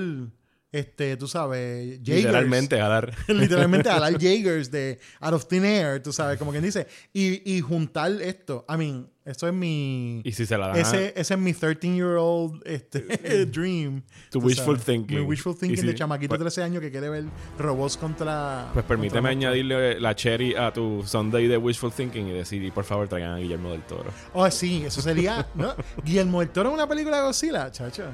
este, 0.73 1.16
tú 1.16 1.27
sabes, 1.27 1.99
Jaegers. 2.03 2.16
Literalmente 2.25 2.81
a 2.81 2.89
dar. 2.89 3.12
literalmente 3.29 3.89
jalar 3.91 4.12
Jaegers 4.21 4.71
de 4.71 4.99
out 5.21 5.35
of 5.35 5.47
thin 5.49 5.64
air, 5.64 6.03
tú 6.03 6.12
sabes, 6.12 6.39
como 6.39 6.51
quien 6.53 6.62
dice. 6.62 6.87
Y, 7.12 7.43
y 7.57 7.61
juntar 7.61 8.12
esto. 8.23 8.64
I 8.68 8.77
mean, 8.77 9.11
esto 9.25 9.47
es 9.49 9.53
mi. 9.55 10.23
y 10.25 10.33
si 10.33 10.47
se 10.47 10.57
la 10.57 10.68
dan 10.68 10.77
a- 10.77 10.81
Ese, 10.81 11.12
ese 11.16 11.35
es 11.35 11.41
mi 11.41 11.53
13-year-old 11.53 12.62
este, 12.64 13.01
dream. 13.47 14.03
Tu 14.31 14.39
wishful 14.39 14.77
sabes. 14.77 14.85
thinking. 14.85 15.18
Mi 15.18 15.25
wishful 15.25 15.57
thinking 15.57 15.81
si- 15.81 15.87
de 15.87 15.95
chamaquito 15.95 16.29
pues- 16.31 16.39
de 16.39 16.45
13 16.45 16.62
años 16.62 16.81
que 16.81 16.91
quiere 16.91 17.09
ver 17.09 17.25
robots 17.59 17.97
contra. 17.97 18.71
Pues 18.73 18.85
permíteme 18.85 19.29
contra 19.29 19.31
añadirle 19.33 20.01
la 20.01 20.14
cherry 20.14 20.55
a 20.55 20.73
tu 20.73 21.03
Sunday 21.05 21.49
de 21.49 21.57
Wishful 21.57 21.93
Thinking 21.93 22.29
y 22.29 22.33
decir, 22.33 22.62
y 22.62 22.71
por 22.71 22.85
favor 22.85 23.09
traigan 23.09 23.35
a 23.35 23.39
Guillermo 23.39 23.73
del 23.73 23.83
Toro. 23.83 24.11
Oh, 24.35 24.49
sí, 24.51 24.85
eso 24.87 25.03
sería. 25.03 25.47
¿no? 25.55 25.75
Guillermo 26.05 26.41
del 26.41 26.51
Toro 26.51 26.68
en 26.71 26.75
una 26.77 26.89
película 26.89 27.18
de 27.18 27.23
Godzilla, 27.25 27.71
chacho. 27.73 28.05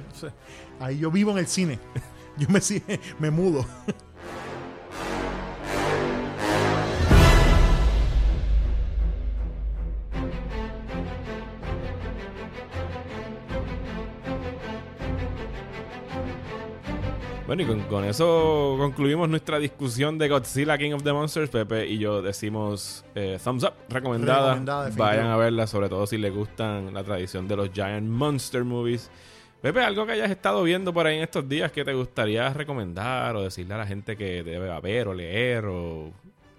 Ahí 0.81 0.99
yo 0.99 1.11
vivo 1.11 1.31
en 1.33 1.39
el 1.39 1.47
cine. 1.47 1.79
Yo 2.39 2.49
me, 2.49 2.61
me 3.19 3.31
mudo. 3.31 3.65
Bueno, 17.47 17.63
y 17.63 17.65
con, 17.65 17.81
con 17.83 18.05
eso 18.05 18.75
concluimos 18.77 19.29
nuestra 19.29 19.61
discusión 19.61 20.19
de 20.19 20.29
Godzilla 20.29 20.77
King 20.77 20.93
of 20.93 21.05
the 21.05 21.13
Monsters. 21.13 21.49
Pepe 21.49 21.87
y 21.87 21.97
yo 21.97 22.21
decimos 22.21 23.05
eh, 23.15 23.39
thumbs 23.43 23.63
up, 23.63 23.73
recomendada. 23.89 24.49
Recomendada. 24.49 24.91
Vayan 24.97 25.27
a 25.29 25.37
verla, 25.37 25.69
sobre 25.69 25.89
todo 25.89 26.07
si 26.09 26.19
les 26.19 26.35
gustan 26.35 26.93
la 26.93 27.05
tradición 27.05 27.47
de 27.47 27.57
los 27.57 27.71
Giant 27.73 28.09
Monster 28.09 28.65
Movies. 28.65 29.11
Pepe, 29.61 29.81
algo 29.81 30.07
que 30.07 30.13
hayas 30.13 30.31
estado 30.31 30.63
viendo 30.63 30.93
por 30.93 31.07
ahí 31.07 31.17
en 31.17 31.23
estos 31.23 31.49
días 31.49 31.73
que 31.73 31.85
te 31.85 31.93
gustaría 31.93 32.53
recomendar 32.53 33.35
o 33.37 33.43
decirle 33.43 33.75
a 33.75 33.79
la 33.79 33.87
gente 33.87 34.17
que 34.17 34.43
debe 34.43 34.81
ver 34.81 35.09
o 35.09 35.15
leer 35.15 35.65
o 35.67 36.13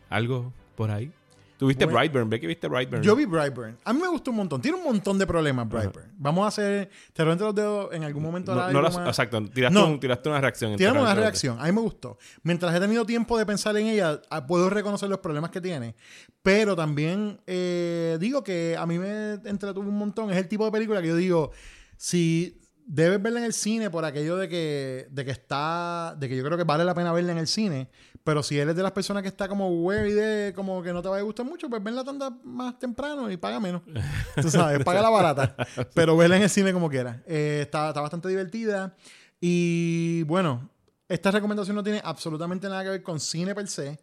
algo 0.10 0.52
por 0.76 0.92
ahí. 0.92 1.12
¿Tuviste 1.58 1.86
Bueno. 1.86 1.98
Brightburn? 1.98 2.30
¿Ve 2.30 2.40
que 2.40 2.46
viste 2.46 2.68
Brightburn? 2.68 3.02
Yo 3.02 3.16
vi 3.16 3.26
Brightburn. 3.26 3.78
A 3.84 3.92
mí 3.94 4.00
me 4.00 4.08
gustó 4.10 4.30
un 4.30 4.38
montón. 4.38 4.62
Tiene 4.62 4.78
un 4.78 4.84
montón 4.84 5.18
de 5.18 5.26
problemas, 5.26 5.68
Brightburn. 5.68 6.12
Vamos 6.18 6.46
a 6.46 6.48
hacer. 6.50 6.90
Te 7.14 7.26
lo 7.26 7.32
entre 7.32 7.48
los 7.48 7.56
dedos 7.56 7.94
en 7.94 8.04
algún 8.04 8.22
momento. 8.22 8.54
No, 8.54 8.72
no 8.72 8.88
exacto, 9.08 9.44
tiraste, 9.50 9.74
No. 9.80 9.88
un- 9.88 10.00
tiraste 10.00 10.30
una 10.30 10.40
reacción. 10.40 10.76
Tiene 10.76 11.00
una 11.00 11.16
reacción. 11.16 11.60
A 11.60 11.64
mí 11.64 11.72
me 11.72 11.82
gustó. 11.82 12.20
Mientras 12.44 12.76
he 12.76 12.80
tenido 12.80 13.06
tiempo 13.08 13.40
de 13.40 13.46
pensar 13.48 13.76
en 13.78 13.88
ella, 13.88 14.22
puedo 14.48 14.70
reconocer 14.70 15.10
los 15.10 15.18
problemas 15.18 15.50
que 15.50 15.60
tiene. 15.60 15.96
Pero 16.44 16.76
también 16.76 17.40
eh, 17.48 18.18
digo 18.20 18.44
que 18.44 18.76
a 18.78 18.86
mí 18.86 19.00
me 19.00 19.34
entretuvo 19.46 19.88
un 19.90 19.98
montón. 19.98 20.30
Es 20.30 20.38
el 20.38 20.48
tipo 20.48 20.64
de 20.66 20.72
película 20.72 21.02
que 21.02 21.08
yo 21.08 21.16
digo, 21.16 21.52
si 21.96 22.62
debes 22.88 23.22
verla 23.22 23.40
en 23.40 23.46
el 23.46 23.54
cine 23.54 23.90
por 23.90 24.06
aquello 24.06 24.38
de 24.38 24.48
que, 24.48 25.08
de 25.12 25.26
que 25.26 25.32
está, 25.32 26.16
de 26.18 26.30
que 26.30 26.38
yo 26.38 26.44
creo 26.44 26.58
que 26.58 26.64
vale 26.64 26.86
la 26.86 26.96
pena 26.96 27.12
verla 27.12 27.34
en 27.34 27.38
el 27.38 27.48
cine. 27.48 27.90
Pero 28.24 28.42
si 28.42 28.58
eres 28.58 28.76
de 28.76 28.84
las 28.84 28.94
personas 28.94 29.22
que 29.24 29.30
está 29.30 29.48
como 29.48 29.70
wary 29.70 30.14
de 30.14 30.54
como 30.56 30.82
que 30.82 30.92
no 30.94 31.02
te 31.02 31.10
va 31.10 31.18
a 31.18 31.22
gustar 31.22 31.46
mucho, 31.46 31.70
pues 31.70 31.84
ven 31.84 31.96
la 31.96 32.04
tanda 32.04 32.30
más 32.44 32.80
temprano 32.80 33.30
y 33.30 33.38
paga 33.38 33.60
menos. 33.60 33.82
Tú 34.42 34.50
sabes, 34.50 34.84
paga 34.84 35.02
la 35.02 35.10
barata. 35.10 35.56
Pero 35.94 36.18
verla 36.18 36.38
en 36.38 36.44
el 36.44 36.50
cine 36.50 36.74
como 36.74 36.90
quieras. 36.90 37.18
Eh, 37.28 37.60
está, 37.64 37.90
está 37.90 38.02
bastante 38.02 38.30
divertida. 38.30 38.96
Y 39.40 40.24
bueno, 40.24 40.70
esta 41.10 41.30
recomendación 41.30 41.76
no 41.76 41.84
tiene 41.84 42.02
absolutamente 42.04 42.68
nada 42.70 42.84
que 42.84 42.90
ver 42.90 43.04
con 43.04 43.20
cine 43.20 43.54
per 43.54 43.68
se, 43.68 44.00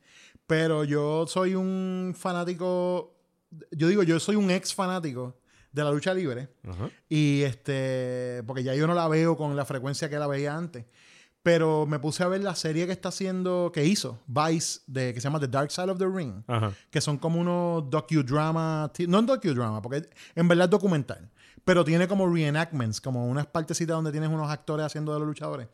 pero 0.46 0.84
yo 0.84 1.26
soy 1.26 1.54
un 1.54 2.14
fanático, 2.16 3.14
yo 3.70 3.88
digo, 3.88 4.02
yo 4.02 4.20
soy 4.20 4.36
un 4.36 4.50
ex 4.50 4.74
fanático 4.74 5.36
de 5.74 5.82
la 5.82 5.90
lucha 5.90 6.14
libre 6.14 6.48
y 7.08 7.42
este, 7.42 8.42
porque 8.46 8.62
ya 8.62 8.74
yo 8.74 8.86
no 8.86 8.94
la 8.94 9.08
veo 9.08 9.36
con 9.36 9.56
la 9.56 9.64
frecuencia 9.64 10.08
que 10.08 10.18
la 10.18 10.26
veía 10.26 10.56
antes. 10.56 10.84
Pero 11.42 11.84
me 11.84 11.98
puse 11.98 12.22
a 12.22 12.28
ver 12.28 12.42
la 12.42 12.54
serie 12.54 12.86
que 12.86 12.92
está 12.92 13.10
haciendo, 13.10 13.70
que 13.74 13.84
hizo 13.84 14.18
Vice, 14.26 14.80
de, 14.86 15.12
que 15.12 15.20
se 15.20 15.24
llama 15.24 15.40
The 15.40 15.48
Dark 15.48 15.70
Side 15.70 15.90
of 15.90 15.98
the 15.98 16.06
Ring 16.06 16.42
que 16.90 17.02
son 17.02 17.18
como 17.18 17.38
unos 17.38 17.90
docudrama, 17.90 18.90
no 19.08 19.22
docudrama, 19.22 19.82
porque 19.82 20.08
en 20.34 20.48
verdad 20.48 20.66
es 20.66 20.70
documental, 20.70 21.28
pero 21.64 21.84
tiene 21.84 22.08
como 22.08 22.32
reenactments, 22.32 23.00
como 23.00 23.26
unas 23.26 23.46
partecitas 23.46 23.94
donde 23.94 24.10
tienes 24.12 24.30
unos 24.30 24.50
actores 24.50 24.86
haciendo 24.86 25.12
de 25.12 25.18
los 25.18 25.28
luchadores. 25.28 25.68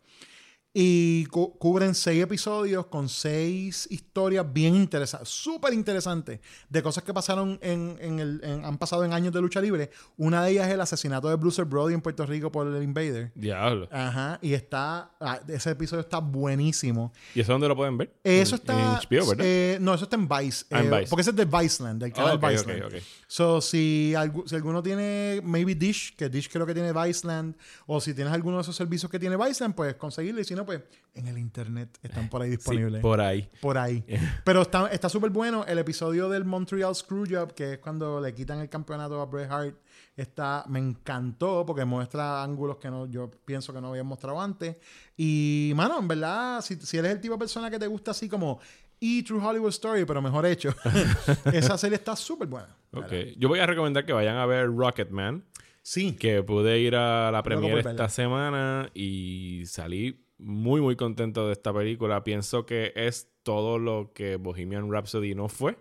Y 0.73 1.27
cu- 1.27 1.59
cubren 1.59 1.97
seis 1.97 2.23
episodios 2.23 2.87
con 2.87 3.09
seis 3.09 3.89
historias 3.91 4.47
bien 4.53 4.77
interesantes, 4.77 5.29
súper 5.29 5.75
interesantes, 5.75 6.39
de 6.69 6.81
cosas 6.83 7.03
que 7.03 7.13
pasaron 7.13 7.59
en, 7.61 7.97
en 8.01 8.21
el, 8.21 8.41
en- 8.45 8.65
han 8.65 8.79
pasado 8.79 9.05
en 9.05 9.13
años 9.13 9.33
de 9.33 9.41
lucha 9.41 9.61
libre. 9.61 9.91
Una 10.17 10.45
de 10.45 10.53
ellas 10.53 10.69
es 10.69 10.75
el 10.75 10.81
asesinato 10.81 11.29
de 11.29 11.35
Bruce 11.35 11.65
Brody 11.65 11.95
en 11.95 12.01
Puerto 12.01 12.25
Rico 12.25 12.53
por 12.53 12.69
el 12.69 12.81
Invader. 12.85 13.33
Diablo. 13.35 13.89
Ajá, 13.91 14.39
y 14.43 14.53
está, 14.55 15.11
ah, 15.19 15.41
ese 15.49 15.71
episodio 15.71 16.03
está 16.03 16.19
buenísimo. 16.19 17.13
¿Y 17.35 17.41
eso 17.41 17.51
dónde 17.51 17.67
lo 17.67 17.75
pueden 17.75 17.99
ver? 17.99 18.15
Eso 18.23 18.55
En- 18.55 18.61
está. 18.61 18.73
En 18.81 18.87
HBO, 19.19 19.27
¿verdad? 19.31 19.45
eh, 19.45 19.79
no, 19.81 19.93
eso 19.95 20.05
está 20.05 20.15
en 20.15 20.29
Vice. 20.29 20.67
Ah, 20.71 20.83
en 20.83 20.87
eh, 20.95 20.99
Vice. 21.01 21.11
Porque 21.11 21.23
ese 21.23 21.31
es 21.31 21.37
de 21.37 21.47
Viceland, 21.47 22.01
del 22.01 22.13
canal 22.13 22.37
ok, 22.37 22.45
ok, 22.45 22.49
Viceland. 22.51 22.83
ok. 22.85 22.95
So, 23.27 23.61
si, 23.61 24.13
algu- 24.17 24.47
si 24.47 24.55
alguno 24.55 24.85
tiene 24.85 25.41
maybe 25.43 25.75
Dish, 25.75 26.15
que 26.15 26.29
Dish 26.29 26.49
creo 26.49 26.65
que 26.65 26.75
tiene 26.75 26.93
Viceland, 26.93 27.57
o 27.87 28.01
si 28.01 28.15
tienes 28.15 28.33
alguno 28.33 28.59
de 28.59 28.63
esos 28.63 28.77
servicios 28.77 29.11
que 29.11 29.19
tiene 29.19 29.37
Viceland, 29.37 29.75
pues 29.75 29.97
conseguirlo. 29.97 30.41
Y 30.41 30.45
si 30.45 30.55
no, 30.55 30.60
pues 30.65 30.83
en 31.15 31.27
el 31.27 31.39
internet 31.39 31.99
están 32.03 32.29
por 32.29 32.43
ahí 32.43 32.51
Sí, 32.51 32.57
disponibles. 32.57 33.03
por 33.03 33.21
ahí. 33.21 33.51
Por 33.61 33.79
ahí. 33.79 34.05
Pero 34.45 34.63
está 34.63 34.89
está 34.89 35.09
súper 35.09 35.31
bueno. 35.31 35.65
El 35.67 35.79
episodio 35.79 36.29
del 36.29 36.45
Montreal 36.45 36.95
Screwjob, 36.95 37.53
que 37.55 37.75
es 37.75 37.79
cuando 37.79 38.21
le 38.21 38.35
quitan 38.35 38.61
el 38.61 38.69
campeonato 38.69 39.21
a 39.21 39.27
Bret 39.27 39.51
Hart, 39.51 39.77
está, 40.17 40.65
me 40.69 40.79
encantó 40.79 41.65
porque 41.67 41.85
muestra 41.85 42.43
ángulos 42.43 42.77
que 42.77 42.91
no, 42.91 43.07
yo 43.07 43.31
pienso 43.45 43.73
que 43.73 43.81
no 43.81 43.89
habían 43.89 44.07
mostrado 44.07 44.41
antes. 44.41 44.77
Y, 45.17 45.73
mano, 45.75 45.99
en 45.99 46.09
verdad, 46.09 46.61
si, 46.63 46.77
si 46.77 46.99
eres 46.99 47.13
el 47.13 47.21
tipo 47.21 47.35
de 47.35 47.39
persona 47.39 47.71
que 47.71 47.79
te 47.79 47.87
gusta 47.87 48.13
así 48.13 48.29
como 48.29 48.61
y 49.03 49.23
True 49.23 49.43
Hollywood 49.43 49.71
Story, 49.71 50.05
pero 50.05 50.21
mejor 50.21 50.45
hecho, 50.47 50.75
esa 51.53 51.77
serie 51.79 51.97
está 51.97 52.15
súper 52.15 52.49
buena. 52.49 52.77
Ok. 52.93 53.13
Yo 53.37 53.49
voy 53.49 53.59
a 53.59 53.67
recomendar 53.67 54.05
que 54.05 54.13
vayan 54.13 54.37
a 54.37 54.47
ver 54.47 54.67
Rocketman. 54.67 55.45
Sí. 55.83 56.13
Que 56.13 56.43
pude 56.43 56.79
ir 56.79 56.95
a 56.95 57.31
la 57.31 57.39
Loco 57.39 57.45
premiere 57.45 57.81
esta 57.81 58.09
semana 58.11 58.91
y 58.93 59.63
salí 59.65 60.23
muy, 60.41 60.81
muy 60.81 60.97
contento 60.97 61.47
de 61.47 61.53
esta 61.53 61.73
película. 61.73 62.25
Pienso 62.25 62.67
que 62.67 62.93
es 62.97 63.31
todo 63.43 63.79
lo 63.79 64.13
que 64.15 64.37
Bohemian 64.37 64.91
Rhapsody 64.93 65.35
no 65.35 65.49
fue. 65.49 65.77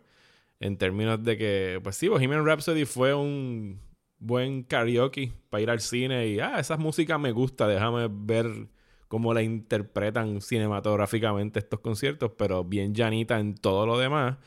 En 0.59 0.77
términos 0.77 1.23
de 1.23 1.37
que, 1.37 1.79
pues 1.83 1.95
sí, 1.95 2.07
Bohemian 2.09 2.45
Rhapsody 2.45 2.85
fue 2.85 3.13
un 3.13 3.79
buen 4.19 4.63
karaoke 4.63 5.31
para 5.49 5.61
ir 5.63 5.69
al 5.69 5.79
cine 5.79 6.27
y, 6.27 6.39
ah, 6.41 6.59
esa 6.59 6.77
música 6.77 7.17
me 7.17 7.31
gusta, 7.31 7.67
déjame 7.67 8.07
ver 8.11 8.67
cómo 9.07 9.33
la 9.33 9.41
interpretan 9.41 10.41
cinematográficamente 10.41 11.59
estos 11.59 11.79
conciertos, 11.79 12.31
pero 12.37 12.63
bien 12.65 12.93
llanita 12.93 13.39
en 13.39 13.55
todo 13.55 13.85
lo 13.85 13.97
demás. 13.97 14.37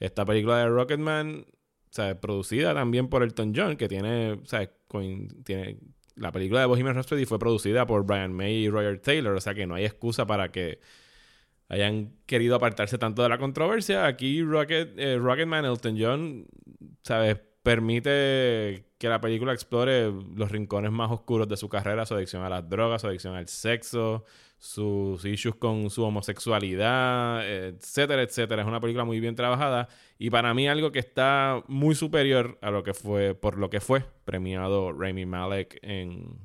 Esta 0.00 0.24
película 0.24 0.58
de 0.58 0.68
Rocketman, 0.68 1.46
sea, 1.90 2.20
producida 2.20 2.74
también 2.74 3.08
por 3.08 3.22
Elton 3.22 3.52
John, 3.54 3.76
que 3.76 3.88
tiene, 3.88 4.40
coin- 4.88 5.42
tiene 5.44 5.78
la 6.16 6.32
película 6.32 6.60
de 6.60 6.66
Bohemian 6.66 6.94
Rhapsody 6.94 7.24
fue 7.24 7.38
producida 7.38 7.86
por 7.86 8.04
Brian 8.04 8.32
May 8.32 8.64
y 8.64 8.68
Roger 8.68 9.00
Taylor, 9.00 9.34
o 9.36 9.40
sea 9.40 9.54
que 9.54 9.66
no 9.66 9.74
hay 9.74 9.84
excusa 9.84 10.26
para 10.26 10.50
que 10.50 10.80
hayan 11.68 12.12
querido 12.26 12.56
apartarse 12.56 12.98
tanto 12.98 13.22
de 13.22 13.28
la 13.28 13.38
controversia. 13.38 14.06
Aquí 14.06 14.42
Rocket, 14.42 14.98
eh, 14.98 15.18
Rocketman, 15.18 15.64
Elton 15.64 15.96
John, 15.98 16.46
¿sabes? 17.02 17.38
Permite 17.62 18.86
que 18.98 19.08
la 19.08 19.20
película 19.20 19.52
explore 19.52 20.10
los 20.34 20.50
rincones 20.50 20.92
más 20.92 21.10
oscuros 21.10 21.48
de 21.48 21.56
su 21.56 21.68
carrera, 21.68 22.06
su 22.06 22.14
adicción 22.14 22.42
a 22.42 22.48
las 22.48 22.68
drogas, 22.68 23.02
su 23.02 23.08
adicción 23.08 23.34
al 23.34 23.48
sexo, 23.48 24.24
sus 24.58 25.24
issues 25.24 25.56
con 25.56 25.90
su 25.90 26.02
homosexualidad, 26.02 27.46
etcétera, 27.46 28.22
etcétera. 28.22 28.62
Es 28.62 28.68
una 28.68 28.80
película 28.80 29.04
muy 29.04 29.20
bien 29.20 29.34
trabajada 29.34 29.88
y 30.18 30.30
para 30.30 30.54
mí 30.54 30.68
algo 30.68 30.92
que 30.92 30.98
está 30.98 31.62
muy 31.66 31.94
superior 31.94 32.58
a 32.62 32.70
lo 32.70 32.82
que 32.82 32.94
fue, 32.94 33.34
por 33.34 33.58
lo 33.58 33.68
que 33.68 33.80
fue 33.80 34.04
premiado 34.24 34.92
Rami 34.92 35.26
Malek 35.26 35.78
en 35.82 36.38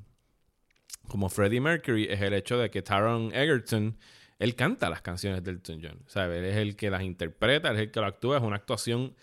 como 1.07 1.29
Freddie 1.29 1.61
Mercury 1.61 2.07
es 2.09 2.21
el 2.21 2.33
hecho 2.33 2.57
de 2.57 2.69
que 2.71 2.81
Taron 2.81 3.33
Egerton 3.33 3.97
él 4.39 4.55
canta 4.55 4.89
las 4.89 5.01
canciones 5.01 5.43
de 5.43 5.51
Elton 5.51 5.79
John, 5.81 6.03
¿sabes? 6.07 6.39
Él 6.39 6.45
es 6.45 6.57
el 6.57 6.75
que 6.75 6.89
las 6.89 7.03
interpreta, 7.03 7.71
es 7.71 7.79
el 7.79 7.91
que 7.91 7.99
lo 7.99 8.05
actúa, 8.05 8.37
es 8.37 8.43
una 8.43 8.57
actuación 8.57 9.15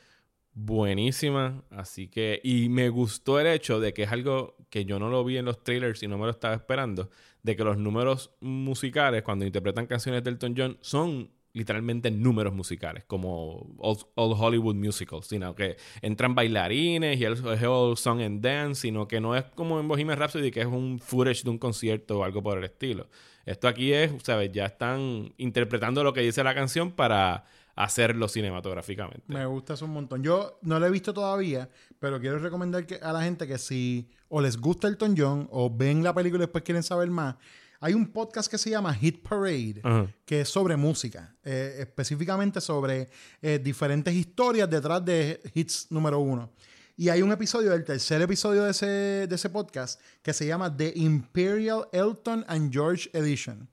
buenísima. 0.54 1.62
Así 1.70 2.08
que, 2.08 2.40
y 2.42 2.68
me 2.68 2.88
gustó 2.88 3.40
el 3.40 3.46
hecho 3.46 3.80
de 3.80 3.92
que 3.92 4.04
es 4.04 4.12
algo 4.12 4.56
que 4.70 4.84
yo 4.84 4.98
no 4.98 5.08
lo 5.08 5.24
vi 5.24 5.36
en 5.36 5.44
los 5.44 5.62
trailers 5.62 6.02
y 6.02 6.08
no 6.08 6.18
me 6.18 6.24
lo 6.24 6.30
estaba 6.30 6.54
esperando, 6.54 7.10
de 7.42 7.56
que 7.56 7.64
los 7.64 7.78
números 7.78 8.30
musicales, 8.40 9.22
cuando 9.22 9.44
interpretan 9.44 9.86
canciones 9.86 10.24
de 10.24 10.30
Elton 10.30 10.54
John, 10.56 10.78
son 10.80 11.30
literalmente 11.54 12.10
números 12.10 12.54
musicales, 12.54 13.04
como 13.04 13.74
Old, 13.78 14.06
Hollywood 14.16 14.74
Musicals, 14.74 15.26
sino 15.26 15.54
que 15.54 15.76
entran 16.00 16.34
bailarines 16.34 17.20
y 17.20 17.24
es 17.24 17.62
all 17.62 17.96
song 17.96 18.22
and 18.22 18.42
dance, 18.42 18.82
sino 18.82 19.06
que 19.06 19.20
no 19.20 19.36
es 19.36 19.44
como 19.54 19.78
en 19.78 19.86
Bohemian 19.86 20.18
Rhapsody, 20.18 20.50
que 20.50 20.60
es 20.60 20.66
un 20.66 20.98
footage 20.98 21.42
de 21.44 21.50
un 21.50 21.58
concierto 21.58 22.20
o 22.20 22.24
algo 22.24 22.42
por 22.42 22.58
el 22.58 22.64
estilo. 22.64 23.08
Esto 23.44 23.68
aquí 23.68 23.92
es, 23.92 24.12
¿sabes? 24.22 24.50
Ya 24.52 24.66
están 24.66 25.34
interpretando 25.36 26.02
lo 26.04 26.12
que 26.12 26.22
dice 26.22 26.42
la 26.44 26.54
canción 26.54 26.92
para 26.92 27.44
hacerlo 27.74 28.28
cinematográficamente. 28.28 29.24
Me 29.26 29.46
gusta 29.46 29.74
eso 29.74 29.84
un 29.84 29.92
montón. 29.92 30.22
Yo 30.22 30.58
no 30.62 30.78
lo 30.78 30.86
he 30.86 30.90
visto 30.90 31.12
todavía, 31.12 31.68
pero 31.98 32.20
quiero 32.20 32.38
recomendar 32.38 32.86
que, 32.86 32.96
a 32.96 33.12
la 33.12 33.22
gente 33.22 33.46
que 33.46 33.58
si 33.58 34.08
o 34.28 34.40
les 34.40 34.56
gusta 34.56 34.88
Elton 34.88 35.14
John 35.16 35.48
o 35.50 35.74
ven 35.74 36.02
la 36.02 36.14
película 36.14 36.42
y 36.42 36.46
después 36.46 36.64
quieren 36.64 36.82
saber 36.82 37.10
más, 37.10 37.36
hay 37.80 37.94
un 37.94 38.06
podcast 38.06 38.48
que 38.48 38.58
se 38.58 38.70
llama 38.70 38.94
Hit 38.94 39.26
Parade, 39.28 39.82
que 40.24 40.42
es 40.42 40.48
sobre 40.48 40.76
música, 40.76 41.34
eh, 41.42 41.78
específicamente 41.80 42.60
sobre 42.60 43.10
eh, 43.40 43.58
diferentes 43.62 44.14
historias 44.14 44.70
detrás 44.70 45.04
de 45.04 45.40
hits 45.52 45.88
número 45.90 46.20
uno. 46.20 46.52
Y 46.96 47.08
hay 47.08 47.22
un 47.22 47.32
episodio, 47.32 47.72
el 47.72 47.82
tercer 47.84 48.22
episodio 48.22 48.62
de 48.62 48.70
ese, 48.70 48.86
de 49.26 49.34
ese 49.34 49.50
podcast, 49.50 50.00
que 50.22 50.32
se 50.32 50.46
llama 50.46 50.76
The 50.76 50.92
Imperial 50.94 51.88
Elton 51.90 52.44
and 52.46 52.72
George 52.72 53.10
Edition 53.14 53.68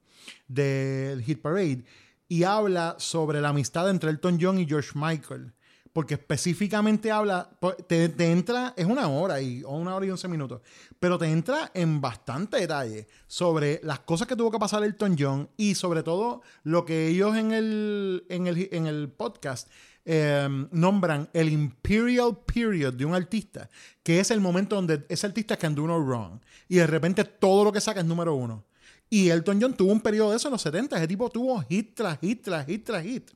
del 0.47 1.21
Hit 1.21 1.41
Parade. 1.41 1.83
Y 2.29 2.43
habla 2.43 2.95
sobre 2.99 3.41
la 3.41 3.49
amistad 3.49 3.89
entre 3.89 4.11
Elton 4.11 4.37
John 4.39 4.59
y 4.59 4.65
George 4.65 4.91
Michael 4.95 5.53
porque 5.93 6.13
específicamente 6.13 7.11
habla, 7.11 7.49
te, 7.87 8.05
entra, 8.31 8.73
es 8.77 8.85
una 8.85 9.07
hora 9.07 9.41
y, 9.41 9.63
o 9.63 9.71
una 9.71 9.95
hora 9.95 10.05
y 10.05 10.09
once 10.09 10.27
minutos, 10.27 10.61
pero 10.99 11.17
te 11.17 11.25
entra 11.25 11.71
en 11.73 11.99
bastante 11.99 12.57
detalle 12.57 13.07
sobre 13.27 13.79
las 13.83 13.99
cosas 13.99 14.27
que 14.27 14.35
tuvo 14.35 14.51
que 14.51 14.59
pasar 14.59 14.83
Elton 14.83 15.15
John 15.17 15.49
y 15.57 15.75
sobre 15.75 16.03
todo 16.03 16.41
lo 16.63 16.85
que 16.85 17.07
ellos 17.07 17.35
en 17.35 17.51
el, 17.51 18.25
en 18.29 18.47
el, 18.87 19.09
podcast 19.09 19.69
em, 20.05 20.69
nombran 20.71 21.29
el 21.33 21.49
Imperial 21.49 22.37
Period 22.45 22.93
de 22.93 23.05
un 23.05 23.15
artista, 23.15 23.69
que 24.03 24.19
es 24.19 24.31
el 24.31 24.41
momento 24.41 24.75
donde 24.75 25.05
ese 25.09 25.27
artista 25.27 25.57
can 25.57 25.75
do 25.75 25.87
no 25.87 25.99
wrong 25.99 26.39
y 26.67 26.75
de 26.75 26.87
repente 26.87 27.23
todo 27.23 27.63
lo 27.63 27.71
que 27.71 27.81
saca 27.81 27.99
es 28.01 28.05
número 28.05 28.35
uno. 28.35 28.68
Y 29.09 29.29
Elton 29.29 29.59
John 29.61 29.73
tuvo 29.73 29.91
un 29.91 30.01
periodo 30.01 30.31
de 30.31 30.37
eso 30.37 30.47
en 30.47 30.53
los 30.53 30.61
70, 30.61 30.97
ese 30.97 31.07
tipo 31.07 31.29
tuvo 31.29 31.59
hit 31.61 31.95
tras 31.95 32.19
hit 32.19 32.43
tras 32.43 32.65
hit 32.65 32.85
tras 32.85 33.03
hit. 33.03 33.31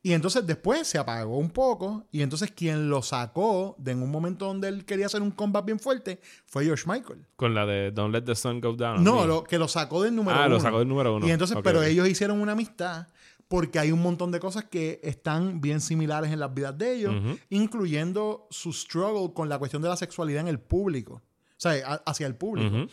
Y 0.00 0.12
entonces 0.12 0.46
después 0.46 0.86
se 0.86 0.96
apagó 0.96 1.36
un 1.38 1.50
poco. 1.50 2.06
Y 2.12 2.22
entonces 2.22 2.52
quien 2.52 2.88
lo 2.88 3.02
sacó 3.02 3.74
de 3.78 3.92
en 3.92 4.02
un 4.02 4.10
momento 4.10 4.46
donde 4.46 4.68
él 4.68 4.84
quería 4.84 5.06
hacer 5.06 5.22
un 5.22 5.32
comeback 5.32 5.64
bien 5.64 5.80
fuerte 5.80 6.20
fue 6.46 6.64
George 6.64 6.84
Michael. 6.86 7.26
Con 7.36 7.54
la 7.54 7.66
de 7.66 7.90
Don't 7.90 8.14
Let 8.14 8.22
the 8.22 8.34
Sun 8.34 8.60
Go 8.60 8.74
Down. 8.74 9.02
No, 9.02 9.26
lo, 9.26 9.42
que 9.44 9.58
lo 9.58 9.66
sacó 9.66 10.02
del 10.02 10.14
número 10.14 10.36
uno. 10.36 10.44
Ah, 10.44 10.48
lo 10.48 10.60
sacó 10.60 10.78
del 10.78 10.88
número 10.88 11.16
uno. 11.16 11.26
Y 11.26 11.30
entonces, 11.30 11.58
pero 11.64 11.82
ellos 11.82 12.08
hicieron 12.08 12.40
una 12.40 12.52
amistad 12.52 13.08
porque 13.48 13.78
hay 13.78 13.90
un 13.90 14.02
montón 14.02 14.30
de 14.30 14.40
cosas 14.40 14.64
que 14.64 15.00
están 15.02 15.60
bien 15.60 15.80
similares 15.80 16.30
en 16.30 16.38
las 16.38 16.52
vidas 16.52 16.76
de 16.76 16.94
ellos, 16.94 17.14
incluyendo 17.48 18.46
su 18.50 18.72
struggle 18.72 19.32
con 19.32 19.48
la 19.48 19.58
cuestión 19.58 19.82
de 19.82 19.88
la 19.88 19.96
sexualidad 19.96 20.42
en 20.42 20.48
el 20.48 20.60
público. 20.60 21.14
O 21.14 21.60
sea, 21.60 22.00
hacia 22.06 22.26
el 22.26 22.36
público. 22.36 22.86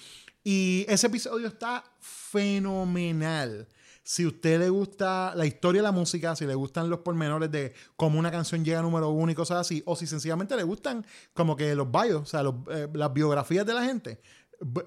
Y 0.45 0.85
ese 0.87 1.07
episodio 1.07 1.47
está 1.47 1.83
fenomenal 1.99 3.67
si 4.05 4.23
a 4.23 4.27
usted 4.27 4.59
le 4.59 4.69
gusta 4.69 5.33
la 5.35 5.47
historia 5.47 5.81
de 5.81 5.87
la 5.87 5.91
música, 5.91 6.35
si 6.35 6.45
le 6.45 6.53
gustan 6.53 6.91
los 6.91 6.99
pormenores 6.99 7.49
de 7.49 7.73
cómo 7.95 8.19
una 8.19 8.29
canción 8.29 8.63
llega 8.63 8.77
a 8.77 8.81
número 8.83 9.09
uno 9.09 9.31
y 9.31 9.35
cosas 9.35 9.57
así, 9.57 9.81
o 9.87 9.95
si 9.95 10.05
sencillamente 10.05 10.55
le 10.55 10.61
gustan 10.61 11.03
como 11.33 11.55
que 11.55 11.73
los 11.73 11.89
bios, 11.91 12.21
o 12.21 12.25
sea, 12.25 12.43
eh, 12.69 12.87
las 12.93 13.11
biografías 13.11 13.65
de 13.65 13.73
la 13.73 13.83
gente. 13.83 14.21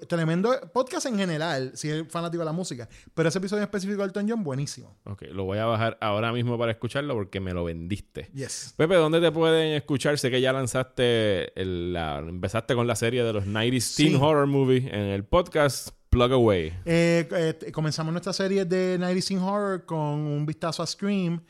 Tremendo 0.07 0.53
podcast 0.73 1.05
en 1.05 1.17
general, 1.17 1.71
si 1.75 1.89
es 1.89 2.07
fanático 2.09 2.41
de 2.41 2.45
la 2.45 2.51
música. 2.51 2.89
Pero 3.13 3.29
ese 3.29 3.37
episodio 3.37 3.63
específico 3.63 3.99
de 3.99 4.07
Elton 4.07 4.27
John, 4.29 4.43
buenísimo. 4.43 4.97
Ok, 5.05 5.23
lo 5.31 5.45
voy 5.45 5.57
a 5.57 5.65
bajar 5.65 5.97
ahora 6.01 6.31
mismo 6.33 6.57
para 6.57 6.71
escucharlo 6.71 7.13
porque 7.13 7.39
me 7.39 7.53
lo 7.53 7.63
vendiste. 7.63 8.29
Yes. 8.33 8.73
Pepe, 8.75 8.95
¿dónde 8.95 9.21
te 9.21 9.31
pueden 9.31 9.75
escuchar? 9.75 10.17
Sé 10.17 10.29
que 10.29 10.41
ya 10.41 10.51
lanzaste, 10.51 11.53
la, 11.55 12.19
empezaste 12.19 12.75
con 12.75 12.87
la 12.87 12.95
serie 12.95 13.23
de 13.23 13.33
los 13.33 13.45
90s 13.45 13.95
Teen 13.95 14.15
Horror 14.15 14.47
Movie 14.47 14.87
en 14.87 15.05
el 15.05 15.23
podcast 15.23 15.89
Plug 16.09 16.33
Away. 16.33 16.73
Eh, 16.85 17.27
eh, 17.31 17.71
comenzamos 17.71 18.11
nuestra 18.11 18.33
serie 18.33 18.65
de 18.65 18.97
Night 18.99 19.21
Scene 19.21 19.41
Horror 19.41 19.85
con 19.85 19.99
un 19.99 20.45
vistazo 20.45 20.83
a 20.83 20.87
Scream. 20.87 21.41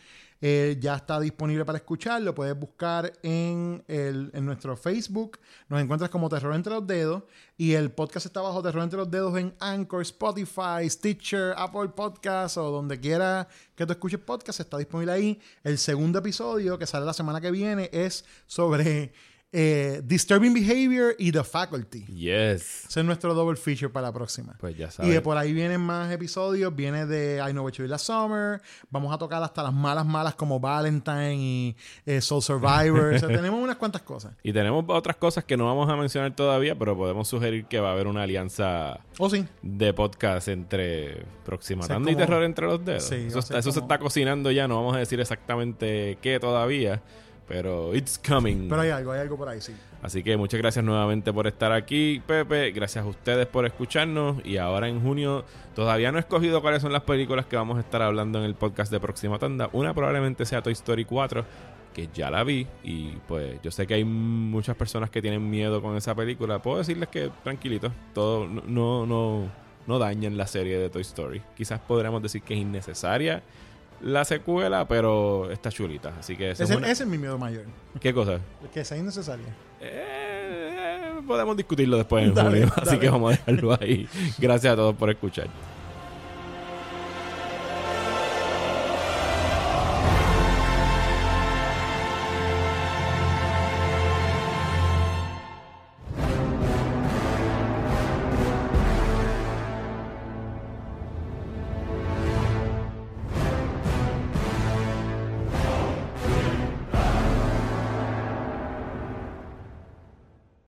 Eh, 0.42 0.78
ya 0.80 0.96
está 0.96 1.20
disponible 1.20 1.66
para 1.66 1.78
escuchar. 1.78 2.22
Lo 2.22 2.34
puedes 2.34 2.58
buscar 2.58 3.12
en, 3.24 3.84
el, 3.88 4.32
en 4.34 4.46
nuestro 4.46 4.78
Facebook. 4.78 5.40
Nos 5.68 5.82
encuentras 5.82 6.10
como 6.10 6.30
Terror 6.30 6.56
entre 6.56 6.74
los 6.74 6.88
Dedos. 6.88 7.24
Y 7.58 7.74
el 7.74 7.92
podcast 7.92 8.26
está 8.26 8.42
bajo 8.42 8.62
Terror 8.64 8.84
entre 8.84 9.00
los 9.00 9.12
Dedos 9.12 9.38
en 9.38 9.54
Anchor, 9.60 10.02
Spotify, 10.02 10.90
Stitcher, 10.90 11.54
Apple 11.58 11.90
Podcasts 11.90 12.58
o 12.58 12.72
donde 12.72 13.00
quiera 13.00 13.48
que 13.76 13.86
tú 13.86 13.92
escuches 13.92 14.20
podcast. 14.20 14.62
Está 14.62 14.78
disponible 14.78 15.12
ahí. 15.12 15.40
El 15.64 15.78
segundo 15.78 16.20
episodio 16.20 16.80
que 16.80 16.88
sale 16.88 17.06
la 17.06 17.14
semana 17.14 17.42
que 17.42 17.52
viene 17.52 17.90
es 17.92 18.24
sobre 18.48 19.12
eh, 19.52 20.02
Disturbing 20.04 20.54
Behavior 20.54 21.16
y 21.18 21.32
The 21.32 21.43
Faculty. 21.43 22.06
Yes. 22.06 22.86
Ese 22.88 23.00
es 23.00 23.06
nuestro 23.06 23.34
double 23.34 23.56
feature 23.56 23.89
para 23.89 24.08
la 24.08 24.14
próxima. 24.14 24.56
Pues 24.60 24.78
ya 24.78 24.91
sabes. 24.91 25.10
Y 25.10 25.14
de 25.14 25.22
por 25.22 25.38
ahí 25.38 25.54
vienen 25.54 25.82
más 25.82 26.12
episodios. 26.12 26.76
Viene 26.76 27.06
de 27.06 27.43
I 27.47 27.52
Know 27.52 27.64
What 27.66 27.74
You 27.74 27.88
Last 27.88 28.06
Summer. 28.06 28.62
Vamos 28.91 29.14
a 29.14 29.18
tocar 29.18 29.41
hasta 29.41 29.64
las 29.64 29.74
malas, 29.74 30.06
malas 30.06 30.36
como 30.36 30.60
Valentine 30.60 31.36
y 31.36 31.76
eh, 32.06 32.22
Soul 32.22 32.43
Survivor. 32.43 33.14
o 33.16 33.20
sea, 33.20 33.28
tenemos 33.28 33.62
unas 33.62 33.78
cuantas 33.78 34.04
cosas. 34.04 34.34
Y 34.43 34.54
tenemos 34.54 34.86
otras 34.88 35.16
cosas 35.16 35.43
que 35.43 35.58
no 35.58 35.66
vamos 35.66 35.89
a 35.89 35.95
mencionar 35.95 36.36
todavía, 36.36 36.78
pero 36.78 36.95
podemos 36.95 37.28
sugerir 37.28 37.66
que 37.66 37.80
va 37.80 37.89
a 37.89 37.93
haber 37.93 38.08
una 38.08 38.24
alianza 38.24 39.00
oh, 39.18 39.30
sí. 39.30 39.45
de 39.64 39.93
podcast 39.93 40.47
entre 40.47 41.26
Próxima 41.43 41.86
y 42.08 42.16
Terror 42.16 42.43
entre 42.43 42.68
los 42.68 42.86
dedos. 42.86 43.04
Sí, 43.04 43.16
eso, 43.16 43.39
eso 43.39 43.72
se 43.72 43.80
está 43.80 43.97
cocinando 43.97 44.52
ya. 44.52 44.68
No 44.68 44.76
vamos 44.76 44.95
a 44.95 45.00
decir 45.00 45.20
exactamente 45.20 46.20
qué 46.22 46.39
todavía. 46.39 47.02
Pero 47.50 47.95
it's 47.95 48.20
coming. 48.20 48.70
Pero 48.70 48.82
hay 48.82 48.91
algo, 48.91 49.12
hay 49.12 49.22
algo 49.22 49.36
por 49.36 49.50
ahí, 49.50 49.60
sí. 49.60 49.74
Así 50.04 50.22
que 50.24 50.38
muchas 50.38 50.60
gracias 50.60 50.86
nuevamente 50.86 51.34
por 51.34 51.47
estar 51.47 51.72
aquí, 51.72 52.22
Pepe. 52.26 52.72
Gracias 52.72 53.04
a 53.04 53.08
ustedes 53.08 53.47
por 53.47 53.66
escucharnos. 53.66 54.38
Y 54.45 54.58
ahora 54.58 54.88
en 54.88 55.02
junio 55.02 55.43
todavía 55.74 56.12
no 56.12 56.20
he 56.20 56.22
escogido 56.22 56.62
cuáles 56.62 56.84
son 56.84 56.93
las 56.93 57.02
películas 57.02 57.47
que 57.47 57.56
vamos 57.56 57.78
a 57.78 57.80
estar 57.82 58.04
hablando 58.04 58.38
en 58.38 58.45
el 58.45 58.54
podcast 58.54 58.91
de 58.91 59.00
Próxima 59.00 59.39
Tanda. 59.39 59.68
Una 59.74 59.95
probablemente 59.95 60.45
sea 60.45 60.62
Toy 60.62 60.74
Story 60.74 61.06
4, 61.06 61.43
que 61.91 62.08
ya 62.14 62.30
la 62.30 62.43
vi. 62.43 62.68
Y 62.84 63.14
pues 63.28 63.60
yo 63.64 63.72
sé 63.72 63.88
que 63.88 63.95
hay 63.95 64.04
muchas 64.04 64.76
personas 64.76 65.10
que 65.10 65.20
tienen 65.20 65.50
miedo 65.50 65.82
con 65.82 65.97
esa 65.97 66.14
película. 66.14 66.62
Puedo 66.62 66.78
decirles 66.78 67.10
que 67.10 67.32
tranquilito, 67.43 67.91
todo 68.14 68.47
no, 68.47 69.08
no, 69.08 69.47
no 69.88 69.97
dañen 69.97 70.38
la 70.38 70.45
serie 70.45 70.78
de 70.78 70.91
Toy 70.91 71.02
Story. 71.02 71.41
Quizás 71.58 71.80
podríamos 71.80 72.22
decir 72.22 72.43
que 72.43 72.54
es 72.54 72.60
innecesaria 72.60 73.41
la 74.02 74.26
secuela, 74.26 74.88
pero 74.88 75.52
está 75.52 75.72
chulita. 75.72 76.14
Así 76.20 76.36
que 76.36 76.52
ese, 76.52 76.64
es, 76.64 77.06
mi 77.06 77.18
miedo 77.18 77.38
mayor. 77.38 77.66
¿Qué 78.00 78.14
cosa? 78.14 78.39
Que 78.74 78.84
sea 78.86 78.97
innecesaria. 78.97 79.47
Eh, 79.82 81.12
podemos 81.28 81.56
discutirlo 81.56 81.97
después 81.97 82.26
en 82.26 82.36
julio. 82.36 82.72
Así 82.76 82.97
que 82.97 83.10
vamos 83.10 83.34
a 83.34 83.38
dejarlo 83.38 83.78
ahí. 83.80 84.08
Gracias 84.38 84.74
a 84.74 84.76
todos 84.76 84.95
por 84.95 85.10
escuchar. 85.10 85.47